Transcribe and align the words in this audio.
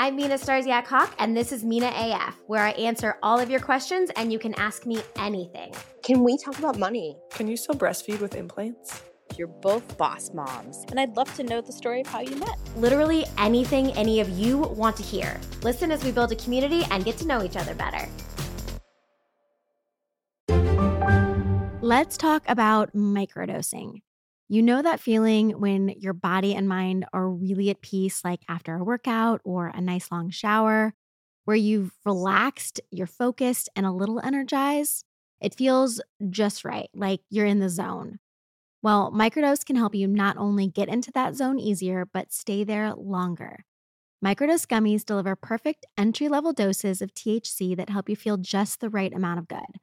I'm 0.00 0.16
Mina 0.16 0.36
Starsiak 0.36 0.86
Hawk, 0.86 1.14
and 1.18 1.36
this 1.36 1.52
is 1.52 1.62
Mina 1.62 1.92
AF, 1.94 2.34
where 2.46 2.62
I 2.62 2.70
answer 2.70 3.18
all 3.22 3.38
of 3.38 3.50
your 3.50 3.60
questions 3.60 4.08
and 4.16 4.32
you 4.32 4.38
can 4.38 4.54
ask 4.54 4.86
me 4.86 5.02
anything. 5.18 5.74
Can 6.02 6.24
we 6.24 6.38
talk 6.38 6.58
about 6.58 6.78
money? 6.78 7.18
Can 7.32 7.46
you 7.46 7.54
still 7.54 7.74
breastfeed 7.74 8.18
with 8.18 8.34
implants? 8.34 9.02
You're 9.36 9.48
both 9.48 9.98
boss 9.98 10.32
moms, 10.32 10.86
and 10.88 10.98
I'd 10.98 11.14
love 11.18 11.34
to 11.34 11.42
know 11.42 11.60
the 11.60 11.74
story 11.74 12.00
of 12.00 12.06
how 12.06 12.20
you 12.20 12.34
met. 12.36 12.58
Literally 12.76 13.26
anything 13.36 13.90
any 13.90 14.20
of 14.20 14.30
you 14.30 14.56
want 14.56 14.96
to 14.96 15.02
hear. 15.02 15.38
Listen 15.62 15.92
as 15.92 16.02
we 16.02 16.12
build 16.12 16.32
a 16.32 16.36
community 16.36 16.82
and 16.90 17.04
get 17.04 17.18
to 17.18 17.26
know 17.26 17.42
each 17.44 17.58
other 17.58 17.74
better. 17.74 18.08
Let's 21.82 22.16
talk 22.16 22.42
about 22.48 22.94
microdosing. 22.94 24.00
You 24.50 24.62
know 24.62 24.82
that 24.82 25.00
feeling 25.00 25.52
when 25.60 25.90
your 25.90 26.14
body 26.14 26.54
and 26.56 26.68
mind 26.68 27.06
are 27.14 27.30
really 27.30 27.70
at 27.70 27.82
peace, 27.82 28.24
like 28.24 28.42
after 28.48 28.76
a 28.76 28.84
workout 28.84 29.40
or 29.44 29.68
a 29.68 29.80
nice 29.80 30.12
long 30.12 30.30
shower, 30.30 30.94
where 31.46 31.56
you've 31.56 31.92
relaxed, 32.04 32.80
you're 32.90 33.06
focused, 33.06 33.68
and 33.76 33.86
a 33.86 33.92
little 33.92 34.20
energized? 34.20 35.04
It 35.40 35.54
feels 35.54 36.00
just 36.30 36.64
right, 36.64 36.90
like 36.94 37.20
you're 37.30 37.46
in 37.46 37.60
the 37.60 37.70
zone. 37.70 38.18
Well, 38.82 39.12
microdose 39.12 39.64
can 39.66 39.76
help 39.76 39.94
you 39.94 40.08
not 40.08 40.36
only 40.38 40.68
get 40.68 40.88
into 40.88 41.12
that 41.12 41.36
zone 41.36 41.58
easier, 41.58 42.06
but 42.06 42.32
stay 42.32 42.64
there 42.64 42.94
longer. 42.94 43.64
Microdose 44.24 44.66
gummies 44.66 45.04
deliver 45.04 45.36
perfect 45.36 45.86
entry 45.98 46.28
level 46.28 46.52
doses 46.52 47.02
of 47.02 47.14
THC 47.14 47.74
that 47.76 47.90
help 47.90 48.08
you 48.08 48.16
feel 48.16 48.38
just 48.38 48.80
the 48.80 48.90
right 48.90 49.12
amount 49.14 49.40
of 49.40 49.48
good. 49.48 49.80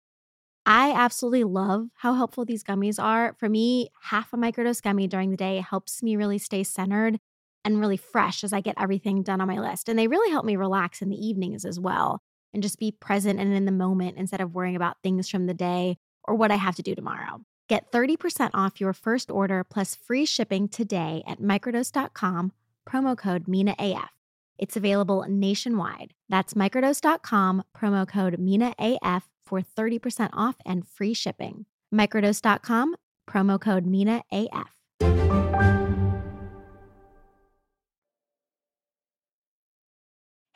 I 0.69 0.91
absolutely 0.91 1.45
love 1.45 1.87
how 1.95 2.13
helpful 2.13 2.43
these 2.43 2.61
gummies 2.61 3.01
are. 3.01 3.33
For 3.39 3.47
me, 3.47 3.89
half 4.01 4.33
a 4.33 4.37
microdose 4.37 4.83
gummy 4.83 5.07
during 5.07 5.31
the 5.31 5.37
day 5.37 5.61
helps 5.61 6.03
me 6.03 6.17
really 6.17 6.37
stay 6.37 6.61
centered 6.63 7.21
and 7.63 7.79
really 7.79 7.95
fresh 7.95 8.43
as 8.43 8.51
I 8.51 8.59
get 8.59 8.75
everything 8.77 9.23
done 9.23 9.39
on 9.39 9.47
my 9.47 9.59
list. 9.59 9.87
And 9.87 9.97
they 9.97 10.09
really 10.09 10.29
help 10.29 10.43
me 10.43 10.57
relax 10.57 11.01
in 11.01 11.07
the 11.07 11.15
evenings 11.15 11.63
as 11.63 11.79
well 11.79 12.21
and 12.53 12.61
just 12.61 12.79
be 12.79 12.91
present 12.91 13.39
and 13.39 13.53
in 13.53 13.63
the 13.63 13.71
moment 13.71 14.17
instead 14.17 14.41
of 14.41 14.53
worrying 14.53 14.75
about 14.75 14.97
things 15.01 15.29
from 15.29 15.45
the 15.45 15.53
day 15.53 15.99
or 16.25 16.35
what 16.35 16.51
I 16.51 16.55
have 16.55 16.75
to 16.75 16.83
do 16.83 16.95
tomorrow. 16.95 17.39
Get 17.69 17.89
30% 17.93 18.49
off 18.53 18.81
your 18.81 18.91
first 18.91 19.31
order 19.31 19.63
plus 19.63 19.95
free 19.95 20.25
shipping 20.25 20.67
today 20.67 21.23
at 21.25 21.39
microdose.com, 21.39 22.51
promo 22.85 23.17
code 23.17 23.45
MINAAF. 23.45 24.16
It's 24.57 24.75
available 24.75 25.25
nationwide. 25.27 26.13
That's 26.29 26.53
microdose.com, 26.53 27.63
promo 27.75 28.07
code 28.07 28.37
MINAAF 28.39 29.23
for 29.45 29.61
30% 29.61 30.29
off 30.33 30.55
and 30.65 30.87
free 30.87 31.13
shipping. 31.13 31.65
Microdose.com, 31.93 32.95
promo 33.29 33.59
code 33.59 33.85
MINAAF. 33.85 35.46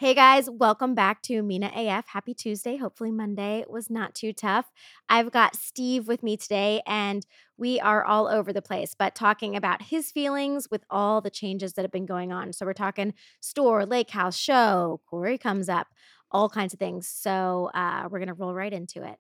Hey 0.02 0.16
guys, 0.16 0.50
welcome 0.50 0.96
back 0.96 1.22
to 1.22 1.44
Mina 1.44 1.72
AF. 1.76 2.08
Happy 2.08 2.34
Tuesday. 2.34 2.76
Hopefully, 2.76 3.12
Monday 3.12 3.64
was 3.70 3.88
not 3.88 4.16
too 4.16 4.34
tough. 4.34 4.72
I've 5.08 5.32
got 5.32 5.56
Steve 5.56 6.08
with 6.08 6.24
me 6.24 6.38
today, 6.38 6.82
and 6.88 7.24
we 7.56 7.80
are 7.80 8.04
all 8.04 8.28
over 8.28 8.52
the 8.52 8.64
place, 8.64 8.96
but 8.98 9.14
talking 9.14 9.56
about 9.56 9.84
his 9.84 10.10
feelings 10.10 10.72
with 10.72 10.84
all 10.90 11.22
the 11.22 11.30
changes 11.30 11.74
that 11.74 11.84
have 11.84 11.92
been 11.92 12.08
going 12.08 12.32
on. 12.32 12.52
So, 12.52 12.66
we're 12.66 12.74
talking 12.74 13.14
store, 13.42 13.86
lake 13.86 14.10
house, 14.10 14.36
show, 14.36 15.02
Corey 15.08 15.38
comes 15.38 15.70
up, 15.70 15.86
all 16.32 16.50
kinds 16.50 16.74
of 16.74 16.80
things. 16.80 17.08
So, 17.08 17.70
uh, 17.76 18.08
we're 18.10 18.18
going 18.18 18.28
to 18.28 18.34
roll 18.34 18.56
right 18.56 18.74
into 18.74 19.04
it. 19.04 19.18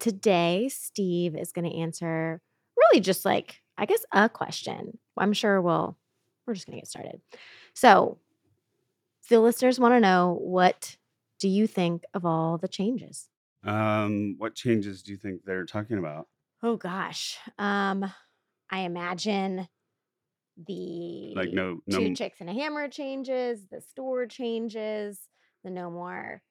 Today, 0.00 0.68
Steve 0.70 1.34
is 1.34 1.50
going 1.50 1.64
to 1.64 1.74
answer 1.74 2.42
really 2.76 3.00
just 3.00 3.24
like, 3.24 3.62
I 3.78 3.86
guess, 3.86 4.04
a 4.12 4.28
question. 4.28 4.98
I'm 5.16 5.32
sure 5.32 5.62
we'll, 5.62 5.96
we're 6.46 6.52
just 6.52 6.66
going 6.66 6.76
to 6.76 6.82
get 6.82 6.88
started. 6.88 7.22
So, 7.72 8.18
the 9.28 9.40
listeners 9.40 9.80
want 9.80 9.94
to 9.94 10.00
know 10.00 10.38
what 10.40 10.96
do 11.38 11.48
you 11.48 11.66
think 11.66 12.04
of 12.14 12.24
all 12.24 12.58
the 12.58 12.68
changes? 12.68 13.28
Um, 13.64 14.36
what 14.38 14.54
changes 14.54 15.02
do 15.02 15.12
you 15.12 15.18
think 15.18 15.44
they're 15.44 15.64
talking 15.64 15.98
about? 15.98 16.28
Oh 16.62 16.76
gosh. 16.76 17.38
Um, 17.58 18.04
I 18.70 18.80
imagine 18.80 19.68
the 20.56 21.32
Like 21.34 21.52
no, 21.52 21.80
no, 21.86 21.98
two 21.98 22.14
chicks 22.14 22.40
and 22.40 22.48
a 22.48 22.52
hammer 22.52 22.88
changes, 22.88 23.66
the 23.70 23.80
store 23.80 24.26
changes, 24.26 25.28
the 25.62 25.70
no 25.70 25.90
more 25.90 26.42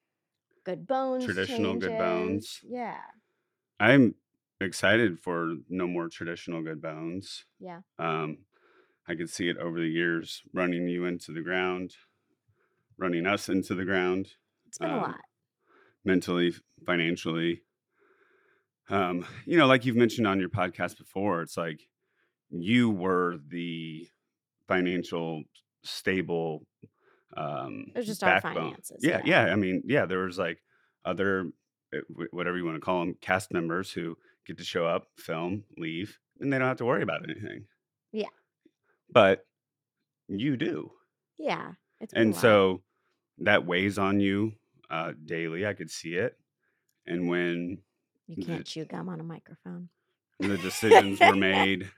good 0.64 0.86
bones. 0.86 1.24
Traditional 1.24 1.76
good 1.76 1.98
bones. 1.98 2.60
Yeah. 2.62 3.00
I'm 3.80 4.14
excited 4.60 5.18
for 5.20 5.54
no 5.68 5.86
more 5.86 6.08
traditional 6.08 6.62
good 6.62 6.80
bones. 6.80 7.44
Yeah. 7.58 7.80
Um, 7.98 8.38
I 9.06 9.14
could 9.14 9.30
see 9.30 9.48
it 9.48 9.58
over 9.58 9.80
the 9.80 9.88
years 9.88 10.42
running 10.52 10.88
you 10.88 11.04
into 11.04 11.32
the 11.32 11.42
ground, 11.42 11.94
running 12.98 13.26
us 13.26 13.48
into 13.48 13.74
the 13.74 13.84
ground, 13.84 14.28
It's 14.66 14.78
been 14.78 14.90
a 14.90 14.94
Um, 14.96 15.02
lot. 15.02 15.20
mentally, 16.04 16.52
financially. 16.86 17.62
Um, 18.90 19.26
you 19.46 19.56
know, 19.56 19.66
like 19.66 19.84
you've 19.86 19.96
mentioned 19.96 20.26
on 20.26 20.40
your 20.40 20.48
podcast 20.50 20.98
before, 20.98 21.42
it's 21.42 21.56
like 21.56 21.88
you 22.50 22.90
were 22.90 23.38
the 23.48 24.08
financial 24.68 25.44
stable 25.82 26.66
um 27.36 27.86
It 27.94 27.98
was 27.98 28.06
just 28.06 28.22
our 28.22 28.40
backbone. 28.40 28.54
finances, 28.70 28.98
Yeah, 29.02 29.20
yeah. 29.24 29.46
yeah. 29.46 29.52
I 29.52 29.56
mean, 29.56 29.82
yeah, 29.86 30.06
there 30.06 30.20
was 30.20 30.38
like 30.38 30.62
other 31.04 31.50
uh, 31.94 31.98
whatever 32.30 32.56
you 32.56 32.64
want 32.64 32.76
to 32.76 32.80
call 32.80 33.00
them 33.00 33.14
cast 33.20 33.52
members 33.52 33.90
who 33.92 34.16
get 34.46 34.58
to 34.58 34.64
show 34.64 34.86
up, 34.86 35.08
film, 35.18 35.64
leave, 35.76 36.18
and 36.40 36.52
they 36.52 36.58
don't 36.58 36.68
have 36.68 36.76
to 36.78 36.84
worry 36.84 37.02
about 37.02 37.24
anything. 37.28 37.66
Yeah. 38.12 38.28
But 39.10 39.46
you 40.28 40.56
do. 40.56 40.92
Yeah. 41.38 41.72
It's 42.04 42.12
been 42.12 42.22
a 42.22 42.24
And 42.26 42.36
so 42.36 42.82
that 43.38 43.66
weighs 43.66 43.98
on 43.98 44.20
you 44.20 44.52
uh, 44.90 45.12
daily. 45.24 45.66
I 45.66 45.72
could 45.72 45.90
see 45.90 46.14
it. 46.14 46.38
And 47.06 47.28
when 47.28 47.78
you 48.26 48.44
can't 48.44 48.66
chew 48.66 48.84
gum 48.84 49.08
on 49.08 49.20
a 49.20 49.24
microphone. 49.24 49.88
the 50.38 50.58
decisions 50.62 51.18
were 51.20 51.34
made 51.34 51.90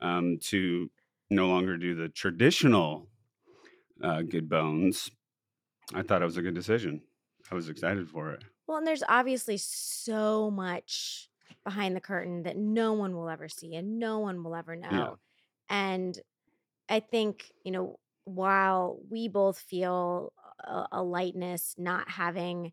um, 0.00 0.38
to 0.42 0.90
no 1.30 1.48
longer 1.48 1.76
do 1.76 1.94
the 1.94 2.08
traditional 2.08 3.08
uh, 4.02 4.22
good 4.22 4.48
bones, 4.48 5.10
I 5.92 6.02
thought 6.02 6.22
it 6.22 6.26
was 6.26 6.36
a 6.36 6.42
good 6.42 6.54
decision. 6.54 7.02
I 7.50 7.54
was 7.54 7.68
excited 7.68 8.08
for 8.08 8.32
it. 8.32 8.44
Well, 8.66 8.78
and 8.78 8.86
there's 8.86 9.02
obviously 9.08 9.56
so 9.58 10.50
much 10.50 11.28
behind 11.64 11.96
the 11.96 12.00
curtain 12.00 12.44
that 12.44 12.56
no 12.56 12.92
one 12.92 13.16
will 13.16 13.28
ever 13.28 13.48
see 13.48 13.74
and 13.74 13.98
no 13.98 14.20
one 14.20 14.42
will 14.42 14.54
ever 14.54 14.76
know. 14.76 15.18
And 15.68 16.18
I 16.88 17.00
think, 17.00 17.50
you 17.64 17.72
know, 17.72 17.98
while 18.24 18.98
we 19.10 19.28
both 19.28 19.58
feel 19.58 20.32
a, 20.62 20.86
a 20.92 21.02
lightness 21.02 21.74
not 21.78 22.08
having 22.10 22.72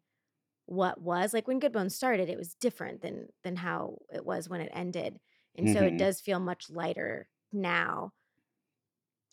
what 0.65 1.01
was 1.01 1.33
like 1.33 1.47
when 1.47 1.59
Good 1.59 1.71
Bones 1.73 1.95
started, 1.95 2.29
it 2.29 2.37
was 2.37 2.53
different 2.53 3.01
than 3.01 3.27
than 3.43 3.55
how 3.55 3.97
it 4.13 4.23
was 4.25 4.47
when 4.47 4.61
it 4.61 4.71
ended. 4.73 5.19
And 5.55 5.69
so 5.75 5.83
it 5.83 5.93
Mhm. 5.93 5.97
does 5.97 6.21
feel 6.21 6.39
much 6.39 6.69
lighter 6.69 7.27
now. 7.51 8.13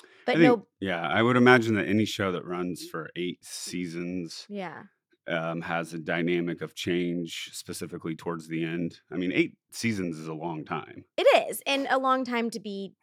I 0.02 0.06
But 0.24 0.32
think- 0.36 0.42
no, 0.44 0.66
yeah, 0.80 1.06
I 1.06 1.22
would 1.22 1.36
imagine 1.36 1.74
that 1.76 1.86
any 1.86 2.04
show 2.04 2.32
that 2.32 2.44
runs 2.44 2.88
for 2.88 3.10
eight 3.16 3.44
seasons 3.44 4.46
yeah. 4.48 4.84
um, 5.28 5.60
has 5.60 5.92
a 5.94 5.98
dynamic 5.98 6.62
of 6.62 6.74
change, 6.74 7.50
specifically 7.52 8.16
towards 8.16 8.48
the 8.48 8.64
end. 8.64 9.00
I 9.10 9.16
mean, 9.16 9.30
eight 9.32 9.56
seasons 9.70 10.18
is 10.18 10.26
a 10.28 10.34
long 10.34 10.64
time. 10.64 11.04
It 11.16 11.48
is, 11.48 11.62
and 11.66 11.86
a 11.90 11.98
long 11.98 12.24
time 12.24 12.48
to 12.50 12.60
be 12.60 12.94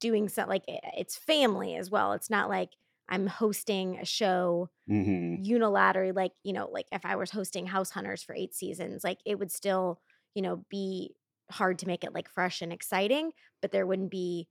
doing 0.00 0.28
something 0.28 0.48
like 0.50 0.64
it's 0.66 1.16
family 1.16 1.76
as 1.76 1.90
well. 1.90 2.12
It's 2.12 2.30
not 2.30 2.48
like 2.48 2.70
I'm 3.08 3.26
hosting 3.26 3.98
a 3.98 4.04
show 4.04 4.70
hmm 4.88 5.38
unilaterally, 5.38 6.14
like 6.14 6.32
you 6.44 6.52
know, 6.52 6.68
like 6.68 6.86
if 6.92 7.04
I 7.06 7.16
was 7.16 7.30
hosting 7.30 7.66
House 7.66 7.90
Hunters 7.90 8.22
for 8.22 8.34
eight 8.34 8.54
seasons, 8.54 9.04
like 9.04 9.18
it 9.26 9.38
would 9.38 9.52
still, 9.52 10.00
you 10.34 10.42
know, 10.42 10.64
be 10.70 11.14
hard 11.50 11.78
to 11.80 11.86
make 11.86 12.04
it 12.04 12.12
like 12.14 12.28
fresh 12.28 12.60
and 12.62 12.72
exciting, 12.72 13.32
but 13.62 13.72
there 13.72 13.86
wouldn't 13.86 14.10
be 14.10 14.48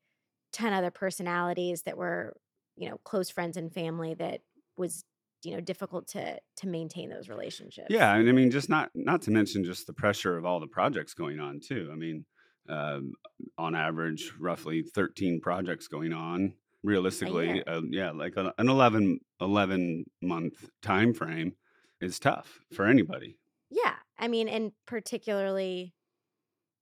ten 0.54 0.74
other 0.74 0.92
personalities 0.92 1.84
that 1.84 1.98
were, 1.98 2.38
you 2.78 2.90
know, 2.90 2.98
close 3.00 3.30
friends 3.30 3.58
and 3.58 3.74
family 3.74 4.14
that 4.16 4.42
was, 4.78 5.06
you 5.44 5.54
know, 5.54 5.62
difficult 5.62 6.08
to 6.10 6.40
to 6.58 6.68
maintain 6.68 7.10
those 7.10 7.30
relationships. 7.30 7.90
Yeah, 7.90 8.14
and 8.16 8.28
I 8.28 8.32
mean, 8.34 8.52
just 8.52 8.70
not 8.70 8.92
not 8.96 9.22
to 9.24 9.32
mention 9.32 9.64
just 9.64 9.88
the 9.88 9.94
pressure 9.94 10.38
of 10.38 10.46
all 10.46 10.60
the 10.60 10.68
projects 10.68 11.14
going 11.14 11.40
on 11.40 11.60
too. 11.62 11.90
I 11.92 11.96
mean, 11.96 12.26
um, 12.70 13.14
on 13.58 13.76
average, 13.76 14.34
roughly 14.40 14.82
thirteen 14.84 15.40
projects 15.42 15.88
going 15.88 16.14
on. 16.14 16.54
Realistically, 16.84 17.64
uh, 17.66 17.82
yeah, 17.90 18.12
like 18.12 18.38
a, 18.38 18.54
an 18.60 18.70
11, 18.70 19.20
11 19.42 20.06
month 20.22 20.70
time 20.82 21.14
frame 21.14 21.54
is 22.00 22.20
tough 22.20 22.60
for 22.72 22.86
anybody. 22.86 23.38
Yeah. 23.70 23.96
I 24.18 24.28
mean, 24.28 24.48
and 24.48 24.72
particularly 24.86 25.94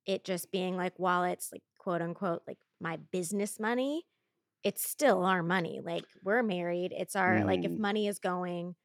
it 0.06 0.22
just 0.24 0.52
being 0.52 0.76
like, 0.76 0.92
while 0.98 1.24
it's 1.24 1.50
like 1.50 1.62
quote 1.78 2.02
unquote, 2.02 2.42
like 2.46 2.58
my 2.80 2.98
business 3.10 3.58
money, 3.58 4.04
it's 4.62 4.88
still 4.88 5.24
our 5.24 5.42
money. 5.42 5.80
Like 5.82 6.04
we're 6.22 6.42
married. 6.42 6.92
It's 6.96 7.16
our, 7.16 7.44
like, 7.44 7.64
if 7.64 7.72
Mhm. 7.72 7.78
money 7.78 8.06
is 8.06 8.18
going 8.18 8.76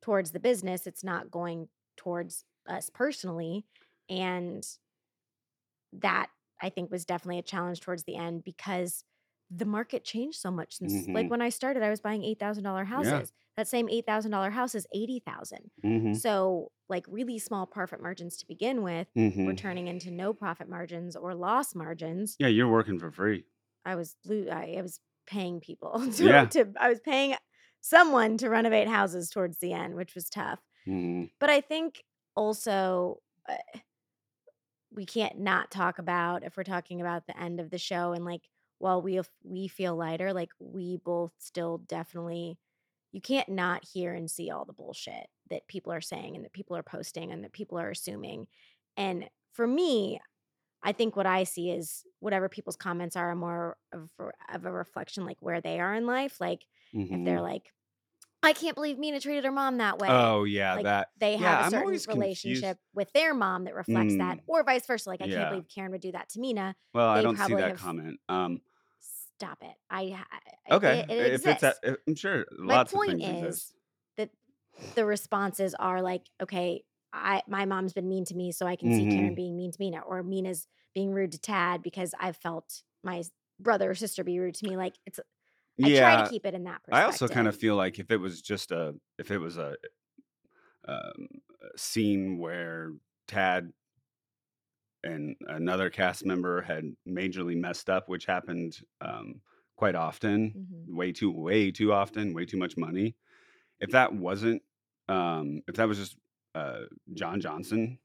towards 0.00 0.32
the 0.32 0.40
business, 0.40 0.86
it's 0.86 1.04
not 1.04 1.30
going 1.30 1.68
towards 1.96 2.44
us 2.66 2.88
personally. 2.88 3.66
And 4.08 4.64
that 5.92 6.28
I 6.62 6.70
think 6.70 6.90
was 6.90 7.04
definitely 7.04 7.38
a 7.38 7.42
challenge 7.42 7.80
towards 7.80 8.04
the 8.04 8.16
end 8.16 8.44
because 8.44 9.04
the 9.50 9.66
market 9.66 10.02
changed 10.04 10.38
so 10.40 10.50
much 10.50 10.78
since 10.78 11.06
like 11.08 11.26
Mhm. 11.26 11.30
when 11.30 11.42
I 11.42 11.50
started, 11.50 11.82
I 11.82 11.90
was 11.90 12.00
buying 12.00 12.24
eight 12.24 12.38
thousand 12.38 12.64
dollar 12.64 12.84
houses. 12.84 13.32
That 13.56 13.68
same 13.68 13.88
eight 13.90 14.06
thousand 14.06 14.30
dollar 14.30 14.50
house 14.50 14.74
is 14.74 14.86
eighty 14.94 15.20
thousand. 15.20 15.70
Mhm. 15.84 16.16
So 16.16 16.72
like 16.88 17.04
really 17.08 17.38
small 17.38 17.66
profit 17.66 18.00
margins 18.00 18.36
to 18.38 18.46
begin 18.46 18.82
with 18.82 19.08
were 19.14 19.22
Mhm. 19.22 19.56
turning 19.58 19.88
into 19.88 20.10
no 20.10 20.32
profit 20.32 20.68
margins 20.68 21.16
or 21.16 21.34
loss 21.34 21.74
margins. 21.74 22.36
Yeah, 22.38 22.46
you're 22.48 22.70
working 22.70 22.98
for 22.98 23.10
free. 23.10 23.44
I 23.84 23.96
was 23.96 24.16
I, 24.30 24.76
I 24.78 24.82
was 24.82 25.00
paying 25.26 25.60
people 25.60 25.92
to, 26.16 26.24
Yeah. 26.24 26.44
to 26.46 26.72
I 26.78 26.88
was 26.88 27.00
paying 27.00 27.34
someone 27.80 28.38
to 28.38 28.48
renovate 28.48 28.88
houses 28.88 29.28
towards 29.28 29.58
the 29.58 29.72
end, 29.74 29.96
which 29.96 30.14
was 30.14 30.30
tough. 30.30 30.60
Mhm. 30.86 31.30
But 31.40 31.50
I 31.50 31.60
think 31.60 32.04
also 32.36 33.20
uh, 33.48 33.56
we 34.94 35.06
can't 35.06 35.38
not 35.38 35.70
talk 35.70 35.98
about 35.98 36.44
if 36.44 36.56
we're 36.56 36.64
talking 36.64 37.00
about 37.00 37.26
the 37.26 37.38
end 37.38 37.60
of 37.60 37.70
the 37.70 37.78
show 37.78 38.12
and 38.12 38.24
like 38.24 38.48
while 38.78 39.00
we 39.02 39.20
we 39.44 39.68
feel 39.68 39.96
lighter, 39.96 40.32
like 40.32 40.50
we 40.58 40.96
both 40.98 41.32
still 41.38 41.78
definitely 41.78 42.58
you 43.12 43.20
can't 43.20 43.48
not 43.50 43.84
hear 43.84 44.14
and 44.14 44.30
see 44.30 44.50
all 44.50 44.64
the 44.64 44.72
bullshit 44.72 45.28
that 45.50 45.68
people 45.68 45.92
are 45.92 46.00
saying 46.00 46.36
and 46.36 46.44
that 46.44 46.52
people 46.54 46.76
are 46.76 46.82
posting 46.82 47.32
and 47.32 47.44
that 47.44 47.52
people 47.52 47.78
are 47.78 47.90
assuming. 47.90 48.48
And 48.96 49.30
for 49.52 49.66
me, 49.66 50.20
I 50.82 50.92
think 50.92 51.16
what 51.16 51.26
I 51.26 51.44
see 51.44 51.70
is 51.70 52.04
whatever 52.20 52.48
people's 52.48 52.76
comments 52.76 53.16
are 53.16 53.34
more 53.36 53.76
of, 53.92 54.10
a- 54.18 54.54
of 54.54 54.64
a 54.66 54.72
reflection 54.72 55.24
like 55.24 55.40
where 55.40 55.60
they 55.60 55.80
are 55.80 55.94
in 55.94 56.06
life. 56.06 56.40
Like 56.40 56.66
if 57.10 57.22
they're 57.24 57.40
Mhm. 57.40 57.42
like, 57.42 57.72
I 58.42 58.52
can't 58.52 58.74
believe 58.74 58.98
Mina 58.98 59.20
treated 59.20 59.44
her 59.44 59.52
mom 59.52 59.78
that 59.78 59.98
way 59.98 60.08
Oh 60.10 60.44
yeah, 60.44 60.74
like 60.74 60.84
that. 60.84 61.08
they 61.18 61.36
have 61.36 61.60
a 61.60 61.62
I'm 61.64 61.70
certain 61.70 61.84
always 61.86 62.06
confused. 62.06 62.20
relationship 62.42 62.78
with 62.94 63.12
their 63.12 63.34
mom 63.34 63.64
that 63.64 63.74
reflects 63.74 64.16
that, 64.16 64.38
Mm. 64.38 64.42
or 64.48 64.64
vice 64.64 64.84
versa. 64.86 65.08
Like, 65.08 65.20
I 65.22 65.26
Yeah. 65.26 65.36
can't 65.36 65.50
believe 65.50 65.68
Karen 65.68 65.92
would 65.92 66.00
do 66.00 66.12
that 66.12 66.28
to 66.30 66.40
Mina. 66.40 66.74
Well, 66.92 67.08
I 67.08 67.22
don't 67.22 67.36
see 67.36 67.54
that 67.54 67.68
have- 67.70 67.78
comment. 67.78 68.18
Um, 68.28 68.60
Stop 69.00 69.62
it. 69.62 69.74
I, 69.90 70.24
okay, 70.70 71.00
it, 71.00 71.10
it 71.10 71.18
if 71.26 71.32
exists. 71.46 71.62
it's 71.64 71.80
that, 71.82 71.98
I'm 72.06 72.14
sure 72.14 72.46
My 72.58 72.76
lots 72.76 72.92
point 72.92 73.20
is 73.22 73.28
exist. 73.44 73.74
that 74.16 74.30
the 74.94 75.04
responses 75.04 75.74
are 75.74 76.00
like, 76.00 76.28
okay, 76.40 76.84
I 77.12 77.42
my 77.48 77.64
mom's 77.64 77.92
been 77.92 78.08
mean 78.08 78.24
to 78.26 78.34
me, 78.36 78.52
so 78.52 78.66
I 78.66 78.76
can 78.76 78.92
see 78.94 79.04
Karen 79.04 79.32
Mhm. 79.32 79.36
being 79.36 79.56
mean 79.56 79.72
to 79.72 79.76
Mina, 79.80 79.98
or 80.00 80.22
Mina's 80.22 80.68
being 80.94 81.10
rude 81.12 81.32
to 81.32 81.38
Tad 81.40 81.82
because 81.82 82.14
I've 82.20 82.36
felt 82.36 82.82
my 83.02 83.24
brother 83.58 83.90
or 83.90 83.94
sister 83.96 84.22
be 84.24 84.38
rude 84.38 84.54
to 84.56 84.68
me. 84.68 84.76
Like 84.76 84.94
it's, 85.06 85.18
I 85.82 85.90
try 85.90 86.16
Yeah, 86.16 86.22
to 86.22 86.22
keep 86.22 86.46
it 86.46 86.54
in 86.54 86.64
that 86.64 86.82
perspective. 86.82 86.92
I 86.92 87.04
also 87.04 87.28
kind 87.28 87.48
of 87.48 87.56
feel 87.56 87.76
like 87.76 87.98
if 88.00 88.10
it 88.10 88.18
was 88.18 88.42
just 88.42 88.72
a, 88.72 88.94
if 89.18 89.30
it 89.30 89.38
was 89.38 89.58
a, 89.58 89.76
um, 90.86 91.28
a 91.74 91.78
scene 91.78 92.38
where 92.38 92.92
Tad 93.26 93.72
and 95.04 95.36
another 95.48 95.90
cast 95.90 96.24
member 96.24 96.62
had 96.62 96.84
majorly 97.06 97.56
messed 97.56 97.90
up, 97.90 98.08
which 98.08 98.24
happened 98.26 98.78
um, 99.00 99.40
quite 99.76 99.94
often, 99.94 100.54
Mhm. 100.54 100.92
way 100.94 101.12
too, 101.12 101.30
way 101.30 101.70
too 101.70 101.92
often, 101.92 102.34
way 102.34 102.44
too 102.46 102.56
much 102.56 102.76
money. 102.76 103.16
If 103.80 103.92
that 103.92 104.14
wasn't, 104.14 104.62
um, 105.08 105.62
if 105.68 105.76
that 105.76 105.88
was 105.88 105.98
just 105.98 106.18
uh, 106.54 106.84
John 107.14 107.40
Johnson, 107.40 107.98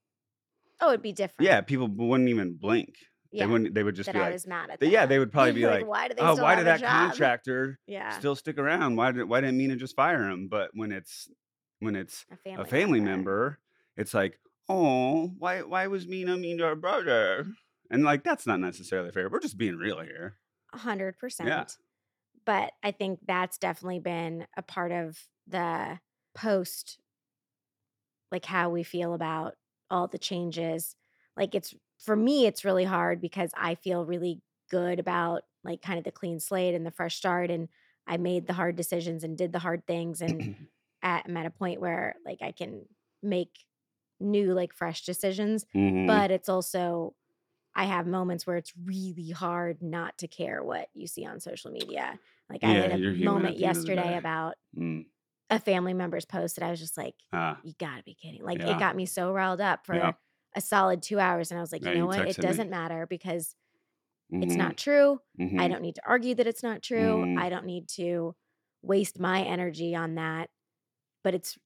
Oh, 0.80 0.90
it'd 0.90 1.02
be 1.04 1.12
different. 1.14 1.50
yeah, 1.50 1.62
people 1.62 1.88
wouldn't 1.88 2.30
even 2.30 2.58
blink. 2.58 2.96
Yeah. 3.38 3.46
They 3.46 3.52
wouldn't. 3.52 3.74
They 3.74 3.84
would 3.84 3.96
just 3.96 4.08
that 4.08 4.14
be 4.14 4.20
I 4.20 4.24
like, 4.24 4.34
was 4.34 4.48
mad 4.48 4.70
at. 4.70 4.80
they- 4.80 4.90
yeah, 4.90 5.06
they 5.06 5.20
would 5.20 5.32
probably 5.32 5.52
be 5.54 5.66
like, 5.66 5.86
why 5.88 6.08
do 6.08 6.14
they 6.16 6.22
"Oh, 6.22 6.36
why 6.36 6.56
did 6.56 6.66
that 6.66 6.80
job?" 6.80 7.10
contractor 7.10 7.80
Yeah, 7.88 8.18
still 8.18 8.36
stick 8.36 8.58
around? 8.58 8.96
Why 8.96 9.12
did 9.12 9.24
why 9.26 9.42
didn't 9.42 9.58
Mina 9.58 9.76
just 9.76 9.96
fire 9.96 10.30
him? 10.30 10.48
But 10.48 10.72
when 10.74 10.92
it's 10.92 11.30
when 11.80 11.96
it's 11.96 12.26
a 12.32 12.38
family, 12.38 12.62
a 12.64 12.66
family 12.66 13.00
member, 13.02 13.60
it's 13.96 14.14
like, 14.14 14.40
oh, 14.70 15.32
why 15.38 15.62
why 15.62 15.88
was 15.88 16.08
Mina 16.08 16.38
mean 16.38 16.58
to 16.60 16.66
her 16.66 16.76
brother? 16.76 17.44
Mm-hmm. 17.44 17.52
And 17.90 18.04
like 18.04 18.24
that's 18.24 18.46
not 18.46 18.60
necessarily 18.60 19.12
fair. 19.12 19.30
We're 19.30 19.40
just 19.40 19.58
being 19.58 19.78
real 19.78 20.00
here. 20.02 20.38
Hundred 20.74 21.18
percent. 21.18 21.50
Yeah. 21.50 21.66
But 22.46 22.72
I 22.84 22.92
think 22.92 23.20
that's 23.28 23.58
definitely 23.58 24.00
been 24.00 24.48
a 24.56 24.62
part 24.62 24.92
of 24.92 25.18
the 25.48 26.00
post, 26.34 26.98
like 28.32 28.46
how 28.46 28.70
we 28.70 28.84
feel 28.84 29.14
about 29.14 29.56
all 29.90 30.08
the 30.08 30.18
changes. 30.18 30.96
Like 31.36 31.56
it's 31.56 31.74
for 32.00 32.16
me, 32.16 32.46
it's 32.46 32.66
really 32.66 32.84
hard 32.86 33.22
because 33.22 33.52
I 33.58 33.76
feel 33.76 34.06
really 34.06 34.42
good 34.70 35.00
about 35.00 35.44
like 35.64 35.82
kind 35.82 35.98
of 35.98 36.04
the 36.06 36.12
clean 36.12 36.40
slate 36.40 36.76
and 36.76 36.86
the 36.86 36.92
fresh 36.92 37.16
start, 37.18 37.50
and 37.52 37.70
I 38.08 38.18
made 38.18 38.48
the 38.48 38.54
hard 38.54 38.76
decisions 38.76 39.24
and 39.24 39.38
did 39.38 39.52
the 39.54 39.60
hard 39.60 39.86
things, 39.88 40.22
and 40.22 40.46
at, 41.02 41.26
I'm 41.28 41.38
at 41.38 41.46
a 41.46 41.52
point 41.52 41.82
where 41.82 42.16
like 42.26 42.42
I 42.42 42.52
can 42.52 42.86
make 43.24 43.60
new 44.20 44.54
like 44.54 44.74
fresh 44.74 45.06
decisions 45.06 45.66
Mhm. 45.74 46.08
but 46.08 46.32
it's 46.32 46.50
also 46.50 47.16
I 47.76 47.86
have 47.86 48.08
moments 48.08 48.48
where 48.48 48.58
it's 48.58 48.74
really 48.78 49.32
hard 49.32 49.82
not 49.84 50.18
to 50.20 50.28
care 50.28 50.64
what 50.64 50.90
you 50.94 51.08
see 51.08 51.26
on 51.26 51.40
social 51.40 51.72
media. 51.72 52.20
Like 52.50 52.64
I 52.64 52.74
had 52.74 52.92
a 52.92 53.02
moment 53.16 53.56
at 53.56 53.58
the 53.58 53.66
end 53.66 53.78
of 53.78 53.86
the 53.86 53.90
yesterday 53.90 54.16
about 54.18 54.56
Mm. 54.76 55.12
a 55.50 55.60
family 55.60 55.94
member's 55.94 56.26
post 56.26 56.56
that 56.58 56.66
I 56.66 56.72
was 56.72 56.80
just 56.80 56.98
like, 56.98 57.16
Ah, 57.32 57.64
you 57.64 57.74
gotta 57.80 58.04
be 58.04 58.14
kidding. 58.16 58.44
Like 58.44 58.60
Yeah. 58.60 58.66
it 58.66 58.78
got 58.80 58.96
me 58.96 59.06
so 59.06 59.32
riled 59.32 59.62
up 59.62 59.86
for 59.86 59.96
Yeah. 59.96 60.14
A 60.58 60.62
solid 60.62 61.04
two 61.04 61.20
hours. 61.20 61.52
And 61.52 61.60
I 61.60 61.62
was 61.62 61.72
like, 61.72 61.84
Yeah, 61.84 61.92
you 61.94 61.94
know 61.94 62.06
you 62.06 62.08
what? 62.08 62.28
It 62.28 62.40
doesn't 62.40 62.70
matter 62.72 63.08
because 63.08 63.56
it's 64.42 64.56
mhm, 64.56 64.58
not 64.58 64.78
true. 64.78 65.20
I 65.58 65.68
mhm. 65.68 65.70
don't 65.70 65.82
need 65.82 65.96
to 65.96 66.02
argue 66.08 66.36
that 66.36 66.48
it's 66.48 66.64
not 66.64 66.84
true. 66.84 67.26
Mhm. 67.26 67.36
I 67.36 67.50
don't 67.50 67.66
need 67.66 67.88
to 67.90 68.36
waste 68.82 69.20
my 69.20 69.44
energy 69.44 69.96
on 69.96 70.16
that. 70.16 70.50
But 71.24 71.36
it's 71.36 71.58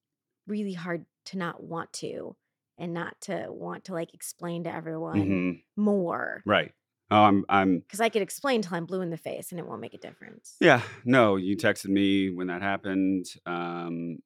really 0.46 0.72
hard 0.74 1.06
to 1.26 1.38
not 1.38 1.62
want 1.62 1.92
to 1.94 2.36
and 2.78 2.94
not 2.94 3.20
to 3.22 3.46
want 3.50 3.84
to 3.84 3.92
like 3.94 4.14
explain 4.14 4.64
to 4.64 4.74
everyone 4.74 5.18
Mhm. 5.18 5.62
more. 5.76 6.46
Right. 6.46 6.72
Oh, 7.10 7.22
I'm 7.24 7.44
I'm 7.48 7.80
Because 7.80 8.00
I 8.00 8.08
could 8.08 8.22
explain 8.22 8.62
till 8.62 8.74
I'm 8.76 8.86
blue 8.86 9.02
in 9.02 9.10
the 9.10 9.16
face 9.16 9.50
and 9.52 9.60
it 9.60 9.66
won't 9.66 9.80
make 9.80 9.94
a 9.94 9.98
difference. 9.98 10.56
Yeah, 10.60 10.82
no, 11.04 11.36
you 11.36 11.56
texted 11.56 11.88
me 11.88 12.30
when 12.30 12.46
that 12.46 12.62
happened. 12.62 13.26
Um, 13.46 14.18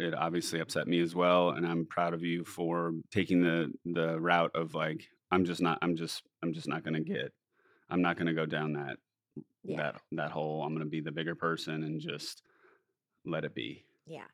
it 0.00 0.14
obviously 0.14 0.60
upset 0.60 0.88
me 0.88 1.00
as 1.00 1.14
well, 1.14 1.50
and 1.50 1.66
I'm 1.66 1.86
proud 1.86 2.14
of 2.14 2.22
you 2.22 2.44
for 2.44 2.92
taking 3.10 3.42
the 3.42 3.72
the 3.84 4.18
route 4.20 4.50
of 4.54 4.74
like, 4.74 5.06
I'm 5.30 5.44
just 5.44 5.60
not, 5.62 5.78
I'm 5.82 5.96
just, 5.96 6.22
I'm 6.42 6.52
just 6.52 6.68
not 6.68 6.84
gonna 6.84 7.00
get, 7.00 7.32
I'm 7.90 8.02
not 8.02 8.16
gonna 8.16 8.34
go 8.34 8.46
down 8.46 8.72
that 8.74 8.96
Yeah. 9.62 9.76
that 9.76 10.00
that 10.12 10.30
hole. 10.32 10.64
I'm 10.64 10.72
gonna 10.74 10.84
be 10.86 11.00
the 11.00 11.12
bigger 11.12 11.34
person 11.34 11.84
and 11.84 12.00
just 12.00 12.42
let 13.24 13.44
it 13.44 13.54
be. 13.54 13.84
Yeah. 14.06 14.24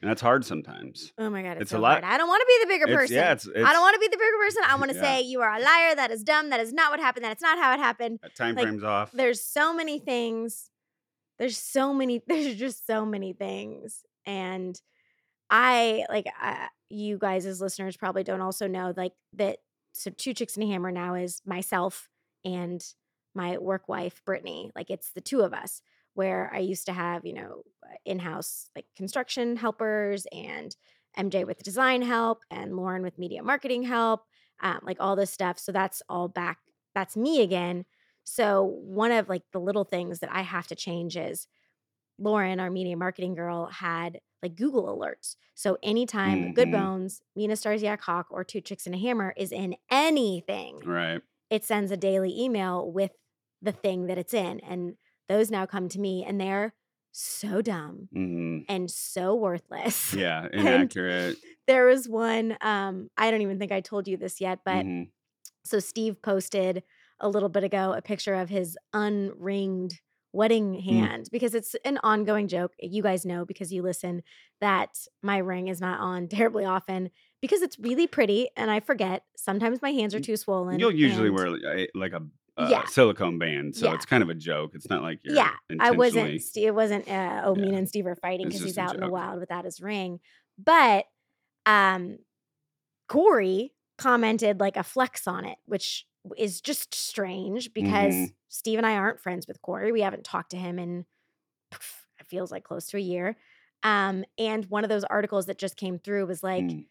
And 0.00 0.10
that's 0.10 0.20
hard 0.22 0.44
sometimes. 0.44 1.12
Oh 1.16 1.30
my 1.30 1.42
God. 1.42 1.52
It's, 1.52 1.60
It's 1.62 1.72
a 1.74 1.78
lot- 1.78 2.02
hard. 2.02 2.12
I 2.12 2.18
don't 2.18 2.26
want 2.26 2.40
to 2.40 2.46
be 2.48 2.58
the 2.64 2.66
bigger 2.68 2.84
It's- 2.86 2.98
person. 2.98 3.16
yeah, 3.16 3.32
it's, 3.32 3.46
it's 3.46 3.56
I 3.64 3.72
don't 3.72 3.82
want 3.82 3.94
to 3.94 4.00
be 4.00 4.08
the 4.08 4.16
bigger 4.16 4.36
person. 4.38 4.62
I 4.66 4.74
want 4.80 4.90
to 4.90 4.96
Yeah. 4.96 5.02
say 5.02 5.20
you 5.22 5.42
are 5.42 5.52
a 5.54 5.60
liar. 5.60 5.94
That 5.94 6.10
is 6.10 6.24
dumb. 6.24 6.50
That 6.50 6.58
is 6.58 6.72
not 6.72 6.90
what 6.90 6.98
happened. 6.98 7.24
That's 7.24 7.40
not 7.42 7.56
how 7.58 7.72
it 7.74 7.78
happened. 7.78 8.18
time 8.34 8.56
like, 8.56 8.64
frames 8.64 8.82
off. 8.82 9.12
There's 9.12 9.40
so 9.44 9.72
many 9.72 10.00
things. 10.00 10.70
There's 11.38 11.56
so 11.56 11.94
many. 11.94 12.20
There's 12.26 12.56
just 12.56 12.84
so 12.86 13.06
many 13.06 13.32
things. 13.32 14.02
And 14.26 14.80
I 15.52 16.06
like 16.08 16.26
I, 16.40 16.68
you 16.88 17.18
guys 17.18 17.46
as 17.46 17.60
listeners 17.60 17.96
probably 17.96 18.24
don't 18.24 18.40
also 18.40 18.66
know 18.66 18.94
like 18.96 19.12
that. 19.34 19.58
So 19.92 20.10
two 20.10 20.32
chicks 20.32 20.56
and 20.56 20.64
a 20.64 20.66
hammer 20.66 20.90
now 20.90 21.14
is 21.14 21.42
myself 21.46 22.08
and 22.44 22.82
my 23.34 23.58
work 23.58 23.88
wife 23.88 24.22
Brittany. 24.24 24.70
Like 24.74 24.90
it's 24.90 25.10
the 25.12 25.20
two 25.20 25.42
of 25.42 25.52
us. 25.52 25.82
Where 26.14 26.50
I 26.54 26.58
used 26.58 26.86
to 26.86 26.92
have 26.92 27.24
you 27.24 27.34
know 27.34 27.62
in-house 28.04 28.68
like 28.76 28.86
construction 28.96 29.56
helpers 29.56 30.26
and 30.32 30.74
MJ 31.18 31.46
with 31.46 31.62
design 31.62 32.02
help 32.02 32.42
and 32.50 32.74
Lauren 32.76 33.02
with 33.02 33.18
media 33.18 33.42
marketing 33.42 33.82
help, 33.82 34.22
um, 34.62 34.80
like 34.82 34.98
all 35.00 35.16
this 35.16 35.30
stuff. 35.30 35.58
So 35.58 35.72
that's 35.72 36.02
all 36.08 36.28
back. 36.28 36.58
That's 36.94 37.16
me 37.16 37.42
again. 37.42 37.84
So 38.24 38.62
one 38.84 39.12
of 39.12 39.28
like 39.28 39.42
the 39.52 39.60
little 39.60 39.84
things 39.84 40.20
that 40.20 40.30
I 40.32 40.42
have 40.42 40.66
to 40.68 40.74
change 40.74 41.16
is 41.16 41.46
Lauren, 42.18 42.60
our 42.60 42.70
media 42.70 42.96
marketing 42.96 43.34
girl, 43.34 43.66
had 43.66 44.20
like 44.42 44.56
Google 44.56 44.84
alerts. 44.86 45.36
So 45.54 45.78
anytime 45.82 46.52
Good 46.52 46.68
Mhm. 46.68 46.72
Bones, 46.72 47.22
Mina 47.36 47.54
Starsiak 47.54 48.00
Hawk, 48.00 48.26
or 48.30 48.44
Two 48.44 48.60
Chicks 48.60 48.86
and 48.86 48.94
a 48.94 48.98
Hammer 48.98 49.32
is 49.36 49.52
in 49.52 49.76
anything, 49.90 50.80
right. 50.84 51.22
it 51.50 51.64
sends 51.64 51.90
a 51.90 51.96
daily 51.96 52.38
email 52.40 52.90
with 52.90 53.12
the 53.60 53.72
thing 53.72 54.06
that 54.06 54.18
it's 54.18 54.34
in. 54.34 54.60
And 54.60 54.96
those 55.28 55.50
now 55.50 55.66
come 55.66 55.88
to 55.90 56.00
me 56.00 56.24
and 56.24 56.40
they're 56.40 56.74
so 57.12 57.62
dumb 57.62 58.08
hmm 58.12 58.60
and 58.68 58.90
so 58.90 59.34
worthless. 59.34 60.14
Yeah. 60.14 60.48
Inaccurate. 60.52 61.36
there 61.66 61.86
was 61.86 62.08
one, 62.08 62.56
um, 62.60 63.10
I 63.16 63.30
don't 63.30 63.42
even 63.42 63.58
think 63.58 63.72
I 63.72 63.80
told 63.80 64.08
you 64.08 64.16
this 64.16 64.40
yet, 64.40 64.60
but 64.64 64.84
Mhm. 64.86 65.10
so 65.64 65.78
Steve 65.78 66.20
posted 66.22 66.82
a 67.20 67.28
little 67.28 67.48
bit 67.48 67.64
ago 67.64 67.92
a 67.92 68.02
picture 68.02 68.34
of 68.34 68.48
his 68.50 68.76
unringed 68.92 70.00
wedding 70.32 70.80
hand 70.80 71.28
because 71.30 71.54
it's 71.54 71.74
an 71.84 71.98
ongoing 72.02 72.48
joke. 72.48 72.72
You 72.80 73.02
guys 73.02 73.24
know 73.26 73.44
because 73.44 73.72
you 73.72 73.82
listen 73.82 74.22
that 74.60 74.90
my 75.22 75.38
ring 75.38 75.68
is 75.68 75.80
not 75.80 76.00
on 76.00 76.28
terribly 76.28 76.64
often 76.64 77.10
because 77.40 77.62
it's 77.62 77.78
really 77.78 78.06
pretty 78.06 78.48
and 78.56 78.70
I 78.70 78.80
forget. 78.80 79.24
Sometimes 79.36 79.82
my 79.82 79.90
hands 79.92 80.14
are 80.14 80.20
too 80.20 80.36
swollen. 80.36 80.78
You'll 80.78 80.92
usually 80.94 81.28
and- 81.28 81.36
wear 81.36 81.50
like 81.50 81.62
a, 81.64 81.88
like 81.98 82.12
a 82.12 82.22
uh, 82.56 82.68
Yeah. 82.70 82.84
silicone 82.84 83.38
band, 83.38 83.74
so 83.74 83.86
Yeah. 83.86 83.94
it's 83.94 84.04
kind 84.06 84.22
of 84.22 84.28
a 84.28 84.34
joke. 84.34 84.72
It's 84.74 84.90
not 84.90 85.02
like 85.02 85.20
you're 85.22 85.34
yeah, 85.36 85.52
I 85.80 85.90
wasn't. 85.92 86.40
It 86.56 86.74
wasn't. 86.74 87.08
Uh, 87.08 87.42
oh, 87.44 87.54
Mina 87.54 87.72
Yeah. 87.72 87.78
and 87.78 87.88
Steve 87.88 88.06
are 88.06 88.14
fighting 88.16 88.46
because 88.46 88.62
he's 88.62 88.76
out 88.78 88.94
in 88.94 89.00
the 89.00 89.08
wild 89.08 89.40
without 89.40 89.64
his 89.64 89.80
ring. 89.80 90.20
But 90.62 91.06
um, 91.64 92.18
Corey 93.08 93.72
commented 93.98 94.60
like 94.60 94.76
a 94.76 94.82
flex 94.82 95.26
on 95.26 95.44
it, 95.44 95.58
which 95.64 96.06
is 96.36 96.60
just 96.60 96.94
strange 96.94 97.72
because 97.74 98.14
Mhm. 98.14 98.34
Steve 98.48 98.78
and 98.78 98.86
I 98.86 98.94
aren't 98.96 99.20
friends 99.20 99.46
with 99.48 99.60
Corey. 99.62 99.90
We 99.92 100.02
haven't 100.02 100.24
talked 100.24 100.50
to 100.52 100.56
him 100.56 100.78
in 100.78 101.04
it 101.72 102.26
feels 102.28 102.50
like 102.52 102.64
close 102.64 102.86
to 102.88 102.96
a 102.96 103.00
year. 103.00 103.36
Um, 103.82 104.24
and 104.38 104.64
one 104.66 104.84
of 104.84 104.90
those 104.90 105.04
articles 105.04 105.46
that 105.46 105.58
just 105.58 105.76
came 105.76 105.98
through 105.98 106.26
was 106.26 106.42
like 106.42 106.64
Mm. 106.64 106.86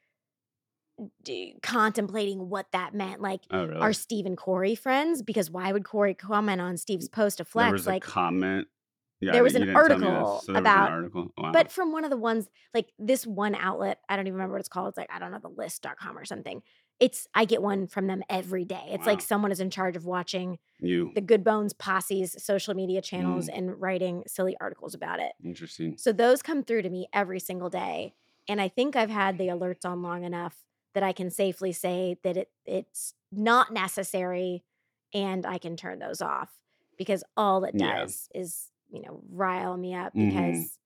d- 1.23 1.57
contemplating 1.63 2.49
what 2.49 2.71
that 2.73 2.93
meant. 2.93 3.21
Like, 3.21 3.41
Oh, 3.49 3.65
really? 3.65 3.79
are 3.79 3.93
Steve 3.93 4.25
and 4.25 4.37
Corey 4.37 4.75
friends? 4.75 5.21
Because 5.21 5.49
why 5.49 5.71
would 5.71 5.85
Corey 5.85 6.13
comment 6.13 6.61
on 6.61 6.77
Steve's 6.77 7.07
post 7.09 7.37
to 7.37 7.43
there 7.43 7.49
flex? 7.49 7.71
was 7.71 7.87
like, 7.87 8.05
a 8.05 8.07
comment. 8.07 8.67
Yeah, 9.19 9.33
there 9.33 9.43
was 9.43 9.53
an 9.55 9.61
didn't 9.61 9.75
tell 9.75 9.83
me 9.83 9.95
this. 9.95 10.03
article 10.07 10.39
So 10.41 10.51
there 10.51 10.61
about- 10.61 10.79
was 10.81 10.87
an 10.87 10.93
article. 10.93 11.33
Wow. 11.37 11.51
but 11.53 11.71
from 11.71 11.91
one 11.91 12.03
of 12.03 12.09
the 12.09 12.17
ones, 12.17 12.49
like 12.73 12.91
this 12.99 13.25
one 13.25 13.53
outlet, 13.55 14.01
I 14.09 14.15
don't 14.15 14.25
even 14.25 14.33
remember 14.33 14.53
what 14.55 14.59
it's 14.61 14.69
called. 14.69 14.89
It's 14.89 14.97
like, 14.97 15.11
I 15.11 15.19
don't 15.19 15.31
know, 15.31 15.39
the 15.39 15.49
list.com 15.49 16.17
or 16.17 16.25
something. 16.25 16.61
It's, 17.01 17.27
I 17.33 17.43
get 17.45 17.61
one 17.61 17.87
from 17.87 18.07
them 18.07 18.21
every 18.29 18.63
day. 18.63 18.85
It's 18.91 19.05
like 19.07 19.21
someone 19.21 19.51
is 19.51 19.59
in 19.59 19.69
charge 19.71 19.97
of 19.97 20.05
watching 20.05 20.59
you 20.79 21.11
the 21.15 21.19
Good 21.21 21.43
Bones 21.43 21.73
posse's 21.73 22.35
social 22.41 22.73
media 22.75 23.01
channels 23.01 23.47
Mm. 23.49 23.57
and 23.57 23.81
writing 23.81 24.23
silly 24.27 24.55
articles 24.61 24.93
about 24.93 25.19
it. 25.19 25.33
interesting. 25.43 25.97
So 25.97 26.13
those 26.13 26.41
come 26.41 26.63
through 26.63 26.83
to 26.83 26.89
me 26.89 27.07
every 27.11 27.39
single 27.39 27.69
day. 27.69 28.13
And 28.47 28.61
I 28.61 28.69
think 28.69 28.95
I've 28.95 29.09
had 29.09 29.37
the 29.37 29.47
alerts 29.47 29.83
on 29.85 30.01
long 30.01 30.23
enough 30.23 30.63
that 30.93 31.03
I 31.03 31.11
can 31.11 31.29
safely 31.29 31.71
say 31.73 32.17
that 32.23 32.37
it 32.37 32.49
it's 32.65 33.13
not 33.31 33.73
necessary 33.73 34.63
and 35.13 35.45
I 35.45 35.57
can 35.57 35.75
turn 35.77 35.99
those 35.99 36.21
off 36.21 36.49
because 36.97 37.23
all 37.35 37.63
it 37.63 37.75
Yeah. 37.75 38.01
does 38.01 38.29
is, 38.35 38.71
you 38.91 39.01
know, 39.01 39.21
rile 39.29 39.75
me 39.77 39.93
up 39.95 40.13
Mhm. 40.13 40.27
because 40.27 40.77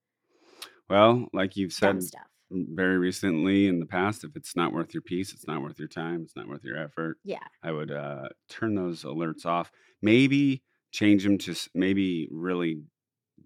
Well, 0.88 1.28
like 1.32 1.56
you've 1.56 1.72
said 1.72 2.02
stuff. 2.02 2.28
Very 2.50 2.96
recently 2.98 3.66
in 3.66 3.80
the 3.80 3.86
past, 3.86 4.22
if 4.22 4.36
it's 4.36 4.54
not 4.54 4.72
worth 4.72 4.94
your 4.94 5.00
peace, 5.02 5.32
it's 5.32 5.46
not 5.48 5.62
worth 5.62 5.78
your 5.80 5.88
time, 5.88 6.22
it's 6.22 6.36
not 6.36 6.46
worth 6.48 6.64
your 6.64 6.76
effort. 6.78 7.18
Yeah. 7.24 7.38
I 7.62 7.72
would 7.72 7.90
uh, 7.90 8.28
turn 8.48 8.74
those 8.76 9.02
alerts 9.02 9.44
off. 9.44 9.72
Maybe 10.00 10.62
change 10.92 11.24
them 11.24 11.38
to 11.38 11.54
maybe 11.74 12.28
really 12.30 12.82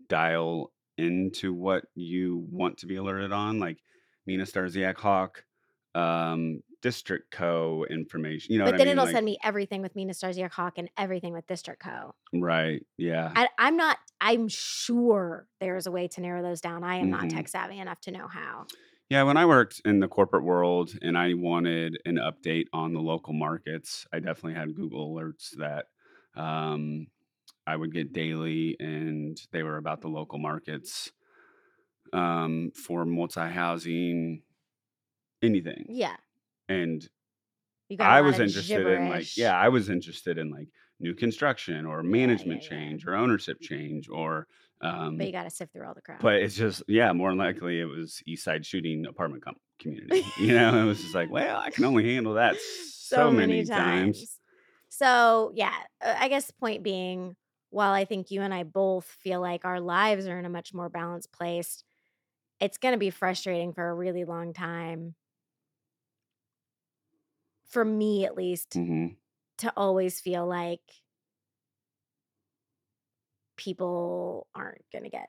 dial 0.08 0.72
into 0.98 1.54
what 1.54 1.84
you 1.94 2.46
want 2.50 2.76
to 2.78 2.86
be 2.86 2.96
alerted 2.96 3.32
on, 3.32 3.58
like 3.58 3.78
Mina 4.26 4.44
Starsiak 4.44 4.98
Hawk, 4.98 5.44
um, 5.94 6.60
District 6.82 7.30
Co. 7.30 7.86
information. 7.88 8.52
You 8.52 8.58
know 8.58 8.64
but 8.66 8.72
what 8.74 8.78
then 8.78 8.88
I 8.88 8.90
mean? 8.90 8.92
it'll 8.98 9.04
Like- 9.06 9.14
send 9.14 9.24
me 9.26 9.38
everything 9.42 9.80
with 9.82 9.96
Mina 9.96 10.12
Starsiak 10.12 10.50
Hawk 10.50 10.74
and 10.76 10.90
everything 10.98 11.32
with 11.32 11.46
District 11.46 11.82
Co. 11.82 12.14
right. 12.34 12.84
Yeah. 12.98 13.32
I, 13.34 13.48
I'm 13.58 13.76
not, 13.76 13.96
I'm 14.20 14.48
sure 14.48 15.46
there 15.60 15.76
is 15.76 15.86
a 15.86 15.90
way 15.90 16.08
to 16.08 16.20
narrow 16.20 16.42
those 16.42 16.60
down. 16.60 16.84
I 16.84 16.96
am 16.96 17.08
not 17.10 17.24
Mhm. 17.24 17.30
tech 17.34 17.48
savvy 17.48 17.78
enough 17.78 18.00
to 18.02 18.10
know 18.10 18.28
how. 18.28 18.66
Yeah, 19.10 19.24
when 19.24 19.36
I 19.36 19.44
worked 19.44 19.82
in 19.84 19.98
the 19.98 20.06
corporate 20.06 20.44
world 20.44 20.96
and 21.02 21.18
I 21.18 21.34
wanted 21.34 21.98
an 22.04 22.16
update 22.16 22.66
on 22.72 22.92
the 22.92 23.00
local 23.00 23.32
markets, 23.32 24.06
I 24.12 24.20
definitely 24.20 24.54
had 24.54 24.76
Google 24.76 25.12
alerts 25.12 25.50
that 25.58 25.86
um, 26.40 27.08
I 27.66 27.76
would 27.76 27.92
get 27.92 28.12
daily, 28.12 28.76
and 28.78 29.36
they 29.52 29.64
were 29.64 29.78
about 29.78 30.00
the 30.00 30.08
local 30.08 30.38
markets 30.38 31.10
um, 32.12 32.70
for 32.74 33.04
multi 33.04 33.48
housing, 33.48 34.42
anything. 35.42 35.86
Yeah. 35.88 36.16
And 36.68 37.08
You 37.88 37.96
got 37.98 38.12
a 38.12 38.16
I 38.16 38.20
was 38.22 38.38
interested 38.38 38.86
in 38.86 39.08
like, 39.08 39.36
yeah, 39.36 39.58
I 39.58 39.68
was 39.68 39.90
interested 39.90 40.38
in 40.38 40.50
like 40.50 40.68
new 41.00 41.14
construction 41.14 41.86
or 41.86 42.02
management 42.02 42.62
yeah. 42.62 42.68
change 42.70 43.06
or 43.06 43.14
ownership 43.14 43.60
change 43.60 44.08
or. 44.08 44.46
Um, 44.82 45.18
But 45.18 45.26
you 45.26 45.32
got 45.32 45.44
to 45.44 45.50
sift 45.50 45.72
through 45.72 45.86
all 45.86 45.94
the 45.94 46.02
crap. 46.02 46.22
but 46.22 46.36
it's 46.36 46.54
just 46.56 46.82
yeah 46.88 47.12
more 47.12 47.30
than 47.30 47.38
likely 47.38 47.80
it 47.80 47.84
was 47.84 48.22
east 48.26 48.44
side 48.44 48.64
shooting 48.64 49.06
apartment 49.06 49.44
com- 49.44 49.56
community 49.78 50.24
you 50.40 50.54
know 50.54 50.82
it 50.82 50.84
was 50.84 51.00
just 51.00 51.14
like 51.14 51.30
well 51.32 51.58
i 51.58 51.70
can 51.70 51.84
only 51.84 52.14
handle 52.14 52.34
that 52.34 52.56
so, 52.58 53.30
many, 53.30 53.64
times. 53.64 54.38
So, 54.88 55.52
yeah, 55.54 55.74
uh, 56.00 56.14
I 56.16 56.28
guess 56.28 56.46
the 56.46 56.52
point 56.52 56.82
being, 56.84 57.34
while 57.70 57.92
I 57.92 58.04
think 58.04 58.30
you 58.30 58.42
and 58.42 58.54
I 58.54 58.62
both 58.62 59.04
feel 59.04 59.40
like 59.40 59.64
our 59.64 59.80
lives 59.80 60.26
are 60.28 60.38
in 60.38 60.44
a 60.44 60.50
much 60.50 60.72
more 60.72 60.88
balanced 60.88 61.32
place, 61.32 61.82
it's 62.60 62.78
going 62.78 62.92
to 62.92 62.98
be 62.98 63.10
frustrating 63.10 63.72
for 63.72 63.88
a 63.88 63.94
really 63.94 64.24
long 64.24 64.52
time. 64.52 65.14
For 67.64 67.84
me, 67.84 68.24
at 68.24 68.34
least, 68.34 68.74
hmm 68.74 69.16
to 69.58 69.72
always 69.76 70.20
feel 70.20 70.46
like 70.46 70.80
people 73.60 74.46
aren't 74.54 74.82
going 74.92 75.04
to 75.04 75.10
get 75.10 75.28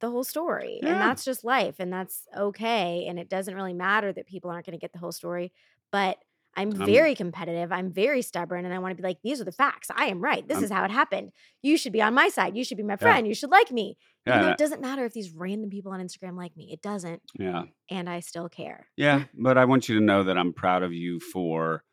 the 0.00 0.10
whole 0.10 0.24
story. 0.24 0.80
Yeah. 0.82 0.90
And 0.92 1.00
that's 1.00 1.24
just 1.24 1.42
life 1.44 1.76
and 1.78 1.90
that's 1.92 2.26
okay. 2.36 3.06
And 3.08 3.18
it 3.18 3.28
doesn't 3.30 3.54
really 3.54 3.72
matter 3.74 4.12
that 4.12 4.26
people 4.26 4.50
aren't 4.50 4.66
going 4.66 4.78
to 4.78 4.82
get 4.82 4.92
the 4.92 4.98
whole 4.98 5.12
story. 5.12 5.52
But 5.90 6.18
I'm 6.58 6.70
Um, 6.72 6.86
very 6.86 7.14
competitive. 7.14 7.70
I'm 7.72 7.90
very 7.92 8.22
stubborn. 8.22 8.64
And 8.66 8.72
I 8.74 8.78
want 8.78 8.92
to 8.96 9.00
be 9.02 9.06
like, 9.06 9.18
these 9.22 9.40
are 9.40 9.44
the 9.44 9.52
facts. 9.52 9.88
I 9.94 10.06
am 10.06 10.20
right. 10.20 10.46
This 10.46 10.56
I'm- 10.56 10.64
is 10.64 10.70
how 10.70 10.84
it 10.84 10.90
happened. 10.90 11.32
You 11.62 11.76
should 11.78 11.92
be 11.92 12.00
on 12.02 12.12
my 12.14 12.28
side. 12.28 12.56
You 12.56 12.64
should 12.64 12.76
be 12.78 12.82
my 12.82 12.94
Yeah. 12.94 12.96
friend. 12.96 13.26
You 13.26 13.34
should 13.34 13.50
like 13.50 13.70
me. 13.72 13.96
Even 14.26 14.40
though 14.40 14.46
yeah 14.48 14.52
it 14.52 14.58
doesn't 14.58 14.80
matter 14.80 15.04
if 15.04 15.12
these 15.14 15.30
random 15.32 15.70
people 15.70 15.92
on 15.92 16.00
Instagram 16.00 16.36
like 16.36 16.56
me. 16.56 16.70
It 16.72 16.82
doesn't. 16.82 17.22
yeah 17.38 17.64
And 17.90 18.08
I 18.10 18.20
still 18.20 18.48
care. 18.48 18.88
yeah 18.96 19.24
but 19.34 19.56
i 19.56 19.64
want 19.64 19.88
you 19.88 19.94
to 19.98 20.04
know 20.04 20.24
that 20.24 20.36
i'm 20.36 20.52
proud 20.52 20.82
of 20.82 20.92
you 20.92 21.20
for 21.20 21.84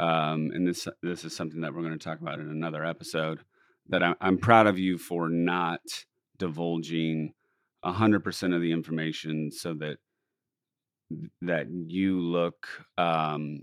um 0.00 0.50
and 0.54 0.66
this 0.66 0.86
this 1.02 1.24
is 1.24 1.34
something 1.36 1.60
that 1.62 1.72
we're 1.74 1.82
going 1.82 1.98
to 1.98 2.04
talk 2.08 2.20
about 2.20 2.40
in 2.40 2.48
another 2.48 2.84
episode 2.84 3.40
that 3.88 4.02
i'm, 4.02 4.14
I'm 4.20 4.38
proud 4.38 4.66
of 4.66 4.78
you 4.78 4.98
for 4.98 5.28
not 5.28 5.80
divulging 6.38 7.34
100% 7.84 8.54
of 8.54 8.60
the 8.60 8.72
information 8.72 9.50
so 9.50 9.74
that 9.74 9.98
that 11.42 11.68
you 11.70 12.20
look 12.20 12.68
um 12.98 13.62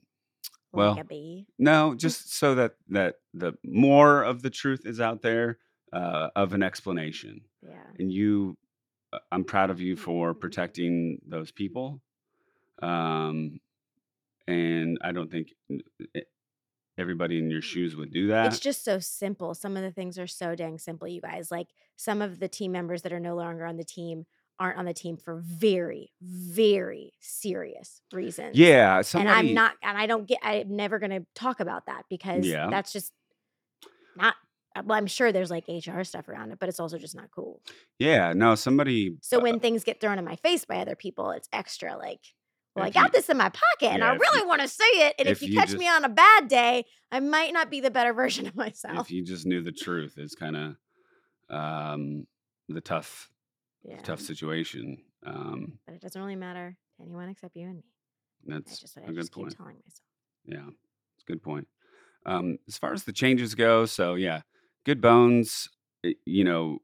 Well, 0.72 0.96
like. 0.96 1.46
No, 1.60 1.96
just 1.96 2.34
so 2.34 2.56
that 2.56 2.76
that 2.90 3.16
the 3.34 3.54
more 3.64 4.24
of 4.24 4.42
the 4.42 4.50
truth 4.50 4.86
is 4.86 5.00
out 5.00 5.22
there 5.22 5.60
uh, 5.94 6.30
of 6.36 6.54
an 6.54 6.64
explanation, 6.64 7.42
Yeah. 7.62 7.84
and 8.00 8.12
you, 8.12 8.58
uh, 9.14 9.20
I'm 9.32 9.46
proud 9.46 9.70
of 9.70 9.80
you 9.80 9.96
for 9.96 10.34
protecting 10.34 11.20
those 11.28 11.52
people, 11.52 12.02
um, 12.82 13.60
and 14.48 14.98
I 15.02 15.12
don't 15.14 15.32
think 15.32 15.50
everybody 16.98 17.38
in 17.40 17.50
your 17.50 17.62
shoes 17.62 17.96
would 17.96 18.12
do 18.12 18.28
that. 18.28 18.48
It's 18.48 18.60
just 18.60 18.84
so 18.84 19.00
simple. 19.00 19.54
Some 19.54 19.76
of 19.78 19.84
the 19.84 19.92
things 19.92 20.18
are 20.18 20.28
so 20.28 20.56
dang 20.56 20.78
simple, 20.78 21.08
you 21.08 21.22
guys. 21.22 21.52
Like 21.52 21.68
some 21.96 22.22
of 22.22 22.40
the 22.40 22.48
team 22.48 22.72
members 22.72 23.02
that 23.04 23.14
are 23.14 23.20
no 23.20 23.36
longer 23.36 23.66
on 23.66 23.78
the 23.78 23.84
team 23.84 24.26
aren't 24.60 24.78
on 24.80 24.86
the 24.86 24.94
team 24.94 25.18
for 25.18 25.42
very, 25.46 26.12
very 26.22 27.12
serious 27.20 28.02
reasons. 28.14 28.58
yeah, 28.58 29.02
And. 29.14 29.30
I'm 29.30 29.54
not, 29.54 29.74
and 29.84 29.98
I 29.98 30.08
don't 30.08 30.26
get, 30.26 30.40
I'm 30.42 30.76
never 30.76 30.98
going 30.98 31.12
to 31.12 31.26
talk 31.36 31.60
about 31.60 31.88
that 31.88 32.06
because 32.10 32.46
Yeah. 32.48 32.70
that's 32.70 32.94
just 32.94 33.12
not, 34.16 34.36
uh, 34.76 34.84
well, 34.86 34.98
I'm 34.98 35.08
sure 35.08 35.34
there's 35.34 35.52
like 35.52 35.66
HR 35.68 36.04
stuff 36.04 36.30
around 36.30 36.52
it, 36.52 36.60
but 36.60 36.70
it's 36.70 36.80
also 36.80 36.98
just 36.98 37.16
not 37.16 37.32
cool. 37.32 37.62
Yeah, 38.00 38.32
no, 38.34 38.56
somebody. 38.56 39.18
So 39.22 39.40
uh, 39.40 39.42
when 39.42 39.60
things 39.60 39.84
get 39.84 40.00
thrown 40.00 40.20
in 40.20 40.24
my 40.26 40.38
face 40.38 40.64
by 40.64 40.78
other 40.78 40.96
people, 40.96 41.32
it's 41.32 41.50
extra 41.52 41.98
like, 41.98 42.22
well, 42.76 42.86
I 42.86 42.90
got 42.90 43.06
you- 43.06 43.12
this 43.20 43.30
in 43.30 43.38
my 43.38 43.50
pocket 43.50 43.90
and 43.92 44.00
yeah, 44.00 44.12
I 44.12 44.16
really 44.16 44.42
you- 44.42 44.48
want 44.48 44.62
to 44.62 44.68
say 44.68 44.84
it. 45.08 45.16
And 45.20 45.28
if, 45.28 45.42
if 45.42 45.50
you 45.50 45.56
catch 45.58 45.74
me 45.74 45.88
on 45.88 46.04
a 46.06 46.10
bad 46.10 46.48
day, 46.48 46.86
I 47.12 47.20
might 47.20 47.54
not 47.54 47.70
be 47.72 47.80
the 47.82 47.92
better 47.92 48.14
version 48.14 48.48
of 48.48 48.56
myself. 48.56 49.08
if 49.08 49.12
you 49.12 49.24
just 49.24 49.46
knew 49.46 49.62
the 49.62 49.72
truth, 49.72 50.16
it's 50.18 50.36
kind 50.36 50.56
of 50.58 50.76
um, 51.50 52.26
the 52.70 52.82
tough, 52.82 53.30
yeah. 53.84 54.02
tough 54.02 54.20
situation. 54.20 54.98
Um, 55.26 55.80
But 55.86 55.96
it 55.96 56.02
doesn't 56.02 56.22
really 56.22 56.36
matter 56.36 56.76
to 56.98 57.04
anyone 57.04 57.30
except 57.30 57.56
you 57.56 57.68
and 57.68 57.76
me. 57.78 57.84
I 58.50 58.54
that's 58.60 58.80
just, 58.80 58.98
I 58.98 59.02
a 59.02 59.06
good 59.08 59.16
just 59.16 59.32
point. 59.32 59.50
keep 59.50 59.58
telling 59.58 59.76
myself. 59.76 60.02
Yeah, 60.46 60.74
it's 61.16 61.24
a 61.28 61.32
good 61.32 61.42
point. 61.42 61.68
Um, 62.26 62.58
as 62.68 62.78
far 62.78 62.94
as 62.94 63.04
the 63.04 63.14
changes 63.14 63.56
go, 63.56 63.86
so 63.86 64.16
yeah, 64.16 64.42
good 64.86 65.02
bones. 65.02 65.68
eh, 66.04 66.14
You 66.26 66.44
know, 66.44 66.80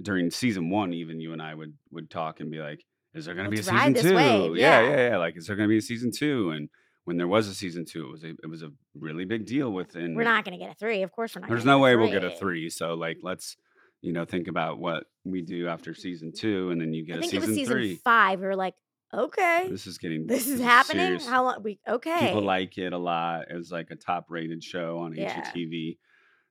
during 0.00 0.30
season 0.30 0.70
one, 0.70 0.92
even 0.92 1.20
you 1.20 1.32
and 1.32 1.40
I 1.42 1.54
would 1.54 1.74
would 1.90 2.10
talk 2.10 2.40
and 2.40 2.50
be 2.50 2.58
like, 2.58 2.84
"Is 3.16 3.24
there 3.26 3.34
going 3.34 3.46
to 3.46 3.50
be 3.50 3.60
a 3.60 3.62
season 3.62 3.94
two? 3.94 4.14
Yeah, 4.14 4.80
yeah. 4.80 4.80
yeah, 4.82 5.08
yeah. 5.10 5.16
Like, 5.18 5.36
is 5.36 5.46
there 5.46 5.56
going 5.56 5.68
to 5.68 5.72
be 5.72 5.78
a 5.78 5.82
season 5.82 6.10
two? 6.12 6.50
And 6.50 6.68
when 7.04 7.16
there 7.16 7.28
was 7.28 7.48
a 7.48 7.54
season 7.54 7.84
two, 7.84 8.04
it 8.06 8.10
was 8.10 8.24
a 8.24 8.30
it 8.30 8.48
was 8.48 8.62
a 8.62 8.70
really 8.98 9.24
big 9.24 9.46
deal 9.46 9.70
within. 9.72 10.14
We're 10.14 10.24
not 10.24 10.44
going 10.44 10.58
to 10.58 10.64
get 10.64 10.72
a 10.72 10.78
three. 10.78 11.02
Of 11.02 11.12
course, 11.12 11.34
we're 11.34 11.40
not. 11.40 11.50
There's 11.50 11.64
no 11.64 11.78
way 11.78 11.96
we'll 11.96 12.10
get 12.10 12.24
a 12.24 12.30
three. 12.30 12.68
So 12.70 12.94
like, 12.94 13.18
let's 13.22 13.56
you 14.02 14.12
know 14.12 14.24
think 14.24 14.48
about 14.48 14.78
what 14.78 15.04
we 15.24 15.42
do 15.42 15.68
after 15.68 15.94
season 15.94 16.32
two, 16.36 16.70
and 16.70 16.80
then 16.80 16.92
you 16.92 17.06
get 17.06 17.16
I 17.16 17.20
a 17.20 17.22
season, 17.28 17.54
season 17.54 17.74
three. 17.74 17.94
five. 17.96 18.40
We 18.40 18.46
were 18.46 18.56
like, 18.56 18.74
okay, 19.14 19.66
This 19.70 19.86
is 19.86 19.98
getting 19.98 20.26
this 20.26 20.46
is 20.46 20.60
happening. 20.60 21.06
serious. 21.06 21.26
How 21.26 21.44
long? 21.44 21.62
We 21.62 21.78
okay? 21.88 22.26
People 22.28 22.42
like 22.42 22.76
it 22.78 22.92
a 22.92 22.98
lot. 22.98 23.50
It 23.50 23.56
was 23.56 23.70
like 23.70 23.90
a 23.90 23.96
top 23.96 24.26
rated 24.28 24.62
show 24.62 24.98
on 24.98 25.14
Yeah. 25.14 25.42
HGTV. 25.52 25.98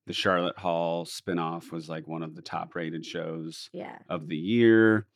The 0.07 0.13
Charlotte 0.13 0.57
Hall 0.57 1.05
spinoff 1.05 1.72
was 1.72 1.89
like 1.89 2.07
one 2.07 2.22
of 2.22 2.36
the 2.36 2.43
top 2.43 2.75
rated 2.75 3.03
shows 3.05 3.69
yeah, 3.74 3.98
of 4.07 4.27
the 4.27 4.38
year. 4.38 5.07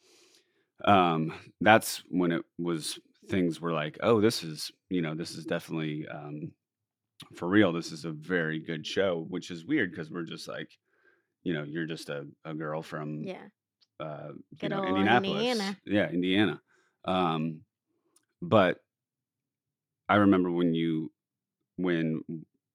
Um, 0.85 1.33
that's 1.61 2.03
when 2.09 2.31
it 2.31 2.43
was 2.57 2.99
things 3.29 3.61
were 3.61 3.73
like, 3.73 3.97
oh, 4.01 4.21
this 4.21 4.43
is, 4.43 4.71
you 4.89 5.01
know, 5.01 5.15
this 5.15 5.31
is 5.31 5.45
definitely 5.45 6.07
um 6.07 6.51
for 7.35 7.47
real. 7.47 7.71
This 7.73 7.91
is 7.91 8.05
a 8.05 8.11
very 8.11 8.59
good 8.59 8.85
show, 8.85 9.25
which 9.29 9.51
is 9.51 9.65
weird 9.65 9.91
because 9.91 10.09
we're 10.09 10.23
just 10.23 10.47
like, 10.47 10.69
you 11.43 11.53
know, 11.53 11.63
you're 11.63 11.85
just 11.85 12.09
a, 12.09 12.25
a 12.45 12.53
girl 12.53 12.81
from 12.81 13.23
yeah. 13.23 13.47
uh, 13.99 14.29
you 14.61 14.69
know, 14.69 14.79
ol' 14.79 14.87
Indianapolis. 14.87 15.41
Indiana. 15.41 15.77
Yeah, 15.85 16.09
Indiana. 16.09 16.61
Um, 17.05 17.61
but 18.41 18.77
I 20.07 20.15
remember 20.15 20.49
when 20.49 20.73
you, 20.73 21.11
when 21.75 22.23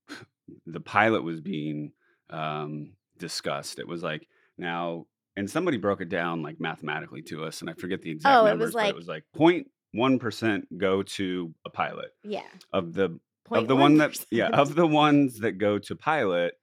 the 0.67 0.81
pilot 0.81 1.23
was 1.23 1.41
being 1.41 1.93
um, 2.31 2.93
discussed. 3.19 3.79
It 3.79 3.89
was 3.89 4.03
like 4.03 4.27
now, 4.59 5.07
and 5.37 5.51
somebody 5.51 5.77
broke 5.77 6.01
it 6.01 6.09
down 6.09 6.43
like 6.43 6.61
mathematically 6.61 7.23
to 7.23 7.45
us, 7.45 7.61
and 7.61 7.69
I 7.71 7.75
forget 7.75 8.03
the 8.03 8.11
exact 8.11 8.35
Oh, 8.35 8.47
it 8.47 8.51
numbers, 8.51 8.67
was 8.75 8.75
but 8.75 8.89
it 8.89 8.97
was 8.97 9.09
like 9.09 9.25
0.1 9.37 10.21
percent 10.21 10.79
go 10.79 11.03
to 11.03 11.55
a 11.65 11.71
pilot 11.71 12.11
Yeah. 12.23 12.43
of 12.73 12.93
the 12.95 13.19
of 13.51 13.69
the 13.69 13.77
one 13.77 13.99
that 13.99 14.25
yeah 14.31 14.49
of 14.49 14.75
the 14.75 14.87
ones 14.87 15.41
that 15.41 15.53
go 15.59 15.79
to 15.79 15.95
pilot 15.97 16.55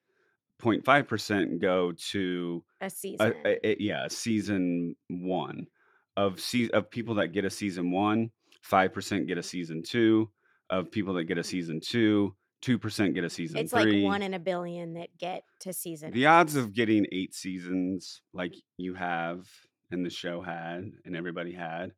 0.5 0.62 1.08
percent 1.08 1.60
go 1.60 1.92
to 2.12 2.64
a 2.82 2.90
season. 2.90 3.34
a- 3.46 3.68
a- 3.68 3.78
yeah 3.80 4.06
a 4.06 4.10
season 4.10 4.96
one 5.08 5.68
of 6.18 6.40
se- 6.40 6.70
of 6.72 6.90
people 6.90 7.16
that 7.16 7.30
get 7.34 7.46
a 7.46 7.50
season 7.50 7.92
one 7.92 8.32
five 8.62 8.94
percent 8.94 9.28
get 9.28 9.38
a 9.38 9.44
season 9.44 9.82
two 9.84 10.30
of 10.70 10.92
people 10.92 11.14
that 11.16 11.26
get 11.26 11.38
a 11.38 11.44
season 11.44 11.80
two 11.80 12.36
two 12.62 12.78
percent 12.78 13.14
get 13.16 13.24
a 13.24 13.30
season 13.30 13.58
it's 13.58 13.72
three 13.72 14.02
like 14.04 14.04
one 14.04 14.22
in 14.22 14.34
a 14.34 14.40
billion 14.40 14.94
that 14.94 15.10
get 15.18 15.44
to 15.60 15.74
season. 15.74 16.12
the 16.12 16.26
odds 16.28 16.56
of 16.56 16.74
getting 16.74 17.06
eight 17.12 17.34
seasons 17.34 18.22
like 18.34 18.54
you 18.78 18.94
have 18.94 19.48
and 19.90 20.06
the 20.06 20.10
show 20.10 20.42
had 20.42 20.92
and 21.06 21.16
everybody 21.16 21.54
had 21.54 21.92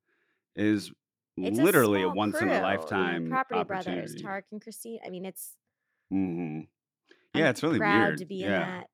is 0.55 0.91
It's 1.37 1.59
literally 1.59 2.01
a, 2.01 2.05
small 2.05 2.15
once 2.15 2.35
in 2.35 2.47
crew, 2.47 2.51
you 2.53 2.59
a 2.59 2.61
lifetime 2.61 3.29
Property 3.29 3.63
Brothers. 3.63 4.15
Tarek 4.21 4.43
and 4.51 4.61
Christine. 4.61 4.99
I 5.05 5.09
mean, 5.09 5.25
it's 5.25 5.55
hmm 6.09 6.61
I'm 7.35 7.41
Yeah, 7.41 7.49
it's 7.49 7.61
really 7.63 7.79
proud 7.79 8.07
weird. 8.09 8.17
to 8.19 8.25
be 8.25 8.35
yeah. 8.35 8.45
in 8.45 8.51
that 8.69 8.87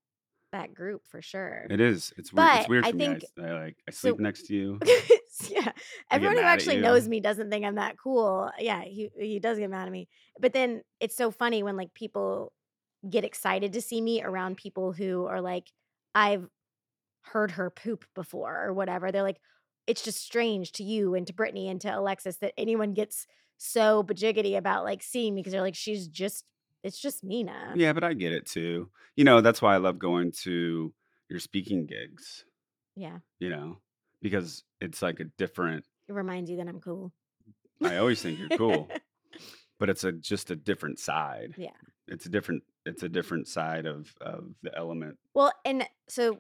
that 0.51 0.73
group 0.73 1.03
for 1.07 1.21
sure. 1.21 1.67
It 1.69 1.79
is. 1.79 2.11
It's 2.17 2.33
weird. 2.33 2.49
It's 2.55 2.59
But 2.63 2.69
weird 2.69 2.85
I 2.85 2.91
for 2.91 2.97
me. 2.97 3.05
I 3.05 3.09
think- 3.09 3.23
like 3.37 3.77
I 3.87 3.91
so- 3.91 4.09
sleep 4.09 4.19
next 4.19 4.47
to 4.47 4.55
you. 4.55 4.79
yeah, 5.49 5.71
everyone 6.11 6.37
who 6.37 6.43
actually 6.43 6.77
knows 6.77 7.07
me 7.07 7.19
doesn't 7.19 7.49
think 7.49 7.65
I'm 7.65 7.75
that 7.75 7.97
cool. 8.01 8.49
Yeah, 8.59 8.81
he 8.81 9.09
he 9.17 9.39
does 9.39 9.57
get 9.59 9.69
mad 9.69 9.85
at 9.87 9.91
me. 9.91 10.07
But 10.39 10.53
then 10.53 10.81
it's 10.99 11.15
so 11.15 11.31
funny 11.31 11.63
when 11.63 11.77
like 11.77 11.93
people 11.93 12.53
get 13.09 13.23
excited 13.23 13.73
to 13.73 13.81
see 13.81 14.01
me 14.01 14.21
around 14.23 14.57
people 14.57 14.91
who 14.91 15.25
are 15.25 15.41
like, 15.41 15.71
I've 16.13 16.47
heard 17.21 17.51
her 17.51 17.69
poop 17.69 18.05
before 18.15 18.63
or 18.65 18.73
whatever. 18.73 19.11
They're 19.11 19.23
like, 19.23 19.39
it's 19.87 20.03
just 20.03 20.21
strange 20.21 20.71
to 20.73 20.83
you 20.83 21.15
and 21.15 21.25
to 21.27 21.33
Brittany 21.33 21.69
and 21.69 21.79
to 21.81 21.97
Alexis 21.97 22.37
that 22.37 22.53
anyone 22.57 22.93
gets 22.93 23.25
so 23.57 24.03
bajiggity 24.03 24.57
about 24.57 24.83
like 24.83 25.01
seeing 25.03 25.35
me 25.35 25.41
because 25.41 25.53
they're 25.53 25.61
like, 25.61 25.75
she's 25.75 26.07
just, 26.07 26.45
it's 26.83 26.99
just 26.99 27.23
Mina. 27.23 27.73
Yeah, 27.75 27.93
but 27.93 28.03
I 28.03 28.13
get 28.13 28.33
it 28.33 28.45
too. 28.45 28.89
You 29.15 29.23
know, 29.23 29.41
that's 29.41 29.61
why 29.61 29.75
I 29.75 29.77
love 29.77 29.99
going 29.99 30.31
to 30.43 30.93
your 31.29 31.39
speaking 31.39 31.85
gigs, 31.85 32.45
Yeah. 32.95 33.19
you 33.39 33.49
know, 33.49 33.77
because 34.21 34.63
it's 34.81 35.01
like 35.01 35.19
a 35.19 35.25
different 35.37 35.85
It 36.07 36.13
reminds 36.13 36.49
you 36.49 36.57
that 36.57 36.67
I'm 36.67 36.79
cool. 36.79 37.11
I 37.83 37.97
always 37.97 38.21
think 38.21 38.39
you're 38.39 38.57
cool, 38.57 38.89
but 39.79 39.89
it's 39.89 40.03
a 40.03 40.11
just 40.11 40.51
a 40.51 40.55
different 40.55 40.99
side. 40.99 41.53
Yeah. 41.57 41.69
It's 42.07 42.25
a 42.25 42.29
different 42.29 42.63
it's 42.85 43.03
a 43.03 43.09
different 43.09 43.47
side 43.47 43.85
of 43.85 44.13
of 44.21 44.49
the 44.63 44.75
element. 44.75 45.17
Well, 45.33 45.53
and 45.63 45.87
so 46.07 46.39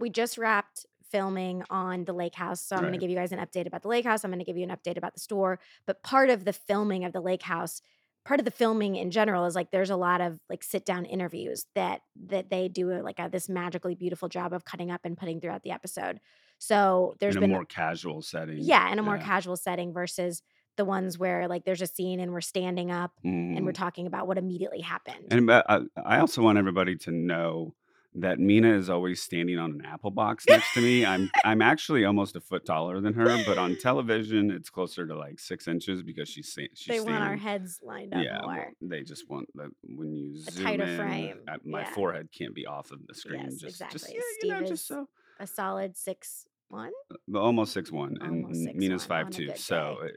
we 0.00 0.10
just 0.10 0.38
wrapped 0.38 0.86
filming 1.10 1.64
on 1.70 2.04
the 2.04 2.12
lake 2.12 2.34
house. 2.34 2.60
So 2.60 2.76
I'm 2.76 2.82
going 2.82 2.92
to 2.92 2.98
give 2.98 3.10
you 3.10 3.16
guys 3.16 3.32
an 3.32 3.38
update 3.38 3.66
about 3.66 3.82
the 3.82 3.88
lake 3.88 4.04
house. 4.04 4.24
I'm 4.24 4.30
going 4.30 4.40
to 4.40 4.44
give 4.44 4.56
you 4.56 4.64
an 4.64 4.76
update 4.76 4.96
about 4.96 5.14
the 5.14 5.20
store. 5.20 5.58
But 5.86 6.02
part 6.02 6.30
of 6.30 6.44
the 6.44 6.52
filming 6.52 7.04
of 7.04 7.12
the 7.12 7.20
lake 7.20 7.42
house, 7.42 7.80
part 8.24 8.40
of 8.40 8.44
the 8.44 8.50
filming 8.50 8.96
in 8.96 9.10
general 9.10 9.46
is 9.46 9.54
like 9.54 9.70
there's 9.70 9.90
a 9.90 9.96
lot 9.96 10.20
of 10.20 10.38
like 10.48 10.62
sit 10.62 10.84
down 10.84 11.04
interviews 11.04 11.64
that 11.74 12.02
that 12.26 12.50
they 12.50 12.68
do 12.68 12.90
like 13.02 13.18
a, 13.18 13.28
this 13.30 13.48
magically 13.48 13.94
beautiful 13.94 14.28
job 14.28 14.52
of 14.52 14.64
cutting 14.64 14.90
up 14.90 15.00
and 15.04 15.16
putting 15.16 15.40
throughout 15.40 15.62
the 15.62 15.70
episode. 15.70 16.20
So 16.58 17.14
there's 17.20 17.34
in 17.34 17.38
a 17.38 17.40
been 17.42 17.50
more 17.50 17.64
casual 17.64 18.22
setting. 18.22 18.58
yeah, 18.60 18.92
in 18.92 18.98
a 18.98 19.02
more 19.02 19.18
casual 19.18 19.56
setting 19.56 19.92
versus 19.92 20.42
the 20.76 20.84
ones 20.84 21.18
where 21.18 21.48
like 21.48 21.64
there's 21.64 21.82
a 21.82 21.86
scene 21.86 22.20
and 22.20 22.32
we're 22.32 22.40
standing 22.40 22.90
up 22.90 23.12
and 23.24 23.64
we're 23.64 23.72
Mhm. 23.72 23.74
talking 23.74 24.06
about 24.06 24.26
what 24.28 24.38
immediately 24.38 24.80
happened. 24.80 25.26
And 25.30 25.46
but 25.46 25.64
I, 25.68 25.80
I 26.04 26.18
also 26.20 26.42
want 26.42 26.58
everybody 26.58 26.96
to 26.96 27.10
know 27.10 27.74
that 28.14 28.38
Mina 28.40 28.72
is 28.74 28.88
always 28.88 29.22
standing 29.22 29.58
on 29.58 29.72
an 29.72 29.84
apple 29.84 30.10
box 30.10 30.44
next 30.48 30.72
to 30.74 30.80
me. 30.80 31.04
I'm 31.04 31.30
I'm 31.44 31.62
actually 31.62 32.04
almost 32.04 32.34
a 32.36 32.40
foot 32.40 32.64
taller 32.64 33.00
than 33.00 33.12
her, 33.14 33.42
but 33.44 33.58
on 33.58 33.76
television 33.76 34.50
it's 34.50 34.70
closer 34.70 35.06
to 35.06 35.16
like 35.16 35.38
six 35.38 35.68
inches 35.68 36.02
because 36.02 36.28
she's 36.28 36.48
sta- 36.50 36.70
she's 36.74 36.86
they 36.86 36.98
standing. 37.00 37.14
want 37.20 37.24
our 37.30 37.36
heads 37.36 37.80
lined 37.82 38.14
up 38.14 38.24
yeah, 38.24 38.40
more. 38.42 38.72
they 38.80 39.02
just 39.02 39.28
want 39.28 39.48
the 39.54 39.70
when 39.82 40.12
you 40.14 40.34
A 40.46 40.50
zoom 40.50 40.64
tighter 40.64 40.84
in, 40.84 40.96
frame, 40.96 41.38
uh, 41.48 41.56
my 41.64 41.82
yeah. 41.82 41.90
forehead 41.92 42.28
can't 42.32 42.54
be 42.54 42.66
off 42.66 42.90
of 42.90 43.06
the 43.06 43.14
screen. 43.14 43.42
Yes, 43.44 43.54
just, 43.56 43.64
exactly. 43.80 43.98
just 43.98 44.14
yeah, 44.14 44.20
Steve 44.38 44.52
you 44.54 44.60
know, 44.62 44.66
just 44.66 44.86
so 44.86 45.08
A 45.40 45.46
solid 45.46 45.96
six 45.96 46.46
one. 46.70 46.92
but 47.26 47.40
almost 47.40 47.72
six 47.72 47.90
one, 47.90 48.16
and 48.20 48.44
and 48.46 48.74
Mina's 48.74 49.04
6'1" 49.04 49.08
five 49.08 49.26
on 49.26 49.32
two. 49.32 49.50
So 49.56 49.96
uh, 50.04 50.08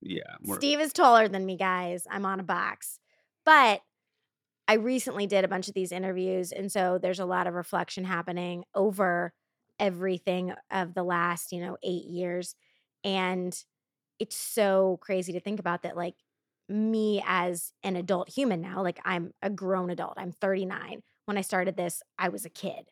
yeah, 0.00 0.22
Steve 0.54 0.80
is 0.80 0.92
taller 0.92 1.28
than 1.28 1.44
me, 1.44 1.56
guys. 1.56 2.06
I'm 2.10 2.24
on 2.24 2.40
a 2.40 2.44
box. 2.44 2.98
But 3.44 3.80
I 4.68 4.74
recently 4.74 5.26
did 5.26 5.44
a 5.44 5.48
bunch 5.48 5.68
of 5.68 5.74
these 5.74 5.92
interviews. 5.92 6.52
And 6.52 6.70
so 6.70 6.98
there's 7.00 7.20
a 7.20 7.24
lot 7.24 7.46
of 7.46 7.54
reflection 7.54 8.04
happening 8.04 8.64
over 8.74 9.32
everything 9.78 10.52
of 10.70 10.94
the 10.94 11.04
last, 11.04 11.52
you 11.52 11.60
know, 11.60 11.76
eight 11.82 12.04
years. 12.06 12.54
And 13.04 13.56
it's 14.18 14.36
so 14.36 14.98
crazy 15.00 15.32
to 15.34 15.40
think 15.40 15.60
about 15.60 15.82
that, 15.82 15.96
like, 15.96 16.14
me 16.68 17.22
as 17.24 17.72
an 17.84 17.94
adult 17.94 18.28
human 18.28 18.60
now, 18.60 18.82
like, 18.82 18.98
I'm 19.04 19.32
a 19.42 19.50
grown 19.50 19.90
adult, 19.90 20.14
I'm 20.16 20.32
39. 20.32 21.02
When 21.26 21.38
I 21.38 21.42
started 21.42 21.76
this, 21.76 22.02
I 22.18 22.28
was 22.30 22.44
a 22.44 22.50
kid. 22.50 22.88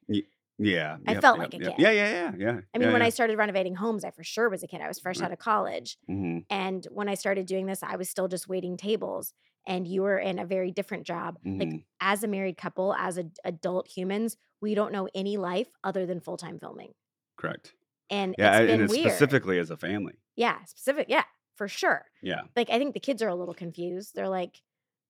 Yeah. 0.59 0.97
I 1.07 1.14
yep, 1.14 1.21
felt 1.21 1.38
yep, 1.38 1.53
like 1.53 1.55
a 1.55 1.59
yep. 1.59 1.77
kid. 1.77 1.77
Yeah, 1.79 1.90
yeah, 1.90 2.11
yeah, 2.11 2.33
yeah. 2.38 2.61
I 2.75 2.79
mean, 2.79 2.90
yeah, 2.90 2.93
when 2.93 3.03
yeah. 3.03 3.07
I 3.07 3.09
started 3.11 3.38
renovating 3.38 3.75
homes, 3.75 4.05
I 4.05 4.11
for 4.11 4.25
sure 4.25 4.49
was 4.49 4.62
a 4.62 4.67
kid. 4.69 4.81
I 4.81 4.88
was 4.88 5.01
fresh 5.01 5.21
Right. 5.21 5.27
out 5.27 5.33
of 5.33 5.38
college. 5.38 5.99
Mhm, 6.09 6.47
And 6.51 6.87
when 6.90 7.09
I 7.09 7.14
started 7.14 7.47
doing 7.47 7.67
this, 7.67 7.83
I 7.83 7.97
was 7.97 8.09
still 8.11 8.29
just 8.29 8.49
waiting 8.49 8.77
tables. 8.77 9.33
And 9.67 9.88
you 9.88 10.03
were 10.03 10.19
in 10.19 10.38
a 10.38 10.45
very 10.47 10.71
different 10.71 11.05
job. 11.07 11.38
Like 11.59 11.71
mhm. 11.71 11.85
as 12.01 12.23
a 12.23 12.29
married 12.29 12.57
couple, 12.57 12.95
as 12.95 13.19
a, 13.19 13.25
adult 13.45 13.88
humans, 13.88 14.37
we 14.61 14.75
don't 14.75 14.93
know 14.93 15.09
any 15.14 15.37
life 15.38 15.69
other 15.83 16.07
than 16.07 16.21
full 16.21 16.37
time 16.37 16.59
filming. 16.59 16.95
correct. 17.37 17.75
And 18.11 18.35
Yeah, 18.38 18.59
it's 18.61 18.73
and 18.73 18.83
it's 18.83 18.93
weird. 18.93 19.11
specifically 19.12 19.59
as 19.59 19.71
a 19.71 19.77
family. 19.77 20.14
Yeah, 20.37 20.62
specific. 20.64 21.07
Yeah, 21.09 21.25
for 21.57 21.69
sure. 21.69 22.07
Yeah, 22.23 22.43
Like 22.57 22.71
I 22.71 22.79
think 22.79 22.95
the 22.95 23.01
kids 23.01 23.23
are 23.23 23.29
a 23.29 23.35
little 23.35 23.55
confused. 23.55 24.14
They're 24.14 24.29
like, 24.29 24.61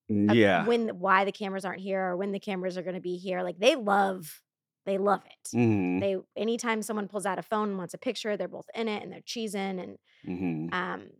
yeah. 0.08 0.66
when 0.66 0.88
why 0.98 1.24
the 1.24 1.32
cameras 1.32 1.64
aren't 1.64 1.80
here 1.80 2.00
or 2.10 2.16
when 2.16 2.32
the 2.32 2.40
cameras 2.40 2.76
are 2.78 2.82
going 2.82 2.94
to 2.94 3.00
be 3.00 3.16
here. 3.16 3.42
Like 3.42 3.58
they 3.58 3.74
love, 3.76 4.40
they 4.86 4.98
love 4.98 5.22
it. 5.26 5.54
hmm 5.54 6.00
They 6.00 6.16
anytime 6.36 6.82
someone 6.82 7.08
pulls 7.08 7.26
out 7.26 7.38
a 7.38 7.42
phone 7.42 7.70
and 7.70 7.78
wants 7.78 7.94
a 7.94 7.98
picture, 7.98 8.36
they're 8.36 8.48
both 8.48 8.68
in 8.74 8.88
it 8.88 9.02
and 9.02 9.12
they're 9.12 9.20
cheesing. 9.22 9.82
And 9.82 9.98
hmm 10.24 10.68
um, 10.72 11.10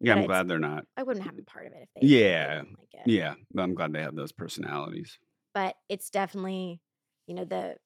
Yeah, 0.00 0.12
I'm 0.12 0.24
glad 0.24 0.48
they're 0.48 0.58
not. 0.58 0.86
I 0.96 1.02
wouldn't 1.04 1.24
have 1.24 1.36
been 1.36 1.44
part 1.44 1.66
of 1.66 1.72
it 1.72 1.82
if 1.82 1.88
they, 1.94 2.08
Yeah, 2.08 2.62
like 2.78 2.94
it. 2.94 3.10
Yeah, 3.10 3.34
but 3.52 3.62
I'm 3.62 3.74
glad 3.74 3.92
they 3.92 4.02
have 4.02 4.14
those 4.14 4.32
personalities. 4.32 5.18
but 5.54 5.76
it's 5.88 6.10
definitely 6.10 6.80
you 7.26 7.34
know 7.34 7.44
the 7.44 7.76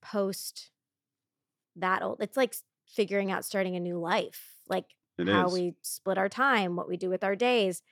post 0.00 0.70
that 1.76 2.02
old 2.02 2.18
it's 2.20 2.36
like 2.36 2.54
figuring 2.86 3.30
out 3.30 3.44
starting 3.44 3.76
a 3.76 3.80
new 3.80 3.98
life 3.98 4.60
like 4.68 4.94
It 5.18 5.28
how 5.28 5.48
is. 5.48 5.48
we 5.48 5.74
split 5.82 6.18
our 6.18 6.28
time 6.28 6.76
what 6.76 6.88
we 6.88 6.96
do 6.96 7.10
with 7.10 7.22
our 7.24 7.36
days 7.36 7.82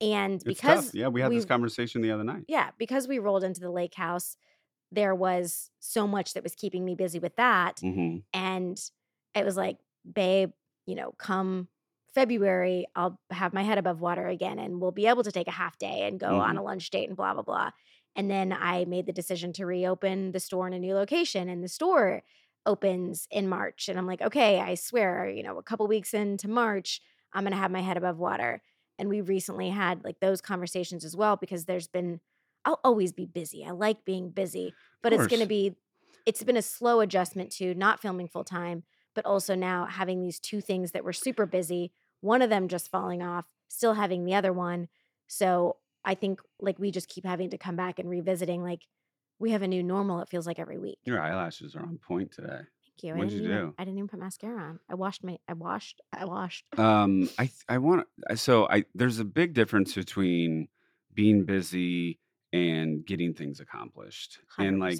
and 0.00 0.44
It's 0.44 0.62
because 0.64 0.92
tough. 0.92 0.94
Yeah, 0.94 1.08
we 1.08 1.20
had 1.20 1.34
this 1.34 1.44
conversation 1.44 2.00
the 2.02 2.10
other 2.12 2.24
night. 2.24 2.46
yeah 2.48 2.70
because 2.78 3.08
we 3.08 3.18
rolled 3.18 3.44
into 3.44 3.60
the 3.60 3.70
lake 3.70 3.94
house 3.94 4.36
there 4.96 5.14
was 5.14 5.70
so 5.80 6.08
much 6.08 6.34
that 6.34 6.44
was 6.44 6.56
keeping 6.56 6.84
me 6.84 6.96
busy 6.96 7.20
with 7.20 7.36
that 7.36 7.82
hmm 7.82 8.18
and 8.34 8.78
it 9.34 9.44
was 9.44 9.56
like 9.56 9.78
babe 10.10 10.52
you 10.86 10.94
know 10.96 11.12
come 11.18 11.68
february 12.14 12.86
i'll 12.96 13.20
have 13.30 13.52
my 13.52 13.62
head 13.62 13.78
above 13.78 14.00
water 14.00 14.26
again 14.26 14.58
and 14.58 14.80
we'll 14.80 14.92
be 14.92 15.06
able 15.06 15.22
to 15.24 15.32
take 15.32 15.48
a 15.48 15.52
half 15.52 15.78
day 15.78 16.06
and 16.08 16.20
go 16.20 16.38
on 16.38 16.56
Mhm. 16.56 16.58
a 16.58 16.62
lunch 16.62 16.90
date 16.90 17.08
and 17.08 17.16
blah 17.16 17.34
blah 17.34 17.42
blah. 17.42 17.70
And 18.14 18.30
then 18.30 18.52
i 18.52 18.84
made 18.86 19.06
the 19.06 19.12
decision 19.12 19.52
to 19.54 19.66
reopen 19.66 20.32
the 20.32 20.40
store 20.40 20.66
in 20.66 20.72
a 20.72 20.78
new 20.78 20.94
location 20.94 21.48
and 21.48 21.62
the 21.62 21.68
store 21.68 22.22
opens 22.64 23.28
in 23.30 23.48
march 23.48 23.88
and 23.88 23.98
i'm 23.98 24.06
like 24.06 24.22
okay 24.22 24.58
i 24.60 24.74
swear 24.74 25.28
you 25.28 25.42
know 25.42 25.58
a 25.58 25.62
couple 25.62 25.86
weeks 25.86 26.14
into 26.14 26.48
march 26.48 27.00
i'm 27.32 27.44
going 27.44 27.52
to 27.52 27.58
have 27.58 27.70
my 27.70 27.80
head 27.80 27.96
above 27.96 28.18
water. 28.18 28.62
And 28.98 29.10
we 29.10 29.20
recently 29.20 29.68
had 29.68 30.04
like 30.04 30.20
those 30.20 30.40
conversations 30.40 31.04
as 31.04 31.14
well 31.14 31.36
because 31.36 31.66
there's 31.66 31.86
been 31.86 32.18
i'll 32.66 32.80
always 32.84 33.12
be 33.12 33.24
busy 33.24 33.64
i 33.64 33.70
like 33.70 34.04
being 34.04 34.28
busy 34.30 34.74
but 35.02 35.12
it's 35.12 35.26
going 35.26 35.40
to 35.40 35.46
be 35.46 35.74
it's 36.26 36.42
been 36.42 36.56
a 36.56 36.62
slow 36.62 37.00
adjustment 37.00 37.50
to 37.52 37.74
not 37.74 38.00
filming 38.02 38.28
full 38.28 38.44
time 38.44 38.82
but 39.14 39.24
also 39.24 39.54
now 39.54 39.86
having 39.86 40.20
these 40.20 40.38
two 40.38 40.60
things 40.60 40.92
that 40.92 41.04
were 41.04 41.12
super 41.12 41.46
busy 41.46 41.92
one 42.20 42.42
of 42.42 42.50
them 42.50 42.68
just 42.68 42.90
falling 42.90 43.22
off 43.22 43.46
still 43.68 43.94
having 43.94 44.24
the 44.24 44.34
other 44.34 44.52
one 44.52 44.88
so 45.26 45.76
i 46.04 46.14
think 46.14 46.40
like 46.60 46.78
we 46.78 46.90
just 46.90 47.08
keep 47.08 47.24
having 47.24 47.48
to 47.50 47.56
come 47.58 47.76
back 47.76 47.98
and 47.98 48.08
revisiting 48.10 48.62
like 48.62 48.82
we 49.38 49.50
have 49.52 49.62
a 49.62 49.68
new 49.68 49.82
normal 49.82 50.20
it 50.20 50.28
feels 50.28 50.46
like 50.46 50.58
every 50.58 50.78
week 50.78 50.98
Your 51.04 51.20
eyelashes 51.20 51.74
are 51.76 51.82
on 51.82 51.98
point 51.98 52.32
today. 52.32 52.60
thank 52.84 53.02
you 53.02 53.12
I 53.12 53.16
What'd 53.16 53.30
didn't 53.30 53.44
you 53.44 53.50
even, 53.52 53.66
do? 53.68 53.74
i 53.78 53.84
didn't 53.84 53.98
even 53.98 54.08
put 54.08 54.18
mascara 54.20 54.60
on 54.62 54.80
i 54.90 54.94
washed 54.94 55.22
my 55.24 55.38
i 55.48 55.52
washed 55.52 56.00
i 56.12 56.24
washed 56.24 56.64
Um, 56.78 57.28
I 57.38 57.50
I 57.68 57.78
want 57.78 58.06
so 58.34 58.66
I 58.68 58.84
there's 58.94 59.18
a 59.18 59.24
big 59.24 59.52
difference 59.54 59.94
between 59.94 60.68
being 61.14 61.44
busy 61.44 62.18
and 62.56 63.04
getting 63.04 63.34
things 63.34 63.60
accomplished. 63.60 64.38
And 64.58 64.80
like 64.80 64.98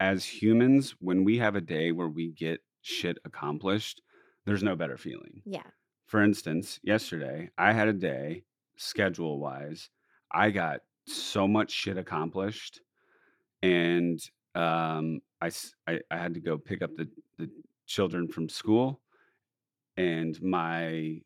as 0.00 0.24
humans, 0.24 0.94
when 1.00 1.24
we 1.24 1.38
have 1.38 1.56
a 1.56 1.60
day 1.60 1.92
where 1.92 2.08
we 2.08 2.32
get 2.32 2.60
shit 2.82 3.18
accomplished, 3.24 4.02
there's 4.44 4.62
no 4.62 4.76
better 4.76 4.96
feeling. 4.96 5.42
yeah 5.44 5.62
For 6.06 6.22
instance, 6.22 6.80
yesterday 6.82 7.50
I 7.56 7.72
had 7.72 7.88
a 7.88 7.92
day 7.92 8.44
schedule 8.76 9.38
wise. 9.38 9.88
I 10.30 10.50
got 10.50 10.80
so 11.06 11.46
much 11.48 11.70
shit 11.70 11.96
accomplished, 11.96 12.80
and 13.62 14.18
um, 14.54 15.20
I 15.40 15.50
I 15.86 16.00
had 16.10 16.34
to 16.34 16.40
go 16.40 16.58
pick 16.58 16.82
up 16.82 16.94
the 16.96 17.08
the 17.38 17.48
children 17.86 18.28
from 18.28 18.48
school, 18.48 19.00
and 19.96 20.40
my 20.42 21.20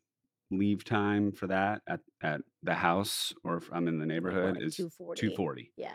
leave 0.51 0.83
time 0.83 1.31
for 1.31 1.47
that 1.47 1.81
at 1.87 1.99
at 2.21 2.41
the 2.63 2.73
house 2.73 3.33
or 3.43 3.57
if 3.57 3.69
I'm 3.71 3.87
in 3.87 3.99
the 3.99 4.05
neighborhood 4.05 4.55
like 4.55 4.63
is 4.63 4.75
240. 4.75 5.21
240 5.21 5.71
Yeah. 5.77 5.93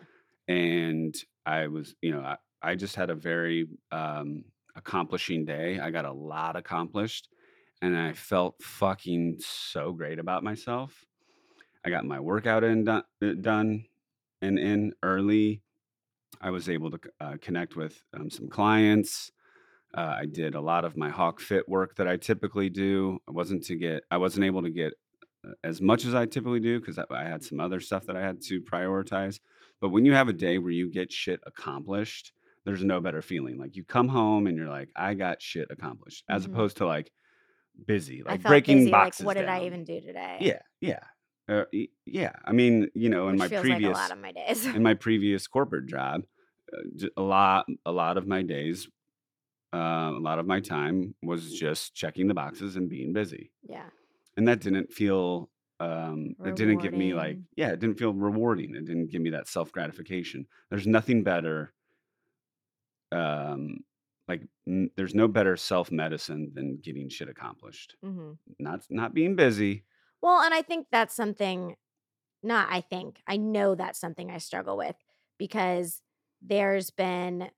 and 0.48 1.14
I 1.46 1.66
was, 1.66 1.94
you 2.00 2.12
know, 2.12 2.20
I, 2.20 2.36
I 2.62 2.74
just 2.74 2.96
had 2.96 3.10
a 3.10 3.14
very 3.14 3.66
um, 3.92 4.44
accomplishing 4.76 5.44
day. 5.44 5.78
I 5.78 5.90
got 5.90 6.06
a 6.06 6.12
lot 6.12 6.56
accomplished, 6.56 7.28
and 7.82 7.94
I 7.96 8.14
felt 8.14 8.62
fucking 8.62 9.36
so 9.40 9.92
great 9.92 10.18
about 10.18 10.42
myself. 10.42 11.04
I 11.84 11.90
got 11.90 12.06
my 12.06 12.18
workout 12.18 12.64
in 12.64 12.84
done, 12.84 13.02
done 13.42 13.84
and 14.40 14.58
in 14.58 14.94
early. 15.02 15.60
I 16.40 16.50
was 16.50 16.68
able 16.68 16.90
to 16.92 17.00
uh, 17.20 17.36
connect 17.42 17.76
with 17.76 18.02
um, 18.14 18.30
some 18.30 18.48
clients. 18.48 19.30
Uh, 19.96 20.16
I 20.20 20.26
did 20.26 20.54
a 20.54 20.60
lot 20.60 20.84
of 20.84 20.96
my 20.96 21.08
Hawk 21.10 21.40
Fit 21.40 21.68
work 21.68 21.96
that 21.96 22.08
I 22.08 22.16
typically 22.16 22.68
do. 22.68 23.18
I 23.28 23.32
wasn't 23.32 23.64
to 23.64 23.76
get, 23.76 24.02
I 24.10 24.16
wasn't 24.16 24.44
able 24.44 24.62
to 24.62 24.70
get 24.70 24.92
uh, 25.46 25.52
as 25.62 25.80
much 25.80 26.04
as 26.04 26.14
I 26.14 26.26
typically 26.26 26.60
do 26.60 26.80
because 26.80 26.98
I, 26.98 27.04
I 27.10 27.24
had 27.24 27.44
some 27.44 27.60
other 27.60 27.80
stuff 27.80 28.06
that 28.06 28.16
I 28.16 28.20
had 28.22 28.40
to 28.42 28.60
prioritize. 28.60 29.38
But 29.80 29.90
when 29.90 30.04
you 30.04 30.12
have 30.12 30.28
a 30.28 30.32
day 30.32 30.58
where 30.58 30.72
you 30.72 30.90
get 30.90 31.12
shit 31.12 31.40
accomplished, 31.46 32.32
there's 32.64 32.82
no 32.82 33.00
better 33.00 33.22
feeling. 33.22 33.58
Like 33.58 33.76
you 33.76 33.84
come 33.84 34.08
home 34.08 34.46
and 34.46 34.56
you're 34.56 34.68
like, 34.68 34.88
I 34.96 35.14
got 35.14 35.40
shit 35.42 35.68
accomplished, 35.70 36.24
as 36.28 36.46
Mhm. 36.46 36.52
opposed 36.52 36.78
to 36.78 36.86
like 36.86 37.12
busy, 37.86 38.22
like 38.24 38.42
breaking 38.42 38.78
busy, 38.78 38.90
boxes. 38.90 39.20
like 39.20 39.36
what 39.36 39.40
did 39.40 39.48
I 39.48 39.66
even 39.66 39.84
do 39.84 40.00
today? 40.00 40.38
Yeah, 40.40 40.60
yeah, 40.80 41.00
uh, 41.48 41.64
yeah. 42.06 42.32
I 42.44 42.52
mean, 42.52 42.88
you 42.94 43.08
know, 43.10 43.28
in 43.28 43.36
my 43.36 43.48
previous 43.48 43.70
like 43.70 43.82
a 43.82 43.90
lot 43.90 44.10
of 44.12 44.18
my 44.18 44.32
days. 44.32 44.66
in 44.66 44.82
my 44.82 44.94
previous 44.94 45.46
corporate 45.46 45.86
job, 45.86 46.22
uh, 46.72 47.08
a 47.16 47.22
lot 47.22 47.66
a 47.84 47.92
lot 47.92 48.16
of 48.16 48.26
my 48.26 48.42
days, 48.42 48.88
uh, 49.74 50.10
a 50.16 50.20
lot 50.20 50.38
of 50.38 50.46
my 50.46 50.60
time 50.60 51.14
was 51.22 51.52
just 51.52 51.94
checking 51.94 52.28
the 52.28 52.34
boxes 52.34 52.76
and 52.76 52.88
being 52.88 53.12
busy, 53.12 53.50
yeah. 53.68 53.90
and 54.36 54.46
that 54.48 54.60
didn't 54.60 54.92
feel. 54.92 55.50
Um, 55.80 56.36
it 56.44 56.54
didn't 56.54 56.78
give 56.78 56.92
me 56.94 57.14
like, 57.14 57.36
yeah, 57.56 57.70
it 57.70 57.80
didn't 57.80 57.98
feel 57.98 58.14
rewarding. 58.14 58.74
It 58.76 58.84
didn't 58.84 59.10
give 59.10 59.20
me 59.20 59.30
that 59.30 59.48
self 59.48 59.72
gratification. 59.72 60.46
There's 60.70 60.86
nothing 60.86 61.24
better. 61.24 61.74
Um, 63.12 63.80
like 64.28 64.42
n- 64.66 64.90
there's 64.96 65.14
no 65.14 65.28
better 65.28 65.56
self 65.56 65.90
medicine 65.90 66.52
than 66.54 66.78
getting 66.78 67.08
shit 67.08 67.28
accomplished. 67.28 67.96
hmm 68.02 68.32
Not 68.58 68.84
not 68.88 69.14
being 69.14 69.34
busy. 69.36 69.84
Well, 70.22 70.40
and 70.40 70.54
I 70.54 70.62
think 70.62 70.86
that's 70.90 71.14
something, 71.14 71.76
not 72.42 72.68
I 72.70 72.80
think, 72.80 73.20
I 73.26 73.36
know 73.36 73.74
that's 73.74 74.00
something 74.00 74.30
I 74.30 74.38
struggle 74.38 74.76
with 74.76 74.96
because 75.38 76.00
there's 76.40 76.90
been 76.90 77.50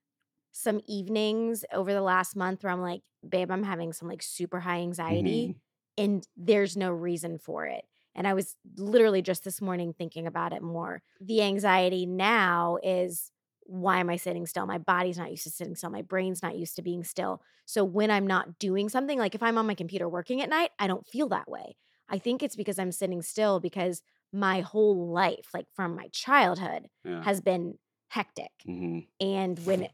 some 0.59 0.81
evenings 0.87 1.64
over 1.73 1.92
the 1.92 2.01
last 2.01 2.35
month 2.35 2.62
where 2.64 2.73
I'm 2.73 2.81
like, 2.81 3.03
babe, 3.29 3.51
I'm 3.51 3.62
having 3.62 3.92
some 3.92 4.09
like 4.09 4.23
super 4.23 4.61
high 4.61 4.79
anxiety 4.79 5.53
Mhm. 5.53 5.61
and 5.99 6.27
there's 6.37 6.77
no 6.77 6.90
reason 6.90 7.38
for 7.38 7.66
it. 7.66 7.85
And 8.14 8.27
I 8.27 8.33
was 8.35 8.57
literally 8.77 9.21
just 9.21 9.45
this 9.45 9.61
morning 9.61 9.92
thinking 9.92 10.27
about 10.27 10.53
it 10.55 10.62
more. 10.62 11.03
The 11.21 11.42
anxiety 11.42 12.07
now 12.07 12.79
is 12.83 13.31
why 13.64 13.99
am 13.99 14.09
I 14.09 14.16
sitting 14.16 14.47
still? 14.47 14.64
My 14.66 14.79
body's 14.79 15.19
not 15.19 15.31
used 15.31 15.42
to 15.45 15.51
sitting 15.51 15.75
still. 15.75 15.90
My 15.90 16.03
brain's 16.03 16.42
not 16.42 16.57
used 16.57 16.77
to 16.77 16.83
being 16.83 17.05
still. 17.05 17.42
So 17.66 17.85
when 17.85 18.11
I'm 18.11 18.27
not 18.27 18.59
doing 18.59 18.88
something, 18.88 19.19
like 19.19 19.35
if 19.35 19.42
I'm 19.42 19.59
on 19.59 19.66
my 19.66 19.75
computer 19.75 20.09
working 20.09 20.40
at 20.40 20.49
night, 20.49 20.71
I 20.79 20.87
don't 20.87 21.07
feel 21.07 21.29
that 21.31 21.51
way. 21.51 21.77
I 22.09 22.19
think 22.19 22.42
it's 22.42 22.57
because 22.57 22.79
I'm 22.79 22.92
sitting 22.92 23.21
still 23.23 23.59
because 23.61 24.03
my 24.33 24.61
whole 24.61 25.09
life, 25.12 25.49
like 25.53 25.66
from 25.75 25.97
my 25.97 26.09
childhood, 26.12 26.88
Yeah. 27.05 27.25
has 27.25 27.40
been 27.40 27.79
hectic. 28.09 28.53
hmm 28.66 28.99
And 29.21 29.59
when 29.61 29.88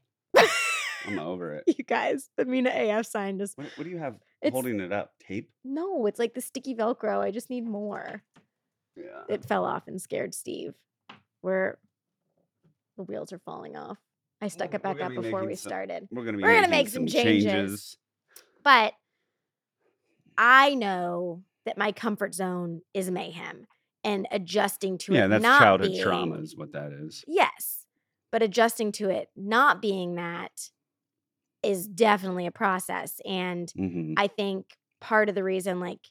I'm 1.07 1.19
over 1.19 1.55
it. 1.55 1.65
you 1.79 1.85
guys, 1.85 2.29
the 2.37 2.45
Mina 2.45 2.71
AF 2.75 3.07
sign 3.07 3.39
just 3.39 3.57
What, 3.59 3.67
what 3.77 3.85
do 3.85 3.91
you 3.91 3.99
have 3.99 4.15
It's- 4.41 4.53
holding 4.53 4.81
it 4.81 4.93
up? 4.93 5.13
Tape? 5.27 5.51
no, 5.65 6.07
it's 6.07 6.19
like 6.19 6.35
the 6.35 6.41
sticky 6.41 6.75
Velcro. 6.75 7.19
I 7.21 7.31
just 7.31 7.51
need 7.51 7.65
more. 7.65 8.23
Yeah. 8.97 9.23
It 9.29 9.45
fell 9.45 9.65
off 9.65 9.85
and 9.89 10.01
scared 10.01 10.35
Steve. 10.35 10.75
Where 11.41 11.79
the 12.97 13.03
wheels 13.05 13.33
are 13.33 13.41
falling 13.41 13.77
off. 13.77 13.99
I 14.41 14.49
stuck 14.49 14.69
We're- 14.73 14.77
it 14.77 14.83
back 14.83 15.01
up 15.01 15.11
be 15.11 15.17
before 15.17 15.45
we 15.45 15.55
some- 15.55 15.69
started. 15.71 16.09
We're 16.11 16.25
gonna 16.25 16.39
We're 16.39 16.55
gonna 16.55 16.69
make 16.69 16.89
some 16.89 17.07
changes. 17.07 17.97
But 18.65 18.95
I 20.37 20.75
know 20.75 21.43
that 21.67 21.79
my 21.79 21.93
comfort 21.93 22.35
zone 22.35 22.83
is 22.95 23.11
mayhem 23.11 23.67
and 24.05 24.27
adjusting 24.31 24.99
to 24.99 25.15
Yeah, 25.15 25.27
it 25.27 25.29
that's 25.29 25.43
not 25.43 25.61
childhood 25.61 25.91
being, 25.93 26.03
trauma 26.03 26.37
is 26.37 26.57
what 26.57 26.73
that 26.73 26.93
is. 26.93 27.25
Yes. 27.29 27.87
But 28.31 28.43
adjusting 28.43 28.93
to 28.93 29.11
it 29.11 29.29
not 29.37 29.83
being 29.83 30.15
that 30.17 30.71
is 31.63 31.89
definitely 31.89 32.47
a 32.47 32.51
process. 32.53 33.21
And 33.25 33.73
hmm 33.77 34.15
I 34.17 34.27
think 34.29 34.77
part 35.01 35.29
of 35.29 35.35
the 35.35 35.45
reason, 35.45 35.81
like 35.81 36.09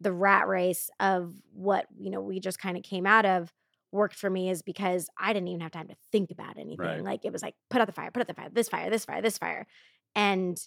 the 0.00 0.12
rat 0.12 0.48
race 0.48 0.90
of 1.00 1.34
what, 1.52 1.86
you 1.98 2.10
know, 2.10 2.20
we 2.20 2.40
just 2.40 2.58
kind 2.58 2.76
of 2.76 2.82
came 2.82 3.06
out 3.06 3.26
of 3.26 3.52
worked 3.92 4.16
for 4.16 4.30
me 4.30 4.50
is 4.50 4.62
because 4.62 5.08
I 5.18 5.32
didn't 5.32 5.48
even 5.48 5.60
have 5.62 5.72
time 5.72 5.88
to 5.88 5.96
think 6.12 6.30
about 6.30 6.58
anything. 6.58 6.98
Right. 6.98 7.04
Like 7.04 7.24
it 7.24 7.32
was 7.32 7.42
like, 7.42 7.54
put 7.70 7.80
out 7.80 7.86
the 7.86 7.92
fire, 7.92 8.10
put 8.10 8.20
out 8.20 8.28
the 8.28 8.34
fire, 8.34 8.50
this 8.50 8.68
fire, 8.68 8.90
this 8.90 9.04
fire, 9.04 9.22
this 9.22 9.38
fire. 9.38 9.66
And 10.14 10.58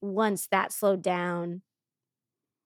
once 0.00 0.48
that 0.48 0.72
slowed 0.72 1.02
down, 1.02 1.62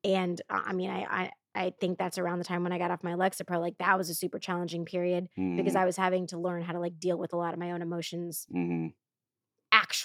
and 0.04 0.40
uh, 0.48 0.62
I 0.64 0.72
mean, 0.72 0.90
I, 0.90 1.04
I, 1.04 1.30
I 1.54 1.72
think 1.80 1.98
that's 1.98 2.18
around 2.18 2.38
the 2.38 2.44
time 2.44 2.62
when 2.62 2.72
I 2.72 2.78
got 2.78 2.90
off 2.90 3.02
my 3.02 3.12
Lexapro. 3.14 3.60
Like 3.60 3.78
that 3.78 3.98
was 3.98 4.08
a 4.08 4.14
super 4.14 4.38
challenging 4.38 4.84
period 4.84 5.28
because 5.56 5.74
I 5.74 5.84
was 5.84 5.96
having 5.96 6.26
to 6.28 6.38
learn 6.38 6.62
how 6.62 6.72
to 6.72 6.80
like 6.80 6.98
deal 6.98 7.18
with 7.18 7.32
a 7.32 7.36
lot 7.36 7.52
of 7.52 7.60
my 7.60 7.72
own 7.72 7.82
emotions 7.82 8.46
hmm 8.50 8.92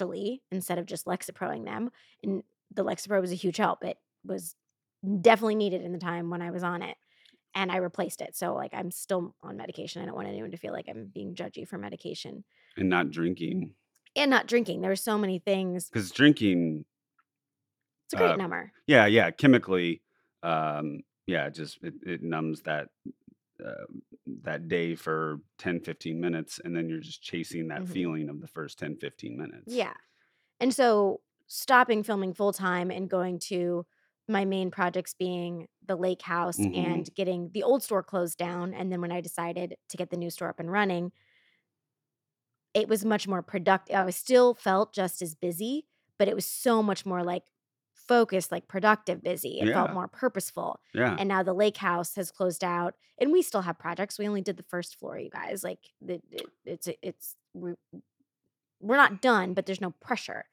actually 0.00 0.42
instead 0.50 0.78
of 0.78 0.86
just 0.86 1.06
Lexaproing 1.06 1.64
them. 1.64 1.90
And 2.22 2.42
the 2.74 2.84
Lexapro 2.84 3.20
was 3.20 3.32
a 3.32 3.36
huge 3.36 3.56
help. 3.56 3.84
It 3.84 3.98
was 4.24 4.54
definitely 5.20 5.54
needed 5.54 5.82
in 5.82 5.92
the 5.92 5.98
time 5.98 6.30
when 6.30 6.42
I 6.42 6.50
was 6.50 6.62
on 6.62 6.82
it. 6.82 6.96
And 7.54 7.72
I 7.72 7.76
replaced 7.78 8.20
it. 8.20 8.36
So 8.36 8.54
like 8.54 8.74
I'm 8.74 8.90
still 8.90 9.34
on 9.42 9.56
medication. 9.56 10.02
I 10.02 10.06
don't 10.06 10.14
want 10.14 10.28
anyone 10.28 10.50
to 10.50 10.58
feel 10.58 10.72
like 10.72 10.86
I'm 10.88 11.10
being 11.14 11.34
judgy 11.34 11.66
for 11.66 11.78
medication. 11.78 12.44
and 12.76 12.90
not 12.90 13.10
drinking 13.10 13.72
And 14.14 14.30
not 14.30 14.46
drinking. 14.46 14.82
There 14.82 14.90
were 14.90 14.96
so 14.96 15.16
many 15.16 15.38
things. 15.38 15.88
because 15.88 16.10
drinking, 16.10 16.84
It's 18.06 18.14
a 18.14 18.16
great 18.18 18.32
Uh, 18.32 18.36
number. 18.36 18.72
yeah, 18.86 19.06
yeah, 19.06 19.30
chemically, 19.30 20.02
um, 20.42 21.00
yeah, 21.26 21.48
just 21.50 21.78
it, 21.82 21.94
it 22.04 22.22
numbs 22.22 22.62
that 22.62 22.88
uh, 23.66 23.86
that 24.44 24.68
day 24.68 24.94
for 24.94 25.40
10, 25.58 25.80
15 25.80 26.20
minutes, 26.20 26.60
and 26.64 26.76
then 26.76 26.88
you're 26.88 27.00
just 27.00 27.22
chasing 27.22 27.68
that 27.68 27.86
Mhm. 27.86 27.88
feeling 27.88 28.28
of 28.28 28.40
the 28.40 28.48
first 28.48 28.78
10, 28.78 28.96
15 28.96 29.36
minutes. 29.38 29.84
Yeah. 29.84 29.94
And 30.60 30.74
so 30.74 31.22
stopping 31.48 32.02
filming 32.04 32.34
full 32.34 32.52
time 32.54 32.90
and 32.90 33.10
going 33.10 33.38
to 33.40 33.86
my 34.28 34.44
main 34.44 34.70
projects 34.70 35.14
being 35.14 35.68
the 35.86 35.96
lake 35.96 36.22
house 36.22 36.64
Mhm. 36.64 36.74
and 36.74 37.12
getting 37.14 37.50
the 37.52 37.62
old 37.64 37.82
store 37.82 38.02
closed 38.02 38.38
down. 38.38 38.74
And 38.74 38.92
then 38.92 39.00
when 39.02 39.12
I 39.12 39.20
decided 39.20 39.76
to 39.90 39.96
get 39.96 40.10
the 40.10 40.18
new 40.18 40.30
store 40.30 40.48
up 40.48 40.60
and 40.60 40.70
running, 40.72 41.12
it 42.74 42.88
was 42.88 43.04
much 43.04 43.26
more 43.26 43.42
productive. 43.42 43.94
I 43.96 44.10
still 44.10 44.54
felt 44.54 44.92
just 44.92 45.22
as 45.22 45.34
busy, 45.34 45.86
but 46.18 46.28
it 46.28 46.34
was 46.34 46.46
so 46.46 46.82
much 46.82 47.06
more 47.06 47.22
like 47.22 47.44
focused, 48.08 48.52
like 48.52 48.68
productive 48.68 49.22
busy. 49.22 49.60
It 49.60 49.66
felt 49.72 49.92
more 49.94 50.08
purposeful. 50.08 50.80
yeah, 50.94 51.16
And 51.18 51.28
now 51.28 51.42
the 51.42 51.52
lake 51.54 51.76
house 51.76 52.14
has 52.16 52.30
closed 52.30 52.62
out, 52.64 52.94
and 53.18 53.32
we 53.32 53.42
still 53.42 53.62
have 53.62 53.78
projects. 53.78 54.18
We 54.18 54.28
only 54.28 54.42
did 54.42 54.56
the 54.56 54.62
first 54.64 54.98
floor, 54.98 55.18
you 55.18 55.30
guys. 55.30 55.64
Like 55.64 55.80
the, 56.00 56.20
it, 56.30 56.46
it's 56.64 56.88
it's 57.02 57.36
we're, 57.54 57.76
we're 58.80 58.96
not 58.96 59.20
done, 59.20 59.54
but 59.54 59.66
there's 59.66 59.80
no 59.80 59.90
pressure. 59.90 60.44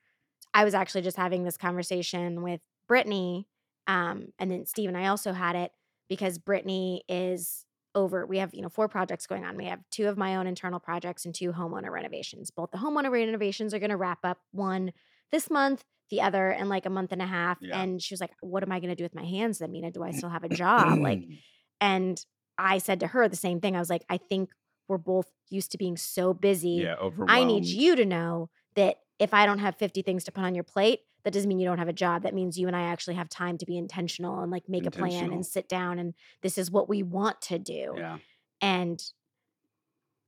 I 0.54 0.64
was 0.64 0.74
actually 0.74 1.02
just 1.02 1.18
having 1.18 1.44
this 1.44 1.58
conversation 1.58 2.42
with 2.44 2.62
Brittany, 2.88 3.48
um, 3.88 4.28
and 4.40 4.52
then 4.52 4.66
Steve 4.66 4.90
and 4.90 4.98
I 4.98 5.08
also 5.08 5.34
had 5.34 5.56
it 5.56 5.72
because 6.10 6.38
Brittany 6.38 7.04
is 7.08 7.66
over. 7.96 8.26
We 8.26 8.38
have 8.40 8.54
you 8.54 8.62
know 8.62 8.70
four 8.70 8.88
projects 8.88 9.28
going 9.28 9.46
on. 9.46 9.58
We 9.58 9.66
have 9.66 9.80
two 9.92 10.08
of 10.08 10.18
my 10.18 10.36
own 10.36 10.48
internal 10.48 10.80
projects 10.80 11.26
and 11.26 11.34
two 11.34 11.52
homeowner 11.52 11.92
renovations. 11.92 12.52
Both 12.52 12.72
the 12.72 12.78
homeowner 12.78 13.12
renovations 13.12 13.74
are 13.74 13.80
going 13.80 13.90
to 13.92 13.98
wrap 13.98 14.20
up 14.24 14.40
one 14.52 14.94
this 15.32 15.50
month, 15.50 15.84
the 16.10 16.22
other 16.22 16.52
in 16.52 16.70
like 16.70 16.86
a 16.86 16.90
month 16.90 17.12
and 17.12 17.22
a 17.22 17.26
half. 17.28 17.58
Yeah. 17.62 17.80
And 17.80 18.02
she 18.02 18.14
was 18.14 18.22
like, 18.22 18.32
"What 18.42 18.64
am 18.64 18.72
I 18.72 18.80
going 18.80 18.90
to 18.90 18.96
do 18.96 19.04
with 19.04 19.16
my 19.16 19.26
hands, 19.26 19.60
then, 19.60 19.72
Mina? 19.72 19.92
Do 19.92 20.04
I 20.04 20.12
still 20.12 20.30
have 20.30 20.44
a 20.44 20.50
job?" 20.50 21.00
like, 21.00 21.24
and 21.82 22.24
I 22.58 22.78
said 22.78 23.00
to 23.02 23.08
her 23.08 23.28
the 23.28 23.36
same 23.36 23.60
thing. 23.60 23.76
I 23.76 23.80
was 23.80 23.90
like, 23.90 24.06
"I 24.10 24.18
think 24.18 24.50
we're 24.88 24.98
both 24.98 25.28
used 25.50 25.72
to 25.72 25.78
being 25.78 25.98
so 25.98 26.34
busy. 26.34 26.82
yeah, 26.84 26.96
overwhelmed. 26.96 27.32
I 27.32 27.44
need 27.44 27.66
you 27.66 27.96
to 27.96 28.06
know 28.06 28.50
that 28.76 28.98
if 29.20 29.34
I 29.34 29.46
don't 29.46 29.60
have 29.60 29.76
50 29.78 30.02
things 30.02 30.24
to 30.26 30.32
put 30.32 30.44
on 30.44 30.56
your 30.56 30.64
plate, 30.64 31.02
that 31.24 31.32
doesn't 31.32 31.48
mean 31.48 31.60
you 31.60 31.68
don't 31.68 31.78
have 31.78 31.88
a 31.88 31.94
job. 31.94 32.24
That 32.24 32.34
means 32.34 32.58
you 32.58 32.68
and 32.68 32.76
I 32.76 32.84
actually 32.84 33.16
have 33.16 33.30
time 33.30 33.58
to 33.60 33.66
be 33.66 33.78
intentional 33.78 34.42
and 34.42 34.52
like 34.52 34.64
make 34.68 34.86
a 34.86 34.92
plan 34.92 35.32
and 35.32 35.46
sit 35.46 35.70
down 35.70 36.00
and 36.00 36.14
this 36.42 36.58
is 36.58 36.70
what 36.70 36.90
we 36.90 37.02
want 37.02 37.42
to 37.44 37.60
do. 37.60 37.94
Yeah, 37.98 38.18
And 38.60 39.02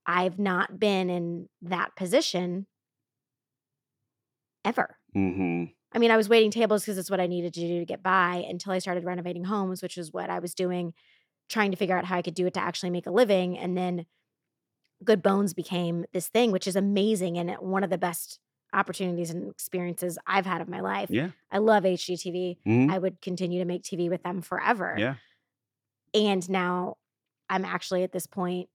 I've 0.05 0.39
not 0.39 0.79
been 0.79 1.09
in 1.09 1.49
that 1.63 1.95
position 1.95 2.67
ever. 4.63 4.97
Hmm 5.15 5.65
I 5.93 5.97
mean, 5.99 6.11
I 6.11 6.17
was 6.17 6.27
waiting 6.27 6.51
tables 6.51 6.83
because 6.83 6.97
it's 6.97 7.09
what 7.09 7.21
I 7.21 7.27
needed 7.27 7.53
to 7.53 7.61
do 7.61 7.79
to 7.79 7.85
get 7.85 8.03
by 8.03 8.45
until 8.49 8.73
I 8.73 8.79
started 8.79 9.05
renovating 9.05 9.45
homes, 9.45 9.81
which 9.81 9.97
is 9.97 10.11
what 10.11 10.29
I 10.29 10.39
was 10.39 10.53
doing, 10.53 10.93
trying 11.49 11.71
to 11.71 11.77
figure 11.77 11.97
out 11.97 12.05
how 12.05 12.17
I 12.17 12.21
could 12.23 12.35
do 12.35 12.47
it 12.47 12.55
to 12.55 12.61
actually 12.61 12.91
make 12.91 13.07
a 13.07 13.11
living. 13.11 13.57
And 13.57 13.77
then 13.77 14.05
Good 15.03 15.21
Bones 15.21 15.53
became 15.53 16.05
this 16.13 16.29
thing, 16.29 16.51
which 16.51 16.67
is 16.67 16.75
amazing 16.75 17.37
and 17.37 17.51
one 17.59 17.83
of 17.83 17.89
the 17.89 17.97
best 17.97 18.39
opportunities 18.73 19.29
and 19.29 19.49
experiences 19.51 20.17
I've 20.27 20.45
had 20.45 20.61
of 20.61 20.69
my 20.69 20.81
life. 20.81 21.09
Yeah. 21.11 21.31
I 21.51 21.59
love 21.59 21.85
HGTV. 21.85 22.59
Mhm. 22.65 22.91
I 22.91 22.97
would 22.97 23.21
continue 23.21 23.59
to 23.59 23.65
make 23.65 23.83
TV 23.83 24.09
with 24.09 24.23
them 24.23 24.41
forever. 24.41 24.95
Yeah. 24.97 25.15
And 26.13 26.47
now 26.49 26.97
I'm 27.49 27.65
actually 27.65 28.03
at 28.03 28.11
this 28.11 28.27
point, 28.27 28.69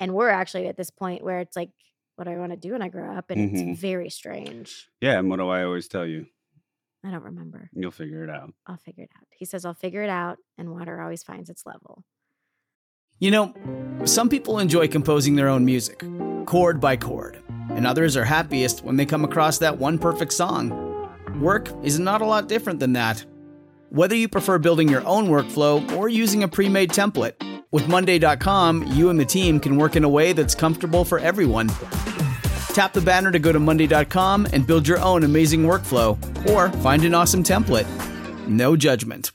and 0.00 0.14
we're 0.14 0.30
actually 0.30 0.68
at 0.68 0.76
this 0.76 0.90
point 0.90 1.22
where 1.24 1.40
it's 1.40 1.56
like, 1.56 1.70
what 2.18 2.28
I 2.28 2.36
want 2.36 2.52
to 2.52 2.56
do 2.58 2.72
when 2.72 2.82
I 2.82 2.88
grow 2.88 3.16
up? 3.16 3.30
And 3.30 3.50
Mhm. 3.50 3.70
it's 3.72 3.80
very 3.80 4.10
strange. 4.10 4.88
Yeah. 5.00 5.18
And 5.18 5.30
what 5.30 5.36
do 5.38 5.48
I 5.48 5.64
always 5.64 5.88
tell 5.88 6.06
you? 6.06 6.26
I 7.04 7.10
don't 7.12 7.22
remember. 7.22 7.70
You'll 7.72 7.92
figure 7.92 8.24
it 8.24 8.30
out. 8.30 8.52
I'll 8.66 8.76
figure 8.76 9.04
it 9.04 9.10
out. 9.16 9.26
He 9.36 9.44
says, 9.44 9.64
I'll 9.64 9.72
figure 9.74 10.02
it 10.02 10.10
out, 10.10 10.38
and 10.58 10.70
water 10.72 11.00
always 11.00 11.22
finds 11.22 11.48
its 11.48 11.64
level. 11.64 12.04
You 13.20 13.30
know, 13.30 13.54
some 14.04 14.28
people 14.28 14.58
enjoy 14.58 14.88
composing 14.88 15.36
their 15.36 15.48
own 15.48 15.64
music, 15.64 16.02
chord 16.46 16.80
by 16.80 16.96
chord, 16.96 17.40
and 17.70 17.86
others 17.86 18.16
are 18.16 18.24
happiest 18.24 18.82
when 18.84 18.96
they 18.96 19.06
come 19.06 19.24
across 19.24 19.58
that 19.58 19.78
one 19.78 19.98
perfect 19.98 20.32
song. 20.32 20.70
Work 21.40 21.70
is 21.84 21.98
not 22.00 22.20
a 22.20 22.26
lot 22.26 22.48
different 22.48 22.80
than 22.80 22.94
that. 22.94 23.24
Whether 23.90 24.14
you 24.16 24.28
prefer 24.28 24.58
building 24.58 24.88
your 24.88 25.06
own 25.06 25.28
workflow 25.28 25.88
or 25.96 26.08
using 26.08 26.42
a 26.42 26.48
pre 26.48 26.68
made 26.68 26.90
template, 26.90 27.34
with 27.70 27.88
Monday.com, 27.88 28.84
you 28.88 29.10
and 29.10 29.18
the 29.18 29.24
team 29.24 29.58
can 29.60 29.76
work 29.76 29.96
in 29.96 30.04
a 30.04 30.08
way 30.08 30.32
that's 30.32 30.54
comfortable 30.54 31.04
for 31.04 31.18
everyone. 31.18 31.68
Tap 32.74 32.92
the 32.92 33.00
banner 33.00 33.30
to 33.32 33.38
go 33.38 33.52
to 33.52 33.58
Monday.com 33.58 34.46
and 34.52 34.66
build 34.66 34.86
your 34.86 35.00
own 35.00 35.24
amazing 35.24 35.62
workflow, 35.64 36.16
or 36.48 36.70
find 36.78 37.04
an 37.04 37.14
awesome 37.14 37.42
template. 37.42 37.86
No 38.46 38.76
judgment. 38.76 39.32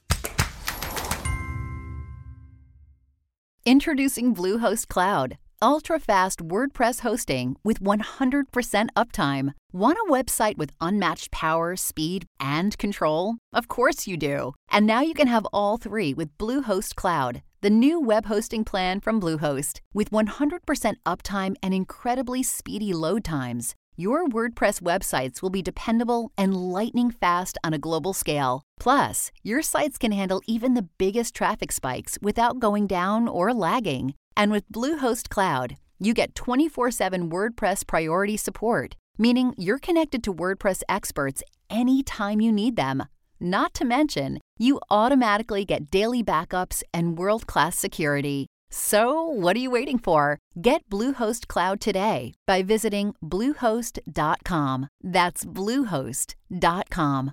Introducing 3.65 4.35
Bluehost 4.35 4.89
Cloud, 4.89 5.37
ultra-fast 5.61 6.39
WordPress 6.39 6.99
hosting 6.99 7.55
with 7.63 7.79
100% 7.79 8.87
uptime. 8.95 9.53
Want 9.71 9.97
a 10.05 10.11
website 10.11 10.57
with 10.57 10.71
unmatched 10.81 11.31
power, 11.31 11.77
speed, 11.77 12.25
and 12.41 12.77
control? 12.77 13.35
Of 13.53 13.69
course 13.69 14.05
you 14.05 14.17
do. 14.17 14.53
And 14.69 14.85
now 14.85 14.99
you 15.01 15.13
can 15.13 15.27
have 15.27 15.47
all 15.53 15.77
three 15.77 16.13
with 16.13 16.37
Bluehost 16.37 16.95
Cloud, 16.95 17.41
the 17.63 17.69
new 17.69 17.97
web 17.97 18.25
hosting 18.25 18.65
plan 18.65 18.99
from 18.99 19.21
Bluehost. 19.21 19.79
With 19.93 20.11
100% 20.11 20.95
uptime 21.05 21.55
and 21.63 21.73
incredibly 21.73 22.43
speedy 22.43 22.91
load 22.91 23.23
times, 23.23 23.73
your 23.95 24.27
WordPress 24.27 24.81
websites 24.81 25.41
will 25.41 25.49
be 25.49 25.61
dependable 25.61 26.33
and 26.37 26.57
lightning 26.57 27.09
fast 27.09 27.57
on 27.63 27.73
a 27.73 27.79
global 27.79 28.11
scale. 28.11 28.63
Plus, 28.81 29.31
your 29.43 29.61
sites 29.61 29.97
can 29.97 30.11
handle 30.11 30.41
even 30.45 30.73
the 30.73 30.89
biggest 30.97 31.33
traffic 31.33 31.71
spikes 31.71 32.17
without 32.21 32.59
going 32.59 32.85
down 32.85 33.29
or 33.29 33.53
lagging. 33.53 34.13
And 34.35 34.51
with 34.51 34.69
Bluehost 34.69 35.29
Cloud, 35.29 35.77
you 35.99 36.13
get 36.13 36.35
24 36.35 36.91
7 36.91 37.29
WordPress 37.29 37.87
priority 37.87 38.35
support, 38.35 38.97
meaning 39.17 39.53
you're 39.57 39.79
connected 39.79 40.21
to 40.23 40.33
WordPress 40.33 40.81
experts 40.89 41.41
anytime 41.69 42.41
you 42.41 42.51
need 42.51 42.75
them. 42.75 43.03
Not 43.43 43.73
to 43.73 43.83
mention, 43.83 44.39
you 44.57 44.79
automatically 44.89 45.65
get 45.65 45.91
daily 45.91 46.23
backups 46.23 46.81
and 46.93 47.17
world 47.17 47.45
class 47.45 47.77
security. 47.77 48.47
So, 48.71 49.21
what 49.21 49.57
are 49.57 49.59
you 49.59 49.69
waiting 49.69 49.99
for? 49.99 50.39
Get 50.61 50.89
Bluehost 50.89 51.47
Cloud 51.47 51.81
today 51.81 52.35
by 52.47 52.63
visiting 52.63 53.15
Bluehost.com. 53.21 54.87
That's 55.01 55.43
Bluehost.com. 55.43 57.31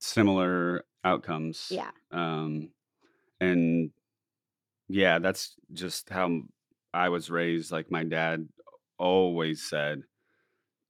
Similar 0.00 0.84
outcomes. 1.04 1.68
Yeah. 1.70 1.92
Um, 2.10 2.70
and 3.40 3.90
yeah, 4.88 5.20
that's 5.20 5.54
just 5.72 6.10
how 6.10 6.40
I 6.92 7.10
was 7.10 7.30
raised. 7.30 7.70
Like 7.70 7.92
my 7.92 8.02
dad 8.02 8.48
always 8.98 9.62
said 9.62 10.02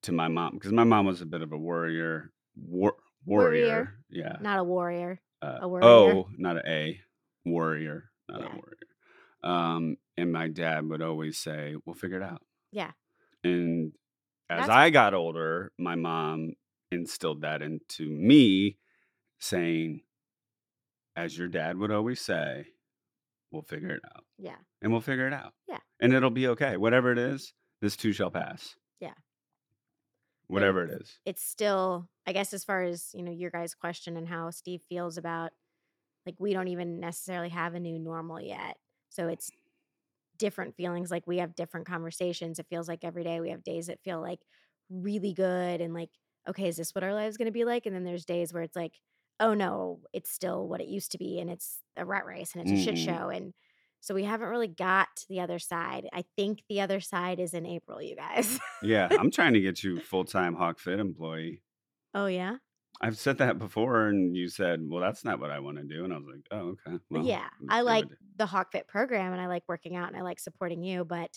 to 0.05 0.13
my 0.13 0.29
mom, 0.29 0.55
because 0.55 0.73
my 0.73 0.85
mom 0.85 1.05
was 1.05 1.21
a 1.21 1.27
bit 1.27 1.43
of 1.43 1.53
a 1.53 1.59
warrior, 1.59 2.33
war, 2.57 2.95
warrior. 3.25 3.67
Warrior. 3.67 3.99
Yeah. 4.11 4.37
Not 4.41 4.59
a 4.59 4.65
warrior. 4.65 5.21
Uh, 5.43 5.59
a 5.63 5.69
warrior. 5.69 5.85
Oh, 5.87 6.29
not 6.37 6.57
a 6.57 6.69
A. 6.69 7.01
Warrior, 7.45 8.11
not 8.29 8.41
Yeah. 8.41 8.47
a 8.47 8.51
warrior. 8.57 8.79
Um, 9.43 9.97
and 10.17 10.33
my 10.33 10.49
dad 10.49 10.87
would 10.89 11.03
always 11.03 11.37
say, 11.39 11.77
"We'll 11.85 11.95
figure 11.95 12.17
it 12.19 12.23
out." 12.23 12.43
Yeah. 12.73 12.93
And 13.43 13.93
as 14.49 14.61
That's- 14.61 14.71
I 14.77 14.91
got 14.91 15.13
older, 15.15 15.73
my 15.79 15.95
mom 15.97 16.55
instilled 16.91 17.43
that 17.43 17.61
into 17.61 18.09
me, 18.09 18.79
saying, 19.39 20.03
as 21.17 21.37
your 21.37 21.49
dad 21.49 21.77
would 21.77 21.91
always 21.91 22.21
say, 22.21 22.67
we'll 23.51 23.63
figure 23.63 23.91
it 23.91 24.03
out. 24.17 24.25
Yeah. 24.39 24.57
And 24.81 24.91
we'll 24.93 25.01
figure 25.01 25.27
it 25.27 25.33
out. 25.35 25.53
Yeah. 25.69 25.79
And 26.01 26.13
it'll 26.13 26.31
be 26.31 26.49
okay. 26.49 26.77
Whatever 26.77 27.13
it 27.13 27.19
is, 27.19 27.53
this 27.81 27.97
too 27.97 28.13
shall 28.13 28.31
pass. 28.31 28.77
Yeah. 29.01 29.15
Whatever 30.47 30.85
it 30.85 30.91
is. 31.03 31.21
It's 31.25 31.43
still, 31.43 32.09
I 32.27 32.33
guess, 32.33 32.53
as 32.53 32.65
far 32.65 32.83
as, 32.83 33.11
you 33.15 33.23
know, 33.23 33.33
your 33.33 33.51
guys' 33.51 33.75
question 33.75 34.17
and 34.17 34.29
how 34.29 34.51
Steve 34.51 34.83
feels 34.89 35.17
about 35.17 35.53
like 36.27 36.37
we 36.39 36.53
don't 36.55 36.69
even 36.69 37.01
necessarily 37.01 37.51
have 37.51 37.75
a 37.75 37.81
new 37.81 37.99
normal 37.99 38.41
yet. 38.41 38.79
So 39.11 39.29
it's 39.29 39.51
different 40.39 40.77
feelings. 40.77 41.11
Like 41.11 41.27
we 41.27 41.39
have 41.39 41.55
different 41.55 41.87
conversations. 41.87 42.59
It 42.59 42.69
feels 42.69 42.89
like 42.89 43.05
every 43.05 43.25
day 43.25 43.41
we 43.41 43.51
have 43.51 43.65
days 43.65 43.87
that 43.89 44.03
feel 44.03 44.21
like 44.21 44.41
really 44.91 45.33
good 45.35 45.81
and 45.81 45.95
like, 45.95 46.11
okay, 46.49 46.69
is 46.69 46.77
this 46.77 46.95
what 46.95 47.05
our 47.05 47.15
lives 47.15 47.37
going 47.37 47.47
to 47.47 47.53
be 47.53 47.65
like? 47.65 47.87
And 47.87 47.95
then 47.95 48.05
there's 48.05 48.25
days 48.27 48.53
where 48.53 48.63
it's 48.63 48.77
like, 48.77 49.01
oh 49.41 49.55
no, 49.55 50.03
it's 50.13 50.31
still 50.31 50.69
what 50.69 50.81
it 50.81 50.89
used 50.89 51.13
to 51.13 51.19
be 51.19 51.41
and 51.41 51.51
it's 51.51 51.81
a 51.97 52.05
rat 52.05 52.27
race 52.27 52.53
and 52.55 52.63
it's 52.63 52.73
a 52.73 52.77
shit 52.77 52.97
Mhm. 52.97 52.99
show. 52.99 53.31
And 53.31 53.55
so 54.05 54.15
we 54.15 54.25
haven't 54.25 54.49
really 54.49 54.69
got 54.69 55.09
to 55.17 55.25
the 55.31 55.41
other 55.41 55.59
side. 55.59 56.07
I 56.13 56.25
think 56.37 56.63
the 56.69 56.83
other 56.83 57.01
side 57.01 57.41
is 57.41 57.55
in 57.55 57.65
April, 57.65 58.03
you 58.03 58.15
guys. 58.17 58.59
Yeah. 58.83 59.09
I'm 59.11 59.31
trying 59.33 59.55
to 59.55 59.61
get 59.61 59.83
you 59.83 59.99
full 59.99 60.27
time 60.27 60.55
Hawk 60.55 60.79
Fit 60.79 61.01
employee. 61.01 61.63
oh 62.13 62.27
yeah. 62.27 62.57
I've 63.01 63.17
said 63.19 63.39
that 63.39 63.59
before, 63.59 64.07
and 64.07 64.37
you 64.37 64.49
said, 64.49 64.81
"Well, 64.89 65.01
that's 65.01 65.25
not 65.25 65.41
what 65.41 65.51
I 65.51 65.59
want 65.59 65.79
to 65.79 65.83
do," 65.85 66.05
and 66.05 66.13
I 66.13 66.17
was 66.17 66.27
like, 66.33 66.47
"Oh, 66.53 66.77
okay." 66.87 66.99
Well, 67.11 67.25
yeah, 67.25 67.49
I 67.69 67.81
like 67.81 68.05
it- 68.05 68.19
the 68.37 68.47
Hawk 68.47 68.71
Fit 68.73 68.87
program 68.87 69.33
and 69.33 69.41
I 69.41 69.47
like 69.47 69.65
working 69.67 69.97
out 69.97 70.09
and 70.09 70.17
I 70.17 70.23
like 70.23 70.39
supporting 70.39 70.85
you, 70.85 71.05
but 71.05 71.37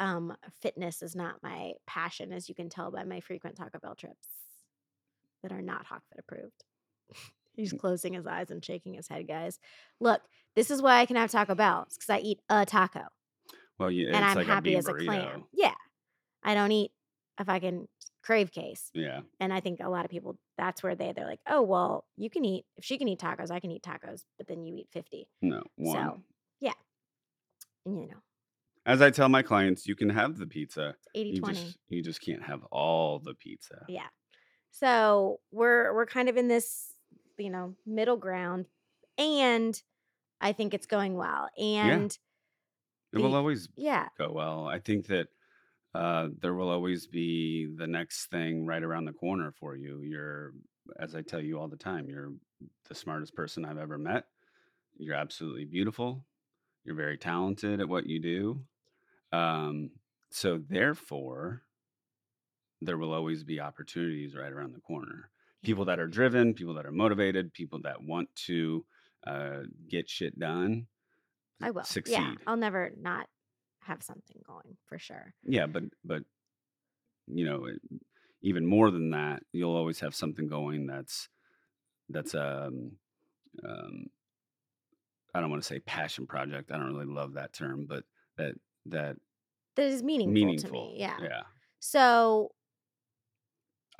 um, 0.00 0.34
fitness 0.62 1.02
is 1.02 1.14
not 1.14 1.42
my 1.42 1.72
passion, 1.86 2.32
as 2.32 2.48
you 2.48 2.54
can 2.54 2.68
tell 2.68 2.90
by 2.90 3.04
my 3.04 3.20
frequent 3.20 3.56
Taco 3.56 3.78
Bell 3.78 3.94
trips 3.94 4.28
that 5.42 5.52
are 5.52 5.62
not 5.62 5.86
Hawk 5.86 6.02
Fit 6.08 6.18
approved. 6.18 6.64
He's 7.58 7.74
Mm. 7.74 7.78
closing 7.80 8.14
his 8.14 8.26
eyes 8.26 8.50
and 8.50 8.64
shaking 8.64 8.94
his 8.94 9.08
head, 9.08 9.26
guys. 9.26 9.58
Look, 10.00 10.22
this 10.54 10.70
is 10.70 10.80
why 10.80 11.00
I 11.00 11.06
can 11.06 11.16
have 11.16 11.30
Taco 11.30 11.54
Bell 11.56 11.86
because 11.90 12.08
I 12.08 12.20
eat 12.20 12.40
a 12.48 12.64
taco 12.64 13.00
Well, 13.78 13.90
yeah, 13.90 14.06
and 14.08 14.16
it's 14.24 14.24
I'm 14.30 14.36
like 14.36 14.46
happy 14.46 14.74
a 14.74 14.78
as 14.78 14.86
a 14.88 14.94
clam. 14.94 15.44
Yeah, 15.52 15.74
I 16.42 16.54
don't 16.54 16.70
eat 16.72 16.92
if 17.40 17.48
I 17.48 17.58
can 17.58 17.88
crave 18.22 18.50
case. 18.52 18.90
Yeah, 18.94 19.20
And 19.40 19.52
I 19.52 19.60
think 19.60 19.80
a 19.80 19.88
lot 19.88 20.04
of 20.04 20.10
people, 20.10 20.38
that's 20.56 20.82
where 20.82 20.94
they 20.94 21.12
they're 21.12 21.26
like, 21.26 21.40
oh 21.48 21.62
well, 21.62 22.04
you 22.16 22.30
can 22.30 22.44
eat 22.44 22.64
if 22.76 22.84
she 22.84 22.96
can 22.96 23.08
eat 23.08 23.18
tacos, 23.20 23.50
I 23.50 23.58
can 23.60 23.70
eat 23.72 23.82
tacos, 23.82 24.22
but 24.36 24.46
then 24.46 24.64
you 24.64 24.76
eat 24.76 24.88
fifty. 24.92 25.28
no 25.42 25.62
one. 25.76 25.94
So 25.96 26.22
yeah, 26.60 26.72
and 27.86 28.00
you 28.00 28.06
know, 28.08 28.18
As 28.86 29.02
I 29.02 29.10
tell 29.10 29.28
my 29.28 29.42
clients, 29.42 29.86
you 29.88 29.96
can 29.96 30.10
have 30.10 30.38
the 30.38 30.46
pizza. 30.46 30.94
it's 30.96 31.08
80 31.14 31.30
You 31.30 31.40
20. 31.40 31.54
just 31.64 31.78
you 31.88 32.02
just 32.04 32.20
can't 32.20 32.42
have 32.44 32.62
all 32.70 33.18
the 33.18 33.34
pizza. 33.34 33.84
Yeah. 33.88 34.06
So 34.70 35.40
we're 35.50 35.94
we're 35.94 36.06
kind 36.06 36.28
of 36.28 36.36
in 36.36 36.46
this, 36.48 36.87
you 37.38 37.50
know, 37.50 37.74
middle 37.86 38.16
ground, 38.16 38.66
and 39.16 39.80
I 40.40 40.52
think 40.52 40.74
it's 40.74 40.86
going 40.86 41.14
well. 41.14 41.48
And 41.58 42.16
It 43.12 43.18
will 43.18 43.30
the- 43.30 43.36
always 43.36 43.68
yeah, 43.76 44.08
go 44.16 44.30
well. 44.32 44.66
I 44.66 44.78
think 44.78 45.06
that 45.06 45.28
uh, 45.94 46.28
there 46.40 46.54
will 46.54 46.68
always 46.68 47.06
be 47.06 47.66
the 47.66 47.86
next 47.86 48.26
thing 48.26 48.66
right 48.66 48.82
around 48.82 49.06
the 49.06 49.12
corner 49.12 49.52
for 49.52 49.74
you. 49.76 50.02
You're, 50.02 50.52
as 50.98 51.14
I 51.14 51.22
tell 51.22 51.40
you 51.40 51.58
all 51.58 51.68
the 51.68 51.76
time, 51.76 52.08
you're 52.08 52.32
the 52.88 52.94
smartest 52.94 53.34
person 53.34 53.64
I've 53.64 53.78
ever 53.78 53.98
met. 53.98 54.26
You're 54.98 55.14
absolutely 55.14 55.64
beautiful. 55.64 56.24
You're 56.84 56.94
very 56.96 57.16
talented 57.18 57.80
at 57.80 57.88
what 57.88 58.06
you 58.06 58.20
do. 58.20 58.64
Um, 59.32 59.90
so 60.30 60.58
therefore, 60.68 61.62
there 62.80 62.98
will 62.98 63.12
always 63.12 63.44
be 63.44 63.60
opportunities 63.60 64.34
right 64.36 64.52
around 64.52 64.74
the 64.74 64.80
corner. 64.80 65.30
People 65.68 65.84
that 65.84 66.00
are 66.00 66.06
driven, 66.06 66.54
people 66.54 66.72
that 66.76 66.86
are 66.86 66.90
motivated, 66.92 67.52
people 67.52 67.78
that 67.82 68.02
want 68.02 68.34
to 68.46 68.86
uh, 69.26 69.58
get 69.86 70.08
shit 70.08 70.38
done. 70.38 70.86
I 71.60 71.72
will. 71.72 71.84
succeed. 71.84 72.12
Yeah, 72.14 72.32
I'll 72.46 72.56
never 72.56 72.90
not 72.98 73.26
have 73.80 74.02
something 74.02 74.38
going 74.46 74.78
for 74.86 74.98
sure. 74.98 75.34
Yeah, 75.44 75.66
but 75.66 75.82
but 76.02 76.22
you 77.26 77.44
know, 77.44 77.66
it- 77.66 77.82
even 78.40 78.64
more 78.64 78.90
than 78.90 79.10
that, 79.10 79.42
you'll 79.52 79.76
always 79.76 80.00
have 80.00 80.14
something 80.14 80.48
going 80.48 80.86
that's 80.86 81.28
that's 82.08 82.34
um 82.34 82.92
um 83.62 84.06
I 85.34 85.40
don't 85.40 85.50
want 85.50 85.62
to 85.62 85.68
say 85.68 85.80
passion 85.80 86.26
project. 86.26 86.72
I 86.72 86.78
don't 86.78 86.94
really 86.94 87.04
love 87.12 87.34
that 87.34 87.52
term, 87.52 87.84
but 87.86 88.04
that 88.38 88.54
that 88.86 89.16
That 89.76 89.88
is 89.88 90.02
meaningful, 90.02 90.32
meaningful. 90.32 90.68
to 90.70 90.72
me. 90.72 90.94
Yeah. 90.98 91.16
Yeah. 91.22 91.42
So 91.78 92.52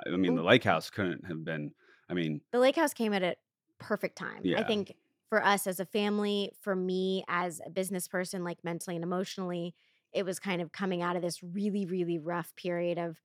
I 0.06 0.16
mean, 0.16 0.34
the 0.34 0.42
Mm. 0.42 0.44
lake 0.44 0.64
house 0.64 0.90
couldn't 0.90 1.26
have 1.26 1.44
been 1.44 1.74
I 2.08 2.14
mean, 2.14 2.40
the 2.52 2.58
lake 2.58 2.76
house 2.76 2.94
came 2.94 3.12
at 3.12 3.22
a 3.22 3.36
perfect 3.78 4.16
time. 4.16 4.48
I 4.54 4.62
think 4.62 4.94
for 5.28 5.44
us 5.44 5.66
as 5.66 5.80
a 5.80 5.84
family, 5.86 6.52
for 6.60 6.74
me 6.74 7.24
as 7.28 7.60
a 7.64 7.70
business 7.70 8.08
person, 8.08 8.44
like 8.44 8.64
mentally 8.64 8.96
and 8.96 9.04
emotionally, 9.04 9.74
it 10.12 10.24
was 10.24 10.38
kind 10.38 10.62
of 10.62 10.72
coming 10.72 11.02
out 11.02 11.16
of 11.16 11.22
this 11.22 11.42
really, 11.42 11.84
really 11.84 12.18
rough 12.18 12.54
period 12.56 12.98
of 12.98 13.18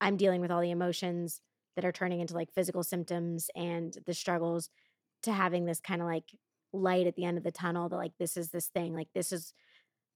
I'm 0.00 0.16
dealing 0.16 0.40
with 0.40 0.50
all 0.50 0.60
the 0.60 0.70
emotions 0.70 1.40
that 1.74 1.84
are 1.84 1.92
turning 1.92 2.20
into 2.20 2.34
like 2.34 2.52
physical 2.52 2.82
symptoms 2.82 3.50
and 3.54 3.96
the 4.06 4.14
struggles 4.14 4.70
to 5.22 5.32
having 5.32 5.64
this 5.64 5.80
kind 5.80 6.00
of 6.02 6.06
like 6.06 6.36
light 6.72 7.06
at 7.06 7.16
the 7.16 7.24
end 7.24 7.38
of 7.38 7.44
the 7.44 7.52
tunnel 7.52 7.88
that 7.88 7.96
like 7.96 8.16
this 8.18 8.36
is 8.36 8.50
this 8.50 8.68
thing 8.68 8.94
like 8.94 9.08
this 9.14 9.32
is 9.32 9.54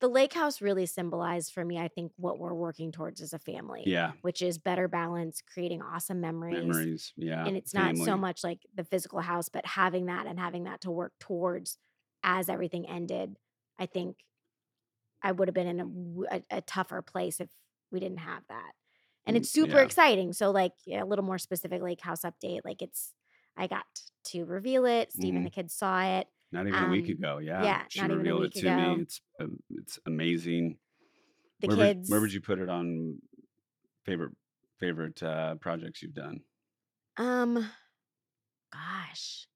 the 0.00 0.08
lake 0.08 0.32
house 0.32 0.60
really 0.60 0.86
symbolized 0.86 1.52
for 1.52 1.64
me 1.64 1.78
i 1.78 1.88
think 1.88 2.12
what 2.16 2.38
we're 2.38 2.54
working 2.54 2.92
towards 2.92 3.20
as 3.20 3.32
a 3.32 3.38
family 3.38 3.84
Yeah. 3.84 4.12
which 4.22 4.42
is 4.42 4.58
better 4.58 4.88
balance 4.88 5.40
creating 5.42 5.82
awesome 5.82 6.20
memories, 6.20 6.56
Memories. 6.56 7.12
Yeah. 7.16 7.46
and 7.46 7.56
it's 7.56 7.74
not 7.74 7.96
so 7.98 8.16
much 8.16 8.44
like 8.44 8.66
the 8.74 8.84
physical 8.84 9.20
house 9.20 9.48
but 9.48 9.66
having 9.66 10.06
that 10.06 10.26
and 10.26 10.38
having 10.40 10.64
that 10.64 10.80
to 10.82 10.90
work 10.90 11.14
towards 11.20 11.78
as 12.22 12.48
everything 12.48 12.88
ended 12.88 13.36
i 13.78 13.86
think 13.86 14.18
i 15.22 15.32
would 15.32 15.48
have 15.48 15.54
been 15.54 15.66
in 15.80 16.24
a 16.50 16.60
tougher 16.62 17.02
place 17.02 17.40
if 17.40 17.50
we 17.90 18.00
didn't 18.00 18.18
have 18.18 18.42
that 18.48 18.72
and 19.26 19.36
Mm, 19.36 19.36
it's 19.36 19.50
super 19.50 19.78
yeah. 19.78 19.80
exciting 19.80 20.32
so 20.32 20.50
like 20.50 20.72
yeah, 20.86 21.02
a 21.02 21.06
little 21.06 21.24
more 21.24 21.38
specific 21.38 21.82
lake 21.82 22.00
house 22.00 22.22
update 22.22 22.60
like 22.64 22.82
it's 22.82 23.14
i 23.56 23.66
got 23.66 23.84
to 24.24 24.44
reveal 24.44 24.84
it 24.86 25.12
steve 25.12 25.34
Mhm. 25.34 25.36
and 25.36 25.44
the 25.46 25.50
kids 25.50 25.74
saw 25.74 26.02
it 26.02 26.28
Not 26.52 26.66
even 26.66 26.82
a 26.82 26.86
week 26.86 27.08
um, 27.08 27.08
ago. 27.08 27.38
Yeah. 27.38 27.70
yeah, 27.70 27.86
She 27.88 28.06
not 28.06 28.10
even 28.10 28.26
a 28.26 28.32
revealed 28.32 28.44
it 28.44 28.54
to 28.56 28.70
ago. 28.70 28.72
me. 28.72 29.00
It's 29.00 29.20
um, 29.40 29.60
it's 29.70 29.98
amazing. 30.06 30.78
the 31.60 31.68
where 31.68 31.76
kids 31.76 31.78
Would, 31.78 31.96
where 32.06 32.20
would 32.20 32.32
you 32.32 32.40
put 32.42 32.60
it 32.60 32.70
on 32.70 33.20
favorite 34.04 34.34
favorite 34.78 35.22
uh, 35.22 35.56
projects 35.56 36.02
you've 36.02 36.14
done? 36.14 36.44
Um, 37.16 37.70
gosh, 38.72 39.46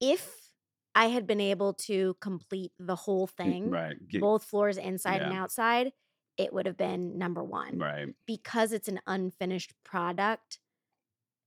if 0.00 0.52
I 0.94 1.06
had 1.06 1.26
been 1.26 1.40
able 1.40 1.74
to 1.74 2.14
complete 2.20 2.72
the 2.78 2.96
whole 2.96 3.26
Mm, 3.44 3.56
thing, 3.56 3.64
Right. 3.64 3.96
Get, 4.08 4.28
both 4.28 4.44
floors 4.44 4.76
inside 4.76 5.22
and 5.22 5.32
outside, 5.32 5.92
it 6.36 6.52
would 6.52 6.66
have 6.66 6.76
been 6.76 7.16
number 7.18 7.44
one. 7.44 7.82
right. 7.82 8.14
Because 8.26 8.72
it's 8.72 8.88
an 8.88 9.00
unfinished 9.06 9.74
product, 9.84 10.58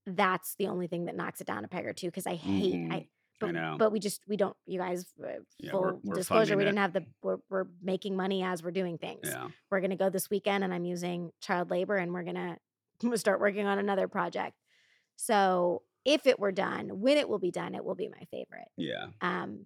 that's 0.06 0.56
the 0.58 0.68
only 0.68 0.88
thing 0.88 1.06
that 1.06 1.16
knocks 1.16 1.42
it 1.42 1.48
down 1.48 1.66
a 1.66 1.68
peg 1.70 1.86
or 1.88 1.94
two. 1.94 2.08
Because 2.08 2.28
I 2.28 2.36
hate, 2.36 2.82
Mhm. 2.82 2.92
I, 2.92 2.98
I 2.98 3.08
but, 3.48 3.52
know. 3.54 3.76
but 3.80 3.92
we 3.92 4.00
just 4.00 4.22
we 4.28 4.38
don't. 4.38 4.56
You 4.66 4.80
guys, 4.80 5.06
uh, 5.24 5.28
Yeah, 5.60 5.72
full 5.72 5.82
we're- 5.82 5.98
we're 6.04 6.16
disclosure, 6.16 6.58
we 6.58 6.64
didn't 6.64 6.78
it. 6.78 6.82
have 6.82 6.94
the. 6.94 7.06
We're, 7.22 7.38
we're 7.50 7.66
making 7.82 8.16
money 8.16 8.44
as 8.44 8.62
we're 8.64 8.72
doing 8.72 8.98
things 8.98 9.22
Yeah. 9.24 9.50
we're 9.72 9.80
going 9.82 9.92
to 9.92 9.96
go 9.98 10.10
this 10.10 10.30
weekend 10.30 10.64
and 10.64 10.74
I'm 10.74 10.86
using 10.86 11.32
child 11.42 11.70
labor 11.72 11.96
and 11.96 12.14
we're 12.14 12.24
going 12.24 12.58
to 13.00 13.18
start 13.18 13.40
working 13.40 13.66
on 13.68 13.80
another 13.80 14.08
project. 14.08 14.56
So, 15.16 15.84
if 16.06 16.26
it 16.28 16.40
were 16.40 16.52
done, 16.52 17.00
when 17.02 17.18
it 17.18 17.30
will 17.30 17.40
be 17.40 17.52
done, 17.52 17.76
it 17.76 17.86
will 17.86 17.96
be 17.96 18.10
my 18.10 18.26
favorite. 18.32 18.68
Yeah. 18.78 19.08
Um 19.22 19.66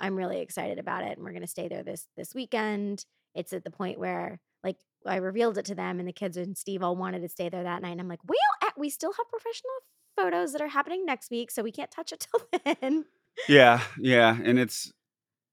I'm 0.00 0.14
really 0.16 0.40
excited 0.40 0.78
about 0.78 1.02
it 1.04 1.16
and 1.16 1.24
we're 1.24 1.32
going 1.32 1.42
to 1.42 1.48
stay 1.48 1.66
there 1.68 1.82
this 1.82 2.06
this 2.16 2.34
weekend. 2.34 3.04
It's 3.34 3.52
at 3.52 3.64
the 3.64 3.70
point 3.70 3.98
where 3.98 4.40
like 4.64 4.76
I 5.06 5.16
revealed 5.16 5.58
it 5.58 5.64
to 5.66 5.74
them 5.74 5.98
and 5.98 6.08
the 6.08 6.12
kids 6.12 6.36
and 6.36 6.56
Steve 6.56 6.82
all 6.82 6.96
wanted 6.96 7.22
to 7.22 7.28
stay 7.28 7.48
there 7.48 7.62
that 7.64 7.82
night 7.82 7.90
and 7.92 8.00
I'm 8.00 8.08
like, 8.08 8.20
well, 8.26 8.70
we 8.76 8.90
still 8.90 9.12
have 9.12 9.28
professional 9.28 9.72
photos 10.20 10.52
that 10.52 10.60
are 10.60 10.68
happening 10.68 11.04
next 11.04 11.30
week, 11.30 11.50
so 11.50 11.62
we 11.62 11.72
can't 11.72 11.90
touch 11.90 12.12
it 12.12 12.26
till 12.30 12.48
then." 12.80 13.04
Yeah. 13.48 13.80
Yeah. 13.98 14.36
And 14.42 14.58
it's 14.58 14.92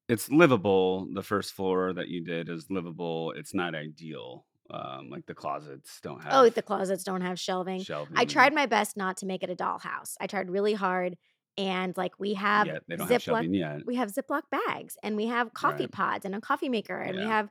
it's 0.08 0.30
livable. 0.30 1.08
The 1.13 1.23
first 1.23 1.54
floor 1.54 1.93
that 1.93 2.08
you 2.08 2.23
did 2.23 2.49
is 2.49 2.67
livable. 2.69 3.34
It's 3.36 3.54
not 3.54 3.75
ideal. 3.75 4.45
Um, 4.71 5.10
like 5.12 5.25
the 5.28 5.36
closets 5.36 5.99
don't 6.01 6.23
have. 6.23 6.34
Oh, 6.34 6.49
the 6.49 6.62
closets 6.63 7.04
don't 7.04 7.21
have 7.21 7.39
shelving. 7.39 7.82
shelving. 7.84 8.13
I 8.17 8.25
tried 8.25 8.54
my 8.54 8.65
best 8.65 8.97
not 8.97 9.17
to 9.17 9.25
make 9.28 9.43
it 9.43 9.49
a 9.51 9.56
dollhouse. 9.56 10.15
I 10.19 10.25
tried 10.25 10.49
really 10.49 10.73
hard, 10.73 11.15
and 11.56 11.95
like 11.95 12.19
we 12.19 12.34
have 12.34 12.65
Yet 12.65 12.82
they 12.88 12.95
don't 12.95 13.08
have 13.08 13.21
Ziploc, 13.21 13.23
shelving 13.25 13.54
yet. 13.54 13.82
we 13.86 13.95
have 13.95 14.12
Ziploc 14.12 14.41
bags, 14.49 14.97
and 15.04 15.15
we 15.15 15.28
have 15.28 15.54
coffee 15.54 15.84
Right. 15.84 15.91
pods 15.91 16.25
and 16.25 16.34
a 16.34 16.41
coffee 16.41 16.69
maker, 16.69 16.97
and 16.99 17.15
we 17.17 17.23
have 17.25 17.49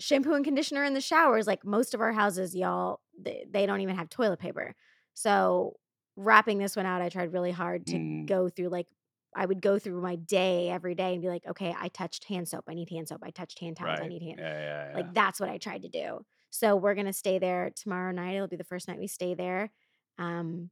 shampoo 0.00 0.34
and 0.34 0.44
conditioner 0.44 0.82
in 0.82 0.94
the 0.94 1.00
showers. 1.00 1.46
Like 1.46 1.64
most 1.64 1.94
of 1.94 2.00
our 2.00 2.12
houses, 2.12 2.56
y'all, 2.56 3.00
they, 3.20 3.44
they 3.48 3.66
don't 3.66 3.80
even 3.82 3.94
have 3.94 4.08
toilet 4.08 4.40
paper. 4.40 4.74
So 5.14 5.76
wrapping 6.16 6.58
this 6.58 6.76
one 6.76 6.86
out, 6.86 7.00
I 7.02 7.08
tried 7.08 7.32
really 7.32 7.52
hard 7.52 7.86
to 7.86 7.94
Mm. 7.96 8.26
go 8.26 8.48
through 8.48 8.68
like. 8.68 8.88
I 9.34 9.46
would 9.46 9.62
go 9.62 9.78
through 9.78 9.98
my 10.02 10.16
day 10.16 10.68
every 10.68 10.94
day 10.94 11.14
and 11.14 11.22
be 11.22 11.28
like, 11.28 11.46
okay, 11.46 11.74
I 11.78 11.88
touched 11.88 12.24
hand 12.24 12.46
soap. 12.48 12.64
I 12.68 12.74
need 12.74 12.90
hand 12.90 13.08
soap. 13.08 13.22
I 13.24 13.30
touched 13.30 13.58
hand 13.60 13.78
towels. 13.78 13.98
I 13.98 14.06
need 14.06 14.20
hand. 14.22 14.36
Yeah. 14.38 14.52
Yeah. 14.60 14.88
yeah. 14.90 14.94
Like 14.94 15.14
that's 15.14 15.40
what 15.40 15.48
I 15.48 15.56
tried 15.56 15.82
to 15.84 15.88
do. 15.88 16.20
So 16.50 16.76
we're 16.76 16.94
gonna 16.94 17.14
stay 17.14 17.38
there 17.38 17.70
tomorrow 17.74 18.12
night. 18.12 18.34
It'll 18.34 18.46
be 18.46 18.56
the 18.56 18.64
first 18.64 18.88
night 18.88 18.98
we 18.98 19.06
stay 19.06 19.32
there. 19.32 19.70
Um, 20.18 20.68